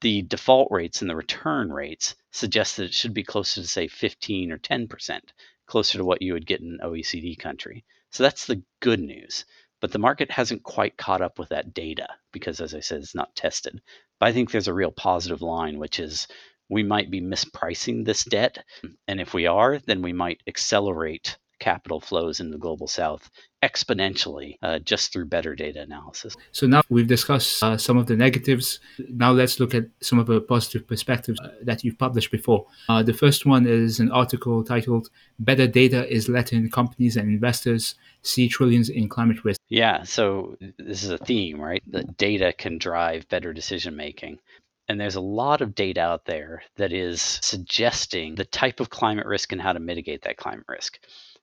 the 0.00 0.22
default 0.22 0.68
rates 0.70 1.00
and 1.00 1.10
the 1.10 1.14
return 1.14 1.72
rates 1.72 2.16
suggest 2.32 2.76
that 2.76 2.84
it 2.84 2.94
should 2.94 3.14
be 3.14 3.22
closer 3.22 3.60
to 3.60 3.66
say 3.68 3.86
15 3.86 4.50
or 4.50 4.58
10% 4.58 5.20
closer 5.70 5.98
to 5.98 6.04
what 6.04 6.20
you 6.20 6.32
would 6.32 6.46
get 6.46 6.60
in 6.60 6.78
an 6.80 6.80
oecd 6.82 7.38
country. 7.38 7.84
So 8.10 8.24
that's 8.24 8.46
the 8.46 8.62
good 8.80 9.00
news. 9.00 9.44
But 9.80 9.92
the 9.92 9.98
market 9.98 10.30
hasn't 10.30 10.64
quite 10.64 10.98
caught 10.98 11.22
up 11.22 11.38
with 11.38 11.48
that 11.50 11.72
data 11.72 12.08
because 12.32 12.60
as 12.60 12.74
i 12.74 12.80
said 12.80 13.00
it's 13.00 13.14
not 13.14 13.34
tested. 13.36 13.80
But 14.18 14.28
i 14.28 14.32
think 14.32 14.50
there's 14.50 14.68
a 14.68 14.74
real 14.74 14.90
positive 14.90 15.42
line 15.42 15.78
which 15.78 16.00
is 16.00 16.26
we 16.68 16.82
might 16.82 17.10
be 17.10 17.20
mispricing 17.20 18.04
this 18.04 18.24
debt. 18.24 18.64
And 19.08 19.20
if 19.20 19.32
we 19.32 19.46
are, 19.46 19.78
then 19.78 20.02
we 20.02 20.12
might 20.12 20.40
accelerate 20.46 21.38
capital 21.60 22.00
flows 22.00 22.40
into 22.40 22.52
the 22.52 22.58
global 22.58 22.88
south 22.88 23.30
exponentially 23.62 24.56
uh, 24.62 24.78
just 24.78 25.12
through 25.12 25.26
better 25.26 25.54
data 25.54 25.82
analysis. 25.82 26.34
So 26.52 26.66
now 26.66 26.82
we've 26.88 27.06
discussed 27.06 27.62
uh, 27.62 27.76
some 27.76 27.98
of 27.98 28.06
the 28.06 28.16
negatives. 28.16 28.80
Now 29.08 29.32
let's 29.32 29.60
look 29.60 29.74
at 29.74 29.84
some 30.00 30.18
of 30.18 30.26
the 30.26 30.40
positive 30.40 30.86
perspectives 30.86 31.38
uh, 31.40 31.50
that 31.62 31.84
you've 31.84 31.98
published 31.98 32.30
before. 32.32 32.66
Uh, 32.88 33.02
the 33.02 33.12
first 33.12 33.46
one 33.46 33.66
is 33.66 34.00
an 34.00 34.10
article 34.10 34.64
titled 34.64 35.10
Better 35.38 35.66
Data 35.66 36.10
is 36.12 36.28
Letting 36.28 36.70
Companies 36.70 37.16
and 37.16 37.28
Investors 37.28 37.94
See 38.22 38.48
Trillions 38.48 38.88
in 38.88 39.08
Climate 39.08 39.44
Risk. 39.44 39.60
Yeah, 39.68 40.02
so 40.02 40.56
this 40.78 41.04
is 41.04 41.10
a 41.10 41.18
theme, 41.18 41.60
right? 41.60 41.82
That 41.86 42.16
data 42.16 42.52
can 42.56 42.78
drive 42.78 43.28
better 43.28 43.52
decision 43.52 43.94
making. 43.94 44.40
And 44.88 45.00
there's 45.00 45.14
a 45.14 45.20
lot 45.20 45.60
of 45.60 45.76
data 45.76 46.00
out 46.00 46.24
there 46.24 46.62
that 46.76 46.92
is 46.92 47.22
suggesting 47.22 48.34
the 48.34 48.44
type 48.44 48.80
of 48.80 48.90
climate 48.90 49.24
risk 49.24 49.52
and 49.52 49.62
how 49.62 49.72
to 49.72 49.78
mitigate 49.78 50.22
that 50.22 50.36
climate 50.36 50.66
risk. 50.68 50.98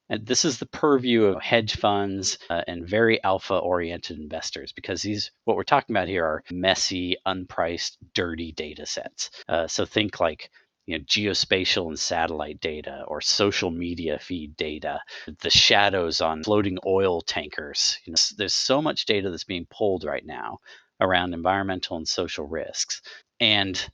And 0.09 0.25
this 0.25 0.45
is 0.45 0.57
the 0.57 0.65
purview 0.65 1.25
of 1.25 1.41
hedge 1.41 1.75
funds 1.75 2.37
uh, 2.49 2.61
and 2.67 2.87
very 2.87 3.21
alpha 3.23 3.55
oriented 3.55 4.19
investors 4.19 4.71
because 4.71 5.01
these, 5.01 5.31
what 5.45 5.57
we're 5.57 5.63
talking 5.63 5.95
about 5.95 6.07
here 6.07 6.25
are 6.25 6.43
messy, 6.51 7.17
unpriced, 7.25 7.97
dirty 8.13 8.51
data 8.53 8.85
sets. 8.85 9.29
Uh, 9.49 9.67
so 9.67 9.85
think 9.85 10.19
like 10.19 10.49
you 10.85 10.97
know, 10.97 11.03
geospatial 11.03 11.87
and 11.87 11.99
satellite 11.99 12.61
data 12.61 13.03
or 13.07 13.19
social 13.19 13.69
media 13.69 14.17
feed 14.19 14.55
data, 14.55 15.01
the 15.41 15.49
shadows 15.49 16.21
on 16.21 16.43
floating 16.43 16.77
oil 16.85 17.21
tankers. 17.21 17.99
You 18.05 18.11
know, 18.11 18.17
there's 18.37 18.53
so 18.53 18.81
much 18.81 19.05
data 19.05 19.29
that's 19.29 19.43
being 19.43 19.67
pulled 19.69 20.05
right 20.05 20.25
now 20.25 20.59
around 21.01 21.33
environmental 21.33 21.97
and 21.97 22.07
social 22.07 22.47
risks 22.47 23.01
and 23.39 23.89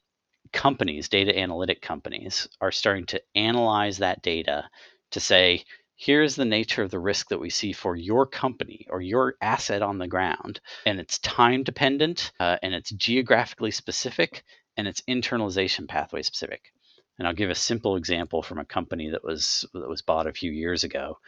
companies, 0.53 1.09
data 1.09 1.37
analytic 1.37 1.81
companies, 1.81 2.47
are 2.61 2.71
starting 2.71 3.07
to 3.07 3.21
analyze 3.35 3.97
that 3.97 4.21
data 4.21 4.69
to 5.11 5.19
say, 5.19 5.63
here's 5.95 6.35
the 6.35 6.45
nature 6.45 6.83
of 6.83 6.91
the 6.91 6.99
risk 6.99 7.29
that 7.29 7.39
we 7.39 7.49
see 7.49 7.71
for 7.71 7.95
your 7.95 8.25
company 8.25 8.85
or 8.89 9.01
your 9.01 9.35
asset 9.41 9.81
on 9.81 9.97
the 9.97 10.07
ground. 10.07 10.59
And 10.85 10.99
it's 10.99 11.19
time 11.19 11.63
dependent 11.63 12.31
uh, 12.39 12.57
and 12.61 12.73
it's 12.73 12.91
geographically 12.91 13.71
specific 13.71 14.43
and 14.77 14.87
it's 14.87 15.01
internalization 15.01 15.87
pathway 15.87 16.23
specific. 16.23 16.71
And 17.19 17.27
I'll 17.27 17.33
give 17.33 17.51
a 17.51 17.55
simple 17.55 17.95
example 17.95 18.41
from 18.41 18.57
a 18.57 18.65
company 18.65 19.09
that 19.11 19.23
was 19.23 19.65
that 19.73 19.87
was 19.87 20.01
bought 20.01 20.27
a 20.27 20.33
few 20.33 20.51
years 20.51 20.83
ago. 20.83 21.19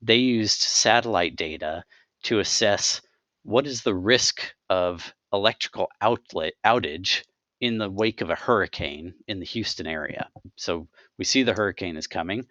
They 0.00 0.16
used 0.16 0.60
satellite 0.60 1.36
data 1.36 1.84
to 2.24 2.38
assess 2.38 3.02
what 3.42 3.66
is 3.66 3.82
the 3.82 3.94
risk 3.94 4.54
of 4.70 5.14
electrical 5.32 5.88
outlet 6.00 6.54
outage 6.64 7.22
in 7.60 7.78
the 7.78 7.90
wake 7.90 8.20
of 8.20 8.30
a 8.30 8.34
hurricane 8.34 9.14
in 9.28 9.38
the 9.40 9.46
Houston 9.46 9.86
area. 9.86 10.28
So 10.56 10.88
we 11.18 11.24
see 11.24 11.42
the 11.42 11.54
hurricane 11.54 11.96
is 11.96 12.06
coming. 12.06 12.46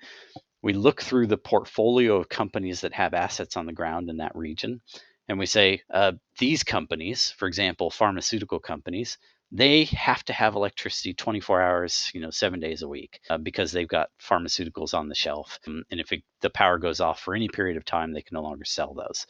We 0.65 0.73
look 0.73 1.03
through 1.03 1.27
the 1.27 1.37
portfolio 1.37 2.15
of 2.15 2.27
companies 2.27 2.81
that 2.81 2.93
have 2.93 3.13
assets 3.13 3.55
on 3.55 3.67
the 3.67 3.71
ground 3.71 4.09
in 4.09 4.17
that 4.17 4.35
region, 4.35 4.81
and 5.27 5.37
we 5.37 5.45
say 5.45 5.83
uh, 5.93 6.13
these 6.39 6.63
companies, 6.63 7.29
for 7.29 7.47
example, 7.47 7.91
pharmaceutical 7.91 8.59
companies, 8.59 9.19
they 9.51 9.83
have 9.83 10.25
to 10.25 10.33
have 10.33 10.55
electricity 10.55 11.13
24 11.13 11.61
hours, 11.61 12.09
you 12.15 12.19
know, 12.19 12.31
seven 12.31 12.59
days 12.59 12.81
a 12.81 12.87
week 12.87 13.19
uh, 13.29 13.37
because 13.37 13.71
they've 13.71 13.87
got 13.87 14.09
pharmaceuticals 14.19 14.95
on 14.95 15.07
the 15.07 15.13
shelf. 15.13 15.59
Um, 15.67 15.83
and 15.91 15.99
if 15.99 16.11
it, 16.11 16.23
the 16.41 16.49
power 16.49 16.79
goes 16.79 16.99
off 16.99 17.19
for 17.19 17.35
any 17.35 17.47
period 17.47 17.77
of 17.77 17.85
time, 17.85 18.11
they 18.11 18.23
can 18.23 18.33
no 18.33 18.41
longer 18.41 18.65
sell 18.65 18.95
those. 18.95 19.27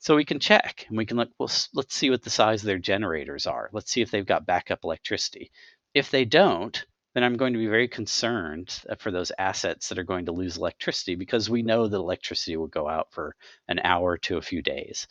So 0.00 0.16
we 0.16 0.24
can 0.24 0.40
check 0.40 0.86
and 0.88 0.98
we 0.98 1.06
can 1.06 1.18
look, 1.18 1.30
well, 1.38 1.52
let's 1.72 1.94
see 1.94 2.10
what 2.10 2.22
the 2.22 2.30
size 2.30 2.62
of 2.62 2.66
their 2.66 2.80
generators 2.80 3.46
are. 3.46 3.70
Let's 3.72 3.92
see 3.92 4.00
if 4.00 4.10
they've 4.10 4.26
got 4.26 4.44
backup 4.44 4.80
electricity. 4.82 5.52
If 5.94 6.10
they 6.10 6.24
don't, 6.24 6.84
then 7.14 7.22
I'm 7.24 7.36
going 7.36 7.52
to 7.52 7.58
be 7.58 7.66
very 7.66 7.88
concerned 7.88 8.76
uh, 8.88 8.96
for 8.96 9.10
those 9.10 9.32
assets 9.38 9.88
that 9.88 9.98
are 9.98 10.04
going 10.04 10.26
to 10.26 10.32
lose 10.32 10.56
electricity 10.56 11.14
because 11.14 11.48
we 11.48 11.62
know 11.62 11.86
that 11.86 11.96
electricity 11.96 12.56
will 12.56 12.68
go 12.68 12.88
out 12.88 13.08
for 13.12 13.34
an 13.68 13.80
hour 13.84 14.18
to 14.18 14.36
a 14.36 14.42
few 14.42 14.62
days. 14.62 15.06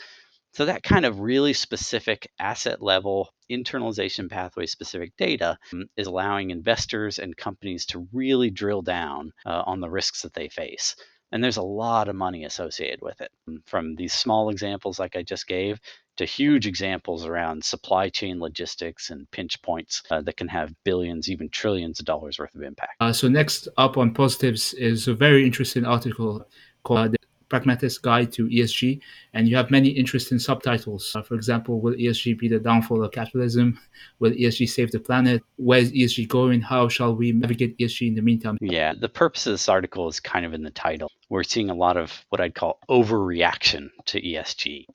So 0.53 0.65
that 0.65 0.83
kind 0.83 1.05
of 1.05 1.19
really 1.19 1.53
specific 1.53 2.29
asset 2.37 2.81
level 2.81 3.33
internalization 3.49 4.29
pathway 4.29 4.67
specific 4.67 5.13
data 5.17 5.57
um, 5.73 5.85
is 5.97 6.05
allowing 6.05 6.51
investors 6.51 7.17
and 7.17 7.35
companies 7.35 7.87
to 7.87 8.07
really 8.13 8.51
drill 8.51 8.83
down 8.83 9.31
uh, 9.45 9.63
on 9.65 9.79
the 9.79 9.89
risks 9.89 10.21
that 10.21 10.33
they 10.33 10.49
face. 10.49 10.95
And 11.31 11.43
there's 11.43 11.57
a 11.57 11.63
lot 11.63 12.07
of 12.09 12.15
money 12.15 12.45
associated 12.45 13.01
with 13.01 13.19
it, 13.19 13.31
from 13.65 13.95
these 13.95 14.13
small 14.13 14.51
examples 14.51 14.99
like 14.99 15.15
I 15.15 15.23
just 15.23 15.47
gave 15.47 15.79
to 16.17 16.25
huge 16.25 16.67
examples 16.67 17.25
around 17.25 17.63
supply 17.63 18.09
chain 18.09 18.39
logistics 18.39 19.09
and 19.09 19.29
pinch 19.31 19.61
points 19.61 20.03
uh, 20.11 20.21
that 20.21 20.37
can 20.37 20.47
have 20.47 20.73
billions, 20.83 21.29
even 21.29 21.49
trillions 21.49 21.99
of 21.99 22.05
dollars 22.05 22.39
worth 22.39 22.53
of 22.55 22.61
impact. 22.61 22.93
Uh, 22.99 23.13
so, 23.13 23.27
next 23.27 23.67
up 23.77 23.97
on 23.97 24.13
positives 24.13 24.73
is 24.75 25.07
a 25.07 25.13
very 25.13 25.45
interesting 25.45 25.85
article 25.85 26.45
called 26.83 27.11
The 27.11 27.17
Pragmatist 27.49 28.01
Guide 28.01 28.31
to 28.33 28.47
ESG, 28.47 28.99
and 29.33 29.47
you 29.47 29.55
have 29.55 29.71
many 29.71 29.89
interesting 29.89 30.39
subtitles. 30.39 31.15
Uh, 31.15 31.21
for 31.21 31.35
example, 31.35 31.79
will 31.81 31.93
ESG 31.93 32.37
be 32.37 32.47
the 32.47 32.59
downfall 32.59 33.03
of 33.03 33.11
capitalism? 33.11 33.79
Will 34.19 34.31
ESG 34.31 34.69
save 34.69 34.91
the 34.91 34.99
planet? 34.99 35.43
Where 35.57 35.79
is 35.79 35.91
ESG 35.91 36.27
going? 36.27 36.61
How 36.61 36.87
shall 36.89 37.15
we 37.15 37.31
navigate 37.31 37.77
ESG 37.77 38.07
in 38.07 38.15
the 38.15 38.21
meantime? 38.21 38.57
Yeah, 38.61 38.93
the 38.99 39.09
purpose 39.09 39.47
of 39.47 39.53
this 39.53 39.69
article 39.69 40.07
is 40.07 40.19
kind 40.19 40.45
of 40.45 40.53
in 40.53 40.63
the 40.63 40.71
title. 40.71 41.11
We're 41.29 41.43
seeing 41.43 41.69
a 41.69 41.75
lot 41.75 41.97
of 41.97 42.25
what 42.29 42.41
I'd 42.41 42.55
call 42.55 42.79
overreaction 42.89 43.89
to 44.05 44.21
ESG. 44.21 44.85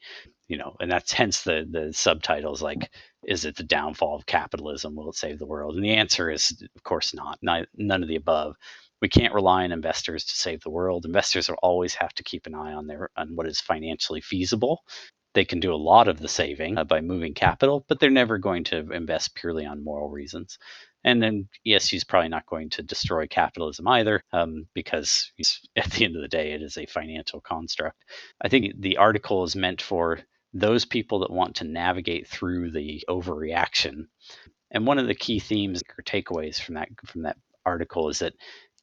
You 0.48 0.56
know, 0.58 0.76
and 0.80 0.90
that's 0.90 1.12
hence 1.12 1.42
the 1.42 1.66
the 1.70 1.92
subtitles 1.92 2.62
like, 2.62 2.90
is 3.24 3.44
it 3.44 3.56
the 3.56 3.62
downfall 3.62 4.16
of 4.16 4.26
capitalism? 4.26 4.96
Will 4.96 5.10
it 5.10 5.16
save 5.16 5.38
the 5.38 5.46
world? 5.46 5.76
And 5.76 5.84
the 5.84 5.94
answer 5.94 6.30
is, 6.30 6.62
of 6.74 6.82
course, 6.84 7.14
not. 7.14 7.38
not 7.42 7.66
none 7.76 8.02
of 8.02 8.08
the 8.08 8.16
above 8.16 8.56
we 9.00 9.08
can't 9.08 9.34
rely 9.34 9.64
on 9.64 9.72
investors 9.72 10.24
to 10.24 10.34
save 10.34 10.60
the 10.62 10.70
world. 10.70 11.04
Investors 11.04 11.48
will 11.48 11.58
always 11.62 11.94
have 11.94 12.12
to 12.14 12.22
keep 12.22 12.46
an 12.46 12.54
eye 12.54 12.72
on 12.72 12.86
their 12.86 13.10
on 13.16 13.34
what 13.36 13.46
is 13.46 13.60
financially 13.60 14.20
feasible. 14.20 14.82
They 15.34 15.44
can 15.44 15.60
do 15.60 15.72
a 15.72 15.76
lot 15.76 16.08
of 16.08 16.18
the 16.18 16.28
saving 16.28 16.78
uh, 16.78 16.84
by 16.84 17.00
moving 17.00 17.34
capital, 17.34 17.84
but 17.88 18.00
they're 18.00 18.10
never 18.10 18.38
going 18.38 18.64
to 18.64 18.90
invest 18.90 19.34
purely 19.34 19.66
on 19.66 19.84
moral 19.84 20.08
reasons. 20.08 20.58
And 21.04 21.22
then 21.22 21.48
ESG 21.66 21.94
is 21.94 22.04
probably 22.04 22.30
not 22.30 22.46
going 22.46 22.70
to 22.70 22.82
destroy 22.82 23.26
capitalism 23.28 23.86
either, 23.86 24.24
um, 24.32 24.66
because 24.74 25.30
at 25.76 25.90
the 25.92 26.04
end 26.04 26.16
of 26.16 26.22
the 26.22 26.28
day, 26.28 26.52
it 26.52 26.62
is 26.62 26.76
a 26.76 26.86
financial 26.86 27.40
construct. 27.40 28.04
I 28.40 28.48
think 28.48 28.80
the 28.80 28.96
article 28.96 29.44
is 29.44 29.54
meant 29.54 29.80
for 29.80 30.18
those 30.52 30.84
people 30.84 31.20
that 31.20 31.30
want 31.30 31.56
to 31.56 31.64
navigate 31.64 32.26
through 32.26 32.70
the 32.70 33.04
overreaction. 33.08 34.06
And 34.70 34.86
one 34.86 34.98
of 34.98 35.06
the 35.06 35.14
key 35.14 35.38
themes 35.40 35.82
or 35.98 36.02
takeaways 36.02 36.60
from 36.60 36.74
that 36.74 36.88
from 37.06 37.22
that 37.22 37.36
article 37.64 38.08
is 38.08 38.18
that 38.20 38.34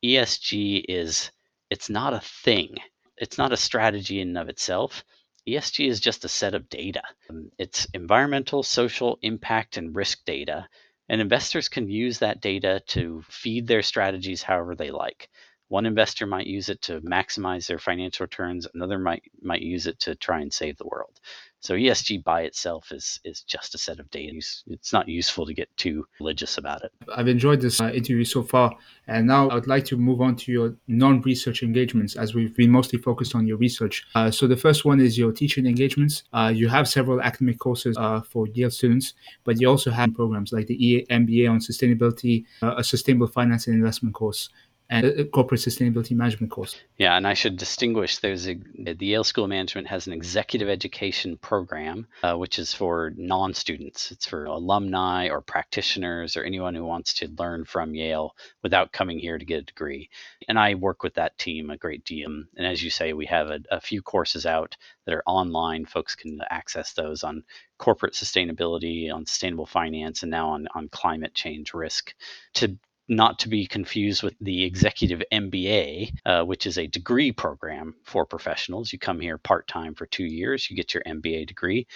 ESG 0.04 0.86
is 0.88 1.32
it's 1.70 1.90
not 1.90 2.14
a 2.14 2.20
thing. 2.20 2.76
It's 3.18 3.38
not 3.38 3.54
a 3.54 3.58
strategy 3.58 4.20
in 4.20 4.30
and 4.30 4.38
of 4.38 4.50
itself. 4.50 5.04
ESG 5.48 5.88
is 5.88 6.00
just 6.00 6.26
a 6.26 6.30
set 6.30 6.54
of 6.54 6.70
data. 6.70 7.04
Um, 7.30 7.52
it's 7.58 7.86
environmental, 7.94 8.64
social, 8.64 9.20
impact, 9.22 9.78
and 9.78 9.96
risk 9.96 10.26
data. 10.26 10.68
And 11.08 11.22
investors 11.22 11.70
can 11.70 11.88
use 11.90 12.20
that 12.20 12.42
data 12.42 12.82
to 12.88 13.24
feed 13.30 13.68
their 13.68 13.84
strategies 13.84 14.42
however 14.42 14.76
they 14.76 14.90
like. 14.90 15.30
One 15.68 15.86
investor 15.86 16.26
might 16.26 16.48
use 16.48 16.70
it 16.70 16.82
to 16.84 17.02
maximize 17.02 17.68
their 17.68 17.80
financial 17.80 18.24
returns, 18.24 18.68
another 18.74 19.00
might 19.00 19.24
might 19.42 19.62
use 19.62 19.88
it 19.88 20.00
to 20.02 20.16
try 20.16 20.42
and 20.42 20.54
save 20.54 20.78
the 20.78 20.88
world. 20.88 21.20
So 21.66 21.74
ESG 21.74 22.24
by 22.24 22.44
itself 22.44 22.92
is 22.92 23.20
is 23.26 23.42
just 23.42 23.74
a 23.74 23.80
set 23.80 24.00
of 24.00 24.12
data. 24.12 24.40
It's 24.68 24.94
not 24.94 25.10
useful 25.10 25.48
to 25.48 25.54
get 25.54 25.76
too 25.78 26.06
religious 26.20 26.60
about 26.60 26.84
it. 26.84 26.92
I've 27.18 27.28
enjoyed 27.28 27.60
this 27.60 27.82
uh, 27.82 27.90
interview 27.90 28.24
so 28.24 28.44
far, 28.44 28.78
and 29.08 29.26
now 29.26 29.50
I 29.50 29.56
would 29.56 29.66
like 29.66 29.84
to 29.86 29.98
move 29.98 30.22
on 30.22 30.36
to 30.36 30.52
your 30.52 30.76
non-research 30.88 31.64
engagements, 31.64 32.16
as 32.16 32.36
we've 32.36 32.56
been 32.56 32.70
mostly 32.70 33.00
focused 33.00 33.34
on 33.34 33.48
your 33.48 33.58
research. 33.58 34.06
Uh, 34.14 34.30
so 34.30 34.46
the 34.46 34.56
first 34.56 34.86
one 34.86 35.00
is 35.00 35.18
your 35.18 35.32
teaching 35.32 35.66
engagements. 35.66 36.22
Uh, 36.34 36.52
you 36.54 36.68
have 36.68 36.88
several 36.88 37.20
academic 37.20 37.58
courses 37.58 37.98
uh, 37.98 38.22
for 38.22 38.46
Yale 38.50 38.70
students, 38.70 39.16
but 39.44 39.60
you 39.60 39.68
also 39.68 39.90
have 39.90 40.14
programs 40.14 40.54
like 40.54 40.68
the 40.68 41.08
MBA 41.10 41.50
on 41.50 41.58
sustainability, 41.58 42.46
uh, 42.62 42.76
a 42.78 42.84
sustainable 42.84 43.26
finance 43.26 43.66
and 43.66 43.76
investment 43.76 44.14
course 44.14 44.50
and 44.90 45.32
corporate 45.32 45.62
sustainability 45.62 46.12
management 46.12 46.52
course. 46.52 46.80
Yeah, 46.98 47.18
and 47.18 47.28
I 47.28 47.34
should 47.34 47.58
distinguish. 47.58 48.20
There's 48.20 48.48
a 48.48 48.56
the 48.78 49.06
Yale 49.06 49.24
School 49.24 49.46
of 49.46 49.50
Management 49.50 49.88
has 49.88 50.06
an 50.06 50.14
executive 50.14 50.70
education 50.70 51.38
program, 51.38 52.08
uh, 52.22 52.36
which 52.36 52.60
is 52.60 52.74
for 52.74 53.12
non-students. 53.18 54.12
It's 54.12 54.28
for 54.28 54.46
alumni 54.46 55.30
or 55.30 55.42
practitioners 55.42 56.38
or 56.38 56.44
anyone 56.44 56.76
who 56.76 56.86
wants 56.86 57.16
to 57.16 57.34
learn 57.40 57.66
from 57.66 57.96
Yale 57.96 58.36
without 58.62 58.92
coming 58.92 59.18
here 59.18 59.38
to 59.38 59.46
get 59.46 59.60
a 59.60 59.64
degree. 59.64 60.10
And 60.48 60.60
I 60.60 60.76
work 60.76 61.02
with 61.02 61.16
that 61.16 61.38
team 61.38 61.72
a 61.72 61.78
great 61.78 62.06
deal. 62.06 62.30
And 62.56 62.68
as 62.68 62.84
you 62.84 62.90
say, 62.90 63.14
we 63.14 63.26
have 63.26 63.48
a, 63.48 63.60
a 63.72 63.82
few 63.82 64.02
courses 64.02 64.46
out 64.46 64.76
that 65.06 65.16
are 65.16 65.24
online. 65.26 65.86
Folks 65.86 66.16
can 66.16 66.40
access 66.50 66.94
those 66.94 67.24
on 67.24 67.44
corporate 67.78 68.14
sustainability, 68.14 69.12
on 69.12 69.26
sustainable 69.26 69.66
finance, 69.66 70.22
and 70.22 70.32
now 70.32 70.50
on 70.50 70.68
on 70.76 70.90
climate 70.90 71.34
change 71.34 71.74
risk. 71.74 72.14
To 72.56 72.78
not 73.08 73.40
to 73.40 73.50
be 73.50 73.68
confused 73.68 74.24
with 74.24 74.36
the 74.42 74.64
executive 74.64 75.22
MBA, 75.32 76.12
uh, 76.26 76.44
which 76.44 76.66
is 76.66 76.78
a 76.78 76.88
degree 76.88 77.32
program 77.32 77.94
for 78.04 78.26
professionals. 78.26 78.92
You 78.92 79.00
come 79.00 79.20
here 79.20 79.38
part 79.38 79.68
time 79.68 79.94
for 79.94 80.06
two 80.08 80.26
years, 80.26 80.70
you 80.70 80.76
get 80.76 80.94
your 80.94 81.04
MBA 81.04 81.48
degree. 81.48 81.88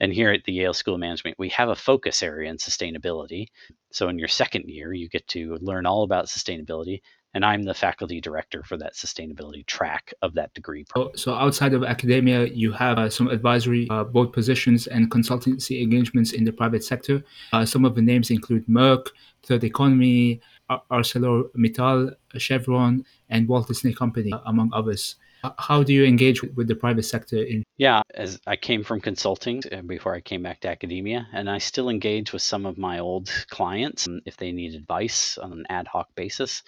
And 0.00 0.12
here 0.12 0.30
at 0.30 0.44
the 0.44 0.52
Yale 0.52 0.74
School 0.74 0.94
of 0.94 1.00
Management, 1.00 1.38
we 1.38 1.48
have 1.50 1.70
a 1.70 1.74
focus 1.74 2.22
area 2.22 2.50
in 2.50 2.58
sustainability. 2.58 3.46
So 3.92 4.08
in 4.08 4.18
your 4.18 4.28
second 4.28 4.68
year, 4.68 4.92
you 4.92 5.08
get 5.08 5.26
to 5.28 5.56
learn 5.60 5.86
all 5.86 6.02
about 6.02 6.26
sustainability. 6.26 7.00
and 7.32 7.44
I'm 7.44 7.64
the 7.64 7.74
faculty 7.74 8.18
director 8.20 8.62
for 8.62 8.78
that 8.78 8.94
sustainability 8.94 9.64
track 9.66 10.14
of 10.22 10.34
that 10.34 10.54
degree. 10.54 10.86
So, 10.94 11.12
so 11.16 11.34
outside 11.34 11.74
of 11.74 11.84
academia, 11.84 12.46
you 12.46 12.72
have 12.72 12.98
uh, 12.98 13.10
some 13.10 13.28
advisory 13.28 13.86
uh, 13.90 14.04
board 14.04 14.32
positions 14.32 14.86
and 14.86 15.10
consultancy 15.10 15.82
engagements 15.82 16.32
in 16.32 16.44
the 16.44 16.52
private 16.52 16.82
sector. 16.82 17.22
Uh, 17.52 17.66
some 17.66 17.84
of 17.84 17.94
the 17.94 18.00
names 18.02 18.30
include 18.30 18.66
Merck, 18.66 19.08
Third 19.42 19.64
Economy, 19.64 20.40
ArcelorMittal, 20.70 22.14
Chevron, 22.36 23.04
and 23.28 23.48
Walt 23.48 23.68
Disney 23.68 23.92
Company, 23.92 24.32
among 24.44 24.70
others. 24.72 25.16
How 25.58 25.82
do 25.82 25.92
you 25.92 26.04
engage 26.04 26.42
with 26.42 26.66
the 26.66 26.74
private 26.74 27.04
sector 27.04 27.36
in 27.36 27.62
yeah, 27.78 28.02
as 28.14 28.40
I 28.46 28.56
came 28.56 28.82
from 28.82 29.00
consulting 29.00 29.62
uh, 29.70 29.82
before 29.82 30.14
I 30.14 30.20
came 30.20 30.42
back 30.42 30.60
to 30.60 30.68
academia, 30.68 31.28
and 31.32 31.48
I 31.50 31.58
still 31.58 31.90
engage 31.90 32.32
with 32.32 32.40
some 32.40 32.64
of 32.64 32.78
my 32.78 33.00
old 33.00 33.30
clients 33.50 34.08
um, 34.08 34.20
if 34.24 34.38
they 34.38 34.50
need 34.50 34.74
advice 34.74 35.36
on 35.36 35.52
an 35.52 35.66
ad 35.68 35.86
hoc 35.86 36.08
basis. 36.14 36.62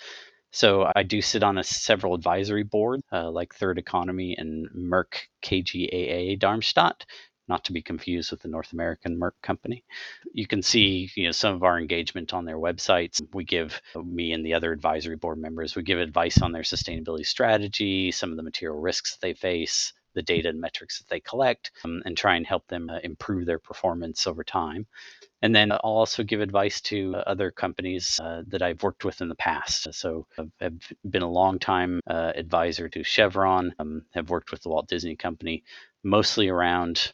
So 0.50 0.90
I 0.94 1.02
do 1.02 1.20
sit 1.20 1.42
on 1.42 1.58
a 1.58 1.64
several 1.64 2.14
advisory 2.14 2.62
board, 2.62 3.00
uh, 3.12 3.30
like 3.30 3.54
Third 3.54 3.78
Economy 3.78 4.34
and 4.36 4.68
Merck 4.70 5.28
KGaA 5.42 6.38
Darmstadt, 6.38 7.04
not 7.48 7.64
to 7.64 7.72
be 7.72 7.82
confused 7.82 8.30
with 8.30 8.40
the 8.42 8.48
North 8.48 8.72
American 8.72 9.18
Merck 9.18 9.32
company. 9.42 9.84
You 10.32 10.46
can 10.46 10.62
see, 10.62 11.10
you 11.14 11.24
know, 11.24 11.32
some 11.32 11.54
of 11.54 11.62
our 11.62 11.78
engagement 11.78 12.34
on 12.34 12.44
their 12.44 12.58
websites. 12.58 13.20
We 13.32 13.44
give 13.44 13.80
me 14.04 14.32
and 14.32 14.44
the 14.44 14.54
other 14.54 14.72
advisory 14.72 15.16
board 15.16 15.38
members, 15.38 15.76
we 15.76 15.82
give 15.82 15.98
advice 15.98 16.42
on 16.42 16.52
their 16.52 16.62
sustainability 16.62 17.26
strategy, 17.26 18.10
some 18.10 18.30
of 18.30 18.36
the 18.36 18.42
material 18.42 18.80
risks 18.80 19.12
that 19.12 19.20
they 19.20 19.34
face, 19.34 19.92
the 20.14 20.22
data 20.22 20.48
and 20.48 20.60
metrics 20.60 20.98
that 20.98 21.08
they 21.08 21.20
collect, 21.20 21.70
um, 21.84 22.02
and 22.04 22.16
try 22.16 22.36
and 22.36 22.46
help 22.46 22.66
them 22.66 22.90
uh, 22.90 22.98
improve 23.04 23.46
their 23.46 23.58
performance 23.58 24.26
over 24.26 24.42
time. 24.42 24.86
And 25.42 25.54
then 25.54 25.70
I'll 25.70 25.78
also 25.82 26.24
give 26.24 26.40
advice 26.40 26.80
to 26.82 27.14
uh, 27.14 27.22
other 27.26 27.50
companies 27.52 28.18
uh, 28.20 28.42
that 28.48 28.62
I've 28.62 28.82
worked 28.82 29.04
with 29.04 29.20
in 29.20 29.28
the 29.28 29.36
past. 29.36 29.94
So 29.94 30.26
I've, 30.36 30.50
I've 30.60 30.92
been 31.08 31.22
a 31.22 31.30
long 31.30 31.58
time 31.58 32.00
uh, 32.08 32.32
advisor 32.34 32.88
to 32.88 33.04
Chevron, 33.04 33.74
um, 33.78 34.02
have 34.14 34.30
worked 34.30 34.50
with 34.50 34.62
the 34.62 34.70
Walt 34.70 34.88
Disney 34.88 35.14
Company, 35.14 35.62
mostly 36.02 36.48
around 36.48 37.12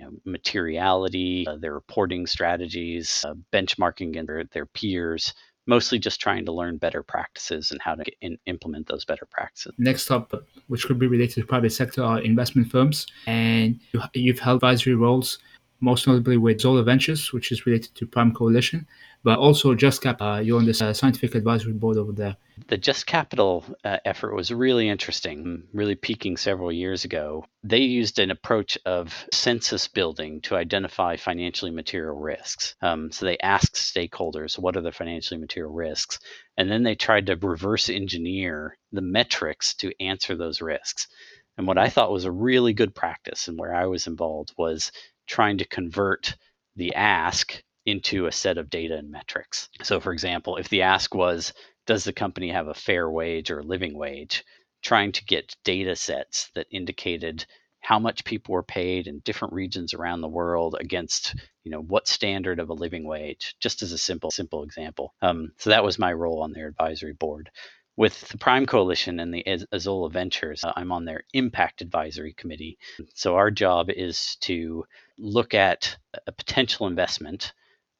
you 0.00 0.06
know, 0.06 0.12
materiality, 0.24 1.46
uh, 1.46 1.56
their 1.56 1.74
reporting 1.74 2.26
strategies, 2.26 3.24
uh, 3.28 3.34
benchmarking 3.52 4.08
against 4.08 4.28
their, 4.28 4.44
their, 4.44 4.66
peers, 4.66 5.34
mostly 5.66 5.98
just 5.98 6.20
trying 6.20 6.44
to 6.46 6.52
learn 6.52 6.78
better 6.78 7.02
practices 7.02 7.70
and 7.70 7.80
how 7.82 7.94
to 7.94 8.04
in, 8.22 8.38
implement 8.46 8.86
those 8.86 9.04
better 9.04 9.26
practices. 9.26 9.72
Next 9.76 10.10
up, 10.10 10.32
which 10.68 10.86
could 10.86 10.98
be 10.98 11.06
related 11.06 11.34
to 11.34 11.46
private 11.46 11.70
sector, 11.70 12.02
are 12.02 12.20
investment 12.20 12.70
firms. 12.70 13.06
And 13.26 13.78
you, 14.14 14.30
have 14.32 14.38
held 14.38 14.56
advisory 14.56 14.94
roles, 14.94 15.38
most 15.80 16.06
notably 16.06 16.38
with 16.38 16.60
Zola 16.60 16.82
Ventures, 16.82 17.32
which 17.34 17.52
is 17.52 17.66
related 17.66 17.94
to 17.96 18.06
Prime 18.06 18.32
Coalition, 18.32 18.86
but 19.22 19.38
also 19.38 19.74
Just 19.74 20.02
Cap. 20.02 20.20
Uh, 20.20 20.40
you're 20.42 20.58
on 20.58 20.66
the 20.66 20.84
uh, 20.84 20.92
scientific 20.92 21.34
advisory 21.34 21.72
board 21.72 21.96
over 21.96 22.12
there. 22.12 22.36
The 22.68 22.76
Just 22.76 23.06
Capital 23.06 23.64
uh, 23.84 23.98
effort 24.04 24.34
was 24.34 24.52
really 24.52 24.88
interesting, 24.88 25.64
really 25.72 25.94
peaking 25.94 26.36
several 26.36 26.72
years 26.72 27.04
ago. 27.04 27.44
They 27.62 27.78
used 27.78 28.18
an 28.18 28.30
approach 28.30 28.78
of 28.84 29.26
census 29.32 29.88
building 29.88 30.40
to 30.42 30.56
identify 30.56 31.16
financially 31.16 31.70
material 31.70 32.16
risks. 32.16 32.74
Um, 32.82 33.12
so 33.12 33.26
they 33.26 33.38
asked 33.38 33.74
stakeholders, 33.74 34.58
what 34.58 34.76
are 34.76 34.82
the 34.82 34.92
financially 34.92 35.40
material 35.40 35.72
risks? 35.72 36.18
And 36.56 36.70
then 36.70 36.82
they 36.82 36.94
tried 36.94 37.26
to 37.26 37.36
reverse 37.36 37.88
engineer 37.88 38.76
the 38.92 39.02
metrics 39.02 39.74
to 39.76 39.92
answer 40.00 40.36
those 40.36 40.60
risks. 40.60 41.08
And 41.56 41.66
what 41.66 41.78
I 41.78 41.88
thought 41.88 42.12
was 42.12 42.24
a 42.24 42.32
really 42.32 42.72
good 42.72 42.94
practice 42.94 43.48
and 43.48 43.58
where 43.58 43.74
I 43.74 43.86
was 43.86 44.06
involved 44.06 44.52
was 44.56 44.92
trying 45.26 45.58
to 45.58 45.68
convert 45.68 46.36
the 46.76 46.94
ask 46.94 47.62
into 47.90 48.26
a 48.26 48.32
set 48.32 48.58
of 48.58 48.70
data 48.70 48.96
and 48.96 49.10
metrics. 49.10 49.68
So, 49.82 50.00
for 50.00 50.12
example, 50.12 50.56
if 50.56 50.68
the 50.68 50.82
ask 50.82 51.14
was, 51.14 51.52
does 51.86 52.04
the 52.04 52.12
company 52.12 52.50
have 52.50 52.68
a 52.68 52.74
fair 52.74 53.10
wage 53.10 53.50
or 53.50 53.62
living 53.62 53.96
wage? 53.96 54.44
Trying 54.82 55.12
to 55.12 55.24
get 55.24 55.56
data 55.64 55.96
sets 55.96 56.50
that 56.54 56.66
indicated 56.70 57.44
how 57.80 57.98
much 57.98 58.24
people 58.24 58.52
were 58.52 58.62
paid 58.62 59.06
in 59.06 59.20
different 59.20 59.54
regions 59.54 59.94
around 59.94 60.20
the 60.20 60.28
world 60.28 60.76
against 60.78 61.34
you 61.64 61.70
know 61.70 61.80
what 61.80 62.06
standard 62.06 62.60
of 62.60 62.68
a 62.68 62.74
living 62.74 63.04
wage 63.04 63.56
just 63.58 63.82
as 63.82 63.92
a 63.92 63.98
simple 63.98 64.30
simple 64.30 64.62
example 64.62 65.14
um, 65.22 65.52
so 65.56 65.70
that 65.70 65.84
was 65.84 65.98
my 65.98 66.12
role 66.12 66.42
on 66.42 66.52
their 66.52 66.68
advisory 66.68 67.14
board 67.14 67.50
with 67.96 68.20
the 68.28 68.38
prime 68.38 68.66
coalition 68.66 69.18
and 69.18 69.34
the 69.34 69.44
Azolla 69.72 70.12
Ventures 70.12 70.62
uh, 70.62 70.72
i'm 70.76 70.92
on 70.92 71.04
their 71.04 71.24
impact 71.32 71.80
advisory 71.80 72.34
committee 72.34 72.78
so 73.14 73.34
our 73.34 73.50
job 73.50 73.90
is 73.90 74.36
to 74.36 74.84
look 75.18 75.54
at 75.54 75.96
a 76.26 76.32
potential 76.32 76.86
investment 76.86 77.52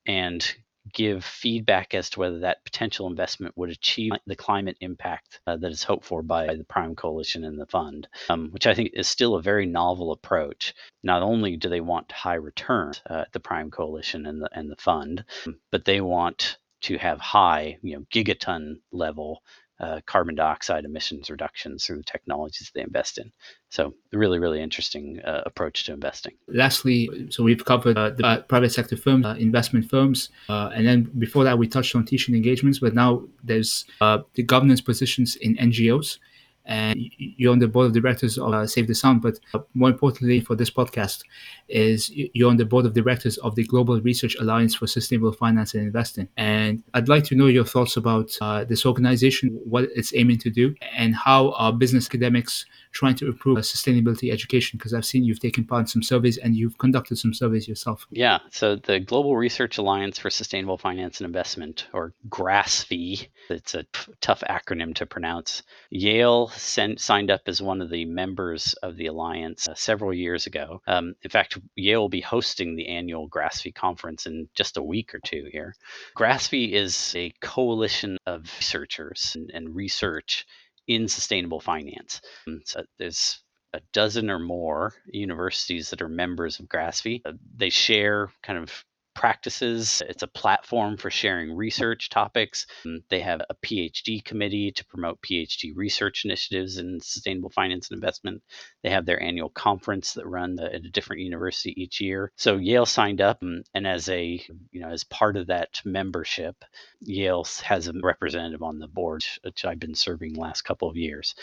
and 0.06 0.54
give 0.92 1.24
feedback 1.24 1.94
as 1.94 2.10
to 2.10 2.20
whether 2.20 2.40
that 2.40 2.64
potential 2.64 3.06
investment 3.06 3.56
would 3.56 3.70
achieve 3.70 4.12
the 4.26 4.36
climate 4.36 4.76
impact 4.80 5.40
uh, 5.46 5.56
that 5.56 5.70
is 5.70 5.82
hoped 5.82 6.04
for 6.04 6.22
by 6.22 6.54
the 6.54 6.64
Prime 6.64 6.96
Coalition 6.96 7.44
and 7.44 7.60
the 7.60 7.66
fund, 7.66 8.08
um, 8.28 8.50
which 8.50 8.66
I 8.66 8.74
think 8.74 8.90
is 8.94 9.08
still 9.08 9.34
a 9.34 9.42
very 9.42 9.66
novel 9.66 10.12
approach. 10.12 10.74
Not 11.02 11.22
only 11.22 11.56
do 11.56 11.68
they 11.68 11.80
want 11.80 12.10
high 12.10 12.34
returns 12.34 13.02
uh, 13.08 13.24
at 13.26 13.32
the 13.32 13.40
Prime 13.40 13.70
Coalition 13.70 14.26
and 14.26 14.42
the 14.42 14.48
and 14.52 14.70
the 14.70 14.76
fund, 14.76 15.24
but 15.70 15.84
they 15.84 16.00
want 16.00 16.58
to 16.82 16.96
have 16.96 17.20
high, 17.20 17.78
you 17.82 17.96
know, 17.96 18.06
gigaton 18.12 18.76
level 18.90 19.42
uh, 19.80 20.00
carbon 20.06 20.34
dioxide 20.34 20.84
emissions 20.84 21.30
reductions 21.30 21.84
through 21.84 21.96
the 21.96 22.02
technologies 22.02 22.70
they 22.74 22.82
invest 22.82 23.18
in. 23.18 23.32
So, 23.70 23.94
really, 24.12 24.38
really 24.38 24.60
interesting 24.60 25.20
uh, 25.24 25.42
approach 25.46 25.84
to 25.86 25.92
investing. 25.92 26.34
Lastly, 26.48 27.08
so 27.30 27.42
we've 27.42 27.64
covered 27.64 27.96
uh, 27.96 28.10
the 28.10 28.26
uh, 28.26 28.42
private 28.42 28.72
sector 28.72 28.96
firms, 28.96 29.24
uh, 29.24 29.36
investment 29.38 29.88
firms, 29.88 30.28
and 30.48 30.86
then 30.86 31.10
before 31.18 31.44
that, 31.44 31.58
we 31.58 31.66
touched 31.66 31.94
on 31.94 32.04
teaching 32.04 32.34
engagements. 32.34 32.78
But 32.78 32.94
now 32.94 33.22
there's 33.42 33.86
the 34.00 34.42
governance 34.44 34.80
positions 34.80 35.36
in 35.36 35.56
NGOs 35.56 36.18
and 36.66 36.98
you're 37.16 37.52
on 37.52 37.58
the 37.58 37.68
board 37.68 37.86
of 37.86 37.92
directors 37.92 38.38
of 38.38 38.52
uh, 38.52 38.66
Save 38.66 38.86
the 38.86 38.94
Sound. 38.94 39.22
But 39.22 39.40
uh, 39.54 39.60
more 39.74 39.88
importantly 39.88 40.40
for 40.40 40.54
this 40.54 40.70
podcast 40.70 41.22
is 41.68 42.10
you're 42.10 42.50
on 42.50 42.56
the 42.56 42.64
board 42.64 42.86
of 42.86 42.94
directors 42.94 43.38
of 43.38 43.54
the 43.54 43.64
Global 43.64 44.00
Research 44.00 44.36
Alliance 44.40 44.74
for 44.74 44.86
Sustainable 44.86 45.32
Finance 45.32 45.74
and 45.74 45.84
Investing. 45.84 46.28
And 46.36 46.82
I'd 46.94 47.08
like 47.08 47.24
to 47.24 47.34
know 47.34 47.46
your 47.46 47.64
thoughts 47.64 47.96
about 47.96 48.36
uh, 48.40 48.64
this 48.64 48.86
organization, 48.86 49.60
what 49.64 49.84
it's 49.94 50.14
aiming 50.14 50.38
to 50.38 50.50
do, 50.50 50.74
and 50.96 51.14
how 51.14 51.52
our 51.52 51.72
business 51.72 52.06
academics 52.06 52.66
trying 52.92 53.14
to 53.14 53.26
improve 53.26 53.58
sustainability 53.58 54.32
education? 54.32 54.76
Because 54.78 54.94
I've 54.94 55.04
seen 55.04 55.24
you've 55.24 55.40
taken 55.40 55.64
part 55.64 55.82
in 55.82 55.86
some 55.86 56.02
surveys 56.02 56.38
and 56.38 56.56
you've 56.56 56.78
conducted 56.78 57.18
some 57.18 57.34
surveys 57.34 57.68
yourself. 57.68 58.06
Yeah. 58.10 58.38
So 58.50 58.76
the 58.76 59.00
Global 59.00 59.36
Research 59.36 59.78
Alliance 59.78 60.18
for 60.18 60.30
Sustainable 60.30 60.78
Finance 60.78 61.20
and 61.20 61.26
Investment, 61.26 61.86
or 61.92 62.12
GRASFI, 62.28 63.28
it's 63.48 63.74
a 63.74 63.84
t- 63.84 64.12
tough 64.20 64.42
acronym 64.48 64.94
to 64.96 65.06
pronounce. 65.06 65.62
Yale 65.90 66.49
sent, 66.50 67.00
signed 67.00 67.30
up 67.30 67.42
as 67.46 67.62
one 67.62 67.80
of 67.80 67.90
the 67.90 68.04
members 68.04 68.74
of 68.82 68.96
the 68.96 69.06
alliance 69.06 69.68
uh, 69.68 69.74
several 69.74 70.12
years 70.12 70.46
ago. 70.46 70.82
Um, 70.86 71.14
in 71.22 71.30
fact, 71.30 71.58
Yale 71.76 72.00
will 72.00 72.08
be 72.08 72.20
hosting 72.20 72.76
the 72.76 72.88
annual 72.88 73.28
GRASFI 73.28 73.74
conference 73.74 74.26
in 74.26 74.48
just 74.54 74.76
a 74.76 74.82
week 74.82 75.14
or 75.14 75.20
two 75.24 75.48
here. 75.52 75.74
GRASFI 76.16 76.72
is 76.72 77.14
a 77.16 77.32
coalition 77.40 78.18
of 78.26 78.42
researchers 78.58 79.32
and, 79.34 79.50
and 79.52 79.74
research 79.74 80.46
in 80.86 81.08
sustainable 81.08 81.60
finance. 81.60 82.20
Um, 82.46 82.62
so 82.64 82.84
there's 82.98 83.40
a 83.72 83.80
dozen 83.92 84.30
or 84.30 84.38
more 84.38 84.94
universities 85.06 85.90
that 85.90 86.02
are 86.02 86.08
members 86.08 86.58
of 86.58 86.66
GRASFI. 86.66 87.22
Uh, 87.24 87.32
they 87.56 87.70
share 87.70 88.32
kind 88.42 88.58
of 88.58 88.84
practices. 89.14 90.02
It's 90.08 90.22
a 90.22 90.28
platform 90.28 90.96
for 90.96 91.10
sharing 91.10 91.54
research 91.54 92.08
topics. 92.08 92.66
They 93.08 93.20
have 93.20 93.42
a 93.48 93.54
PhD 93.54 94.24
committee 94.24 94.72
to 94.72 94.84
promote 94.86 95.20
PhD 95.22 95.72
research 95.74 96.24
initiatives 96.24 96.78
in 96.78 97.00
sustainable 97.00 97.50
finance 97.50 97.90
and 97.90 97.96
investment. 97.96 98.42
They 98.82 98.90
have 98.90 99.06
their 99.06 99.22
annual 99.22 99.50
conference 99.50 100.14
that 100.14 100.26
run 100.26 100.58
at 100.60 100.84
a 100.84 100.90
different 100.90 101.22
university 101.22 101.74
each 101.80 102.00
year. 102.00 102.32
So 102.36 102.56
Yale 102.56 102.86
signed 102.86 103.20
up, 103.20 103.42
and, 103.42 103.64
as 103.86 104.08
a 104.08 104.40
you 104.70 104.80
know 104.80 104.90
as 104.90 105.04
part 105.04 105.36
of 105.36 105.48
that 105.48 105.80
membership, 105.84 106.64
Yale 107.00 107.46
has 107.64 107.88
a 107.88 107.92
representative 108.02 108.62
on 108.62 108.78
the 108.78 108.88
board, 108.88 109.24
which 109.42 109.64
I've 109.64 109.80
been 109.80 109.94
serving 109.94 110.34
last 110.34 110.62
couple 110.62 110.88
of 110.88 110.96
years. 110.96 111.34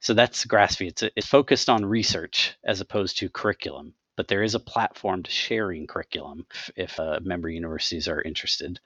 So 0.00 0.14
that's 0.14 0.46
GRASFI. 0.46 0.88
It's, 0.88 1.02
it's 1.14 1.26
focused 1.26 1.68
on 1.68 1.84
research 1.84 2.56
as 2.64 2.80
opposed 2.80 3.18
to 3.18 3.28
curriculum 3.28 3.94
but 4.20 4.28
there 4.28 4.42
is 4.42 4.54
a 4.54 4.60
platform 4.60 5.22
to 5.22 5.30
sharing 5.30 5.86
curriculum 5.86 6.44
if, 6.50 6.70
if 6.76 7.00
uh, 7.00 7.18
member 7.22 7.48
universities 7.48 8.06
are 8.06 8.20
interested. 8.20 8.78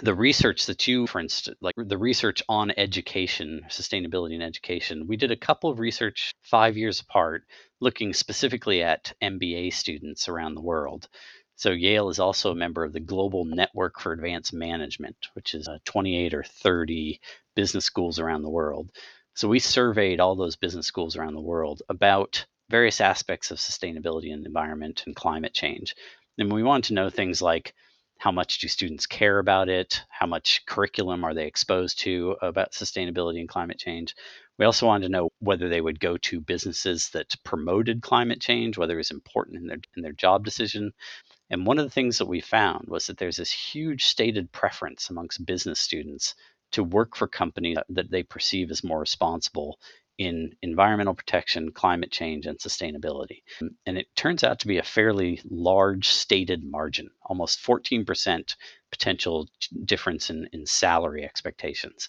The 0.00 0.14
research 0.14 0.64
that 0.64 0.88
you 0.88 1.02
referenced, 1.02 1.50
like 1.60 1.74
the 1.76 1.98
research 1.98 2.42
on 2.48 2.72
education, 2.74 3.66
sustainability 3.68 4.32
and 4.32 4.42
education, 4.42 5.06
we 5.06 5.18
did 5.18 5.30
a 5.30 5.36
couple 5.36 5.68
of 5.68 5.78
research 5.78 6.32
five 6.40 6.78
years 6.78 7.00
apart 7.00 7.42
looking 7.80 8.14
specifically 8.14 8.82
at 8.82 9.12
MBA 9.22 9.74
students 9.74 10.26
around 10.26 10.54
the 10.54 10.62
world. 10.62 11.06
So 11.56 11.72
Yale 11.72 12.08
is 12.08 12.18
also 12.18 12.50
a 12.50 12.54
member 12.54 12.82
of 12.82 12.94
the 12.94 13.00
Global 13.00 13.44
Network 13.44 14.00
for 14.00 14.14
Advanced 14.14 14.54
Management, 14.54 15.18
which 15.34 15.54
is 15.54 15.68
uh, 15.68 15.76
28 15.84 16.32
or 16.32 16.44
30 16.44 17.20
business 17.54 17.84
schools 17.84 18.18
around 18.18 18.40
the 18.40 18.48
world. 18.48 18.88
So 19.34 19.48
we 19.48 19.58
surveyed 19.58 20.18
all 20.18 20.34
those 20.34 20.56
business 20.56 20.86
schools 20.86 21.14
around 21.14 21.34
the 21.34 21.42
world 21.42 21.82
about 21.90 22.46
various 22.70 23.00
aspects 23.00 23.50
of 23.50 23.58
sustainability 23.58 24.32
and 24.32 24.46
environment 24.46 25.04
and 25.06 25.16
climate 25.16 25.54
change. 25.54 25.94
And 26.38 26.52
we 26.52 26.62
wanted 26.62 26.88
to 26.88 26.94
know 26.94 27.10
things 27.10 27.42
like 27.42 27.74
how 28.18 28.32
much 28.32 28.58
do 28.58 28.66
students 28.68 29.06
care 29.06 29.38
about 29.38 29.68
it? 29.68 30.02
How 30.08 30.26
much 30.26 30.66
curriculum 30.66 31.24
are 31.24 31.34
they 31.34 31.46
exposed 31.46 32.00
to 32.00 32.36
about 32.42 32.72
sustainability 32.72 33.38
and 33.38 33.48
climate 33.48 33.78
change? 33.78 34.14
We 34.58 34.64
also 34.64 34.86
wanted 34.86 35.06
to 35.06 35.12
know 35.12 35.30
whether 35.38 35.68
they 35.68 35.80
would 35.80 36.00
go 36.00 36.16
to 36.16 36.40
businesses 36.40 37.10
that 37.10 37.36
promoted 37.44 38.02
climate 38.02 38.40
change, 38.40 38.76
whether 38.76 38.94
it 38.94 38.98
was 38.98 39.12
important 39.12 39.58
in 39.58 39.66
their 39.68 39.78
in 39.96 40.02
their 40.02 40.12
job 40.12 40.44
decision. 40.44 40.92
And 41.48 41.64
one 41.64 41.78
of 41.78 41.86
the 41.86 41.90
things 41.90 42.18
that 42.18 42.26
we 42.26 42.40
found 42.40 42.88
was 42.88 43.06
that 43.06 43.18
there's 43.18 43.36
this 43.36 43.52
huge 43.52 44.04
stated 44.04 44.50
preference 44.50 45.10
amongst 45.10 45.46
business 45.46 45.78
students 45.78 46.34
to 46.72 46.82
work 46.82 47.16
for 47.16 47.28
companies 47.28 47.78
that 47.88 48.10
they 48.10 48.24
perceive 48.24 48.70
as 48.70 48.84
more 48.84 49.00
responsible 49.00 49.78
in 50.18 50.50
environmental 50.62 51.14
protection, 51.14 51.70
climate 51.70 52.10
change, 52.10 52.46
and 52.46 52.58
sustainability. 52.58 53.42
And 53.86 53.96
it 53.96 54.14
turns 54.16 54.42
out 54.42 54.58
to 54.60 54.66
be 54.66 54.78
a 54.78 54.82
fairly 54.82 55.40
large 55.48 56.08
stated 56.08 56.64
margin, 56.64 57.08
almost 57.22 57.64
14% 57.64 58.54
potential 58.90 59.48
difference 59.84 60.28
in, 60.28 60.48
in 60.52 60.66
salary 60.66 61.24
expectations. 61.24 62.08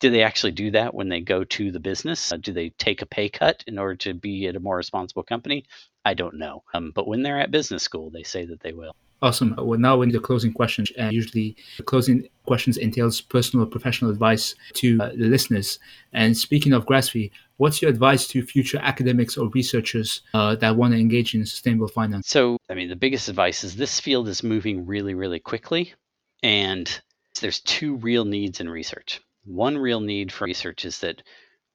Do 0.00 0.10
they 0.10 0.22
actually 0.22 0.52
do 0.52 0.72
that 0.72 0.94
when 0.94 1.08
they 1.08 1.20
go 1.20 1.44
to 1.44 1.70
the 1.70 1.80
business? 1.80 2.32
Uh, 2.32 2.36
do 2.36 2.52
they 2.52 2.70
take 2.70 3.02
a 3.02 3.06
pay 3.06 3.28
cut 3.28 3.64
in 3.66 3.78
order 3.78 3.94
to 3.96 4.14
be 4.14 4.46
at 4.46 4.56
a 4.56 4.60
more 4.60 4.76
responsible 4.76 5.22
company? 5.22 5.64
I 6.04 6.14
don't 6.14 6.38
know. 6.38 6.64
Um, 6.74 6.90
but 6.94 7.06
when 7.06 7.22
they're 7.22 7.40
at 7.40 7.50
business 7.52 7.82
school, 7.82 8.10
they 8.10 8.24
say 8.24 8.44
that 8.46 8.60
they 8.60 8.72
will. 8.72 8.96
Awesome. 9.22 9.54
We're 9.56 9.76
now 9.76 10.02
in 10.02 10.10
the 10.10 10.18
closing 10.18 10.52
questions, 10.52 10.90
and 10.98 11.12
usually 11.12 11.54
the 11.76 11.84
closing 11.84 12.28
questions 12.44 12.76
entails 12.76 13.20
personal 13.20 13.64
or 13.64 13.68
professional 13.68 14.10
advice 14.10 14.56
to 14.74 15.00
uh, 15.00 15.10
the 15.10 15.28
listeners. 15.28 15.78
And 16.12 16.36
speaking 16.36 16.72
of 16.72 16.86
GRASFI, 16.86 17.30
what's 17.58 17.80
your 17.80 17.88
advice 17.88 18.26
to 18.28 18.44
future 18.44 18.80
academics 18.82 19.36
or 19.36 19.48
researchers 19.50 20.22
uh, 20.34 20.56
that 20.56 20.74
want 20.74 20.94
to 20.94 20.98
engage 20.98 21.36
in 21.36 21.46
sustainable 21.46 21.86
finance? 21.86 22.26
So, 22.26 22.56
I 22.68 22.74
mean, 22.74 22.88
the 22.88 22.96
biggest 22.96 23.28
advice 23.28 23.62
is 23.62 23.76
this 23.76 24.00
field 24.00 24.26
is 24.26 24.42
moving 24.42 24.84
really, 24.86 25.14
really 25.14 25.38
quickly, 25.38 25.94
and 26.42 27.00
there's 27.40 27.60
two 27.60 27.94
real 27.98 28.24
needs 28.24 28.60
in 28.60 28.68
research. 28.68 29.20
One 29.44 29.78
real 29.78 30.00
need 30.00 30.32
for 30.32 30.46
research 30.46 30.84
is 30.84 30.98
that 30.98 31.22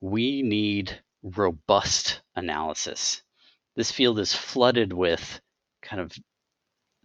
we 0.02 0.41
need 0.41 1.00
robust 1.24 2.22
analysis. 2.36 3.22
This 3.78 3.91
field 3.91 4.20
is 4.20 4.34
flooded 4.34 4.91
with 4.91 5.39
kind 5.82 6.02
of 6.02 6.12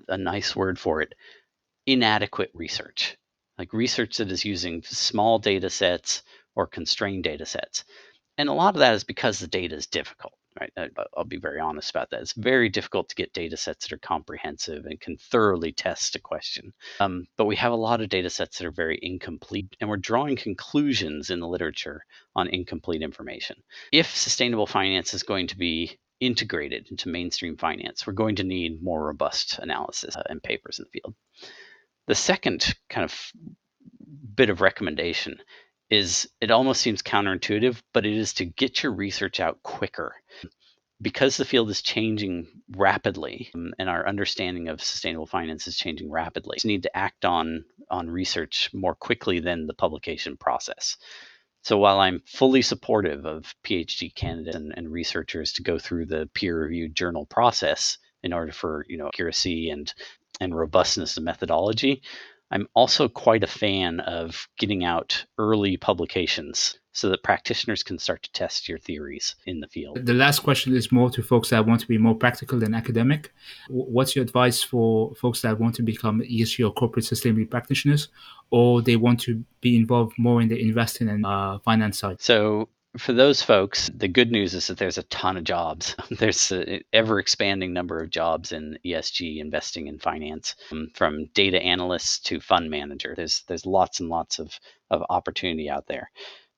a 0.09 0.16
nice 0.16 0.55
word 0.57 0.78
for 0.78 1.03
it 1.03 1.14
inadequate 1.86 2.50
research. 2.55 3.16
Like 3.59 3.72
research 3.72 4.18
that 4.18 4.30
is 4.30 4.44
using 4.44 4.82
small 4.82 5.38
data 5.38 5.68
sets 5.68 6.22
or 6.55 6.66
constrained 6.66 7.24
data 7.24 7.44
sets. 7.44 7.84
And 8.38 8.48
a 8.48 8.53
lot 8.53 8.74
of 8.74 8.78
that 8.80 8.94
is 8.94 9.05
because 9.05 9.38
the 9.38 9.48
data 9.48 9.74
is 9.74 9.86
difficult 9.86 10.34
right? 10.61 10.72
I'll 11.16 11.24
be 11.24 11.38
very 11.38 11.61
honest 11.61 11.90
about 11.90 12.11
that. 12.11 12.20
It's 12.20 12.32
very 12.34 12.68
difficult 12.68 13.09
to 13.09 13.14
get 13.14 13.32
data 13.32 13.57
sets 13.57 13.86
that 13.86 13.94
are 13.94 13.98
comprehensive 13.98 14.84
and 14.86 15.00
can 15.00 15.16
thoroughly 15.16 15.72
test 15.72 16.16
a 16.16 16.20
question. 16.20 16.72
Um, 17.00 17.26
but 17.36 17.46
we 17.46 17.57
have 17.57 17.72
a 17.72 17.76
lot 17.76 18.00
of 18.00 18.09
data 18.09 18.30
sets 18.30 18.59
that 18.59 18.66
are 18.66 18.72
very 18.72 18.98
incomplete 19.03 19.76
and 19.80 19.88
we're 19.88 19.96
drawing 19.96 20.36
conclusions 20.36 21.30
in 21.30 21.40
the 21.40 21.48
literature 21.48 22.05
on 22.34 22.48
incomplete 22.48 23.03
information. 23.03 23.57
If 23.92 24.14
sustainable 24.14 24.66
finance 24.66 25.14
is 25.14 25.22
going 25.22 25.46
to 25.48 25.59
be 25.59 25.98
integrated 26.22 26.86
into 26.90 27.08
mainstream 27.08 27.56
finance, 27.56 28.06
we're 28.06 28.12
going 28.12 28.36
to 28.36 28.44
need 28.44 28.82
more 28.82 29.04
robust 29.04 29.58
analysis 29.58 30.16
uh, 30.16 30.22
and 30.26 30.42
papers 30.42 30.78
in 30.78 30.84
the 30.84 31.00
field. 31.00 31.14
The 32.06 32.14
second 32.14 32.74
kind 32.88 33.04
of 33.04 33.32
bit 34.34 34.48
of 34.48 34.60
recommendation 34.60 35.38
is 35.90 36.28
it 36.40 36.52
almost 36.52 36.80
seems 36.80 37.02
counterintuitive, 37.02 37.82
but 37.92 38.06
it 38.06 38.14
is 38.14 38.34
to 38.34 38.44
get 38.44 38.82
your 38.82 38.92
research 38.92 39.40
out 39.40 39.62
quicker. 39.62 40.14
Because 41.00 41.36
the 41.36 41.44
field 41.44 41.68
is 41.68 41.82
changing 41.82 42.46
rapidly 42.76 43.50
um, 43.56 43.74
and 43.80 43.88
our 43.88 44.06
understanding 44.06 44.68
of 44.68 44.80
sustainable 44.80 45.26
finance 45.26 45.66
is 45.66 45.76
changing 45.76 46.08
rapidly, 46.08 46.58
we 46.62 46.68
need 46.68 46.84
to 46.84 46.96
act 46.96 47.24
on, 47.24 47.64
on 47.90 48.08
research 48.08 48.70
more 48.72 48.94
quickly 48.94 49.40
than 49.40 49.66
the 49.66 49.74
publication 49.74 50.36
process. 50.36 50.96
So 51.62 51.78
while 51.78 52.00
I'm 52.00 52.22
fully 52.26 52.62
supportive 52.62 53.24
of 53.24 53.54
PhD 53.64 54.14
candidates 54.14 54.56
and, 54.56 54.74
and 54.76 54.90
researchers 54.90 55.52
to 55.54 55.62
go 55.62 55.78
through 55.78 56.06
the 56.06 56.28
peer-reviewed 56.34 56.94
journal 56.94 57.24
process 57.26 57.98
in 58.22 58.32
order 58.32 58.52
for 58.52 58.84
you 58.88 58.98
know 58.98 59.08
accuracy 59.08 59.70
and 59.70 59.92
and 60.40 60.56
robustness 60.56 61.16
of 61.16 61.22
methodology, 61.22 62.02
I'm 62.50 62.68
also 62.74 63.08
quite 63.08 63.44
a 63.44 63.46
fan 63.46 64.00
of 64.00 64.48
getting 64.58 64.84
out 64.84 65.24
early 65.38 65.76
publications 65.76 66.78
so 66.92 67.08
that 67.08 67.22
practitioners 67.22 67.82
can 67.82 67.98
start 67.98 68.22
to 68.22 68.32
test 68.32 68.68
your 68.68 68.78
theories 68.78 69.34
in 69.46 69.60
the 69.60 69.66
field. 69.68 70.04
The 70.04 70.12
last 70.12 70.40
question 70.40 70.76
is 70.76 70.92
more 70.92 71.10
to 71.10 71.22
folks 71.22 71.48
that 71.50 71.66
want 71.66 71.80
to 71.80 71.88
be 71.88 71.96
more 71.96 72.14
practical 72.14 72.58
than 72.58 72.74
academic. 72.74 73.32
What's 73.68 74.14
your 74.14 74.22
advice 74.22 74.62
for 74.62 75.14
folks 75.14 75.40
that 75.42 75.58
want 75.58 75.74
to 75.76 75.82
become 75.82 76.20
ESG 76.20 76.66
or 76.66 76.72
corporate 76.72 77.06
sustainability 77.06 77.50
practitioners, 77.50 78.08
or 78.53 78.82
they 78.82 78.96
want 78.96 79.20
to 79.22 79.44
be 79.61 79.76
involved 79.76 80.16
more 80.18 80.40
in 80.40 80.48
the 80.48 80.61
investing 80.61 81.09
and 81.09 81.26
uh, 81.26 81.59
finance 81.59 81.98
side? 81.98 82.20
So, 82.20 82.68
for 82.98 83.12
those 83.14 83.42
folks, 83.42 83.90
the 83.94 84.07
good 84.07 84.30
news 84.30 84.55
is 84.55 84.66
that 84.66 84.76
there's 84.76 84.98
a 84.98 85.03
ton 85.05 85.38
of 85.38 85.44
jobs. 85.44 85.96
There's 86.11 86.53
an 86.53 86.82
ever 86.92 87.18
expanding 87.18 87.72
number 87.72 87.98
of 88.03 88.11
jobs 88.11 88.53
in 88.53 88.78
ESG 88.84 89.38
investing 89.38 89.88
and 89.88 90.00
finance, 90.00 90.55
um, 90.70 90.90
from 90.94 91.24
data 91.32 91.61
analysts 91.62 92.18
to 92.24 92.38
fund 92.38 92.70
manager. 92.70 93.14
There's 93.16 93.44
there's 93.48 93.64
lots 93.64 94.00
and 94.00 94.11
lots 94.11 94.38
of, 94.38 94.61
of 94.90 95.03
opportunity 95.09 95.70
out 95.70 95.86
there 95.88 96.11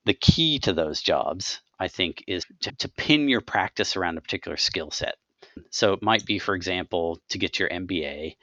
the 0.04 0.14
key 0.14 0.58
to 0.60 0.72
those 0.72 1.00
jobs, 1.00 1.60
I 1.78 1.88
think, 1.88 2.24
is 2.26 2.44
to, 2.60 2.72
to 2.72 2.88
pin 2.88 3.28
your 3.28 3.40
practice 3.40 3.96
around 3.96 4.18
a 4.18 4.20
particular 4.20 4.56
skill 4.56 4.90
set. 4.90 5.16
So 5.70 5.92
it 5.92 6.02
might 6.02 6.24
be, 6.24 6.38
for 6.38 6.54
example, 6.54 7.20
to 7.28 7.38
get 7.38 7.58
your 7.58 7.68
MBA 7.68 8.36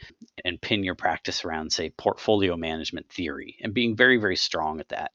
and 0.46 0.62
pin 0.62 0.84
your 0.84 0.96
practice 0.96 1.46
around, 1.46 1.72
say, 1.72 1.90
portfolio 1.90 2.56
management 2.56 3.10
theory 3.10 3.58
and 3.62 3.74
being 3.74 3.96
very, 3.96 4.18
very 4.18 4.36
strong 4.36 4.80
at 4.80 4.90
that 4.90 5.12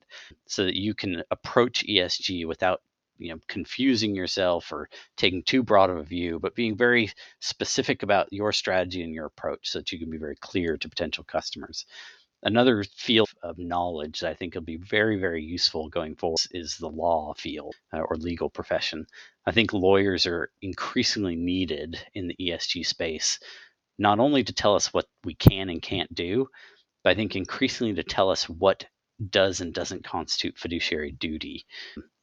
so 0.47 0.65
that 0.65 0.77
you 0.77 0.95
can 0.95 1.23
approach 1.31 1.85
ESG 1.87 2.47
without 2.47 2.83
you 3.19 3.31
know 3.31 3.39
confusing 3.49 4.15
yourself 4.15 4.73
or 4.73 4.89
taking 5.17 5.43
too 5.43 5.63
broad 5.63 5.91
of 5.91 5.97
a 5.97 6.03
view 6.03 6.39
but 6.39 6.55
being 6.55 6.77
very 6.77 7.11
specific 7.41 8.03
about 8.03 8.31
your 8.31 8.53
strategy 8.53 9.03
and 9.03 9.15
your 9.15 9.25
approach 9.27 9.71
so 9.71 9.79
that 9.79 9.91
you 9.91 9.99
can 9.99 10.11
be 10.11 10.19
very 10.19 10.37
clear 10.37 10.77
to 10.77 10.89
potential 10.89 11.25
customers 11.25 11.87
Another 12.43 12.85
field 12.85 13.29
of 13.43 13.59
knowledge 13.59 14.21
that 14.21 14.31
I 14.31 14.35
think 14.35 14.55
will 14.55 14.61
be 14.61 14.77
very, 14.77 15.19
very 15.19 15.43
useful 15.43 15.89
going 15.89 16.17
forward 16.17 16.41
is 16.51 16.77
the 16.77 16.89
law 16.89 17.35
field 17.35 17.75
uh, 17.93 18.01
or 18.01 18.17
legal 18.17 18.51
profession. 18.51 19.07
I 19.47 19.53
think 19.53 19.73
lawyers 19.73 20.27
are 20.27 20.51
increasingly 20.63 21.35
needed 21.35 21.99
in 22.15 22.29
the 22.29 22.37
ESG 22.39 22.87
space, 22.87 23.39
not 23.99 24.21
only 24.21 24.45
to 24.45 24.53
tell 24.53 24.75
us 24.75 24.93
what 24.93 25.07
we 25.25 25.35
can 25.35 25.71
and 25.71 25.81
can't 25.81 26.15
do, 26.15 26.49
but 27.03 27.11
I 27.11 27.15
think 27.15 27.35
increasingly 27.35 27.95
to 27.95 28.03
tell 28.03 28.31
us 28.31 28.49
what 28.49 28.85
does 29.31 29.61
and 29.61 29.73
doesn't 29.73 30.05
constitute 30.05 30.59
fiduciary 30.59 31.13
duty. 31.13 31.65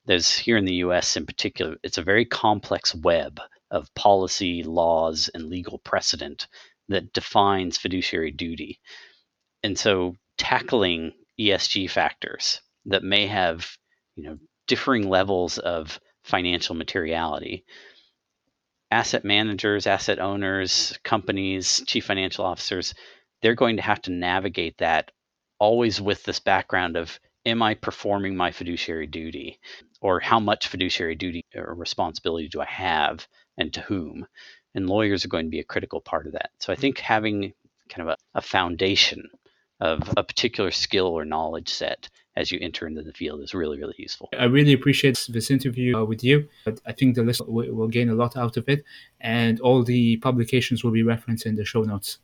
There's 0.05 0.37
here 0.37 0.57
in 0.57 0.65
the 0.65 0.75
US 0.75 1.17
in 1.17 1.25
particular, 1.25 1.77
it's 1.83 1.97
a 1.97 2.03
very 2.03 2.25
complex 2.25 2.93
web 2.93 3.39
of 3.71 3.93
policy, 3.95 4.61
laws, 4.63 5.29
and 5.33 5.47
legal 5.47 5.79
precedent 5.79 6.47
that 6.89 7.13
defines 7.13 7.77
fiduciary 7.77 8.31
duty. 8.31 8.79
And 9.63 9.77
so 9.77 10.15
tackling 10.37 11.13
ESG 11.39 11.89
factors 11.89 12.61
that 12.85 13.03
may 13.03 13.27
have, 13.27 13.77
you 14.15 14.23
know, 14.23 14.37
differing 14.67 15.09
levels 15.09 15.57
of 15.57 15.99
financial 16.23 16.75
materiality. 16.75 17.65
Asset 18.91 19.25
managers, 19.25 19.87
asset 19.87 20.19
owners, 20.19 20.97
companies, 21.03 21.81
chief 21.87 22.05
financial 22.05 22.45
officers, 22.45 22.93
they're 23.41 23.55
going 23.55 23.77
to 23.77 23.81
have 23.81 24.01
to 24.03 24.11
navigate 24.11 24.77
that 24.77 25.11
always 25.59 25.99
with 25.99 26.23
this 26.23 26.39
background 26.39 26.95
of 26.95 27.19
am 27.45 27.61
I 27.61 27.73
performing 27.73 28.35
my 28.35 28.51
fiduciary 28.51 29.07
duty? 29.07 29.59
Or 30.01 30.19
how 30.19 30.39
much 30.39 30.67
fiduciary 30.67 31.15
duty 31.15 31.45
or 31.55 31.73
responsibility 31.73 32.49
do 32.49 32.61
I 32.61 32.65
have 32.65 33.27
and 33.57 33.73
to 33.73 33.81
whom? 33.81 34.27
And 34.75 34.89
lawyers 34.89 35.23
are 35.23 35.29
going 35.29 35.45
to 35.45 35.51
be 35.51 35.59
a 35.59 35.65
critical 35.65 36.01
part 36.01 36.27
of 36.27 36.33
that. 36.33 36.51
So 36.59 36.71
I 36.71 36.75
mm-hmm. 36.75 36.81
think 36.81 36.99
having 36.99 37.53
kind 37.89 38.09
of 38.09 38.15
a, 38.33 38.39
a 38.39 38.41
foundation 38.41 39.29
of 39.83 40.01
a 40.15 40.23
particular 40.23 40.71
skill 40.71 41.07
or 41.07 41.25
knowledge 41.25 41.69
set 41.69 42.09
as 42.35 42.51
you 42.51 42.59
enter 42.61 42.87
into 42.87 43.03
the 43.03 43.13
field 43.13 43.41
is 43.41 43.53
really, 43.53 43.77
really 43.77 43.93
useful. 43.97 44.29
I 44.37 44.45
really 44.45 44.73
appreciate 44.73 45.27
this 45.29 45.51
interview 45.51 45.97
uh, 45.97 46.05
with 46.05 46.23
you. 46.23 46.47
I 46.85 46.91
think 46.91 47.15
the 47.15 47.23
listener 47.23 47.51
will, 47.51 47.71
will 47.73 47.87
gain 47.87 48.09
a 48.09 48.15
lot 48.15 48.35
out 48.35 48.57
of 48.57 48.67
it, 48.69 48.83
and 49.21 49.59
all 49.59 49.83
the 49.83 50.17
publications 50.17 50.83
will 50.83 50.91
be 50.91 51.03
referenced 51.03 51.45
in 51.45 51.55
the 51.55 51.65
show 51.65 51.83
notes. 51.83 52.19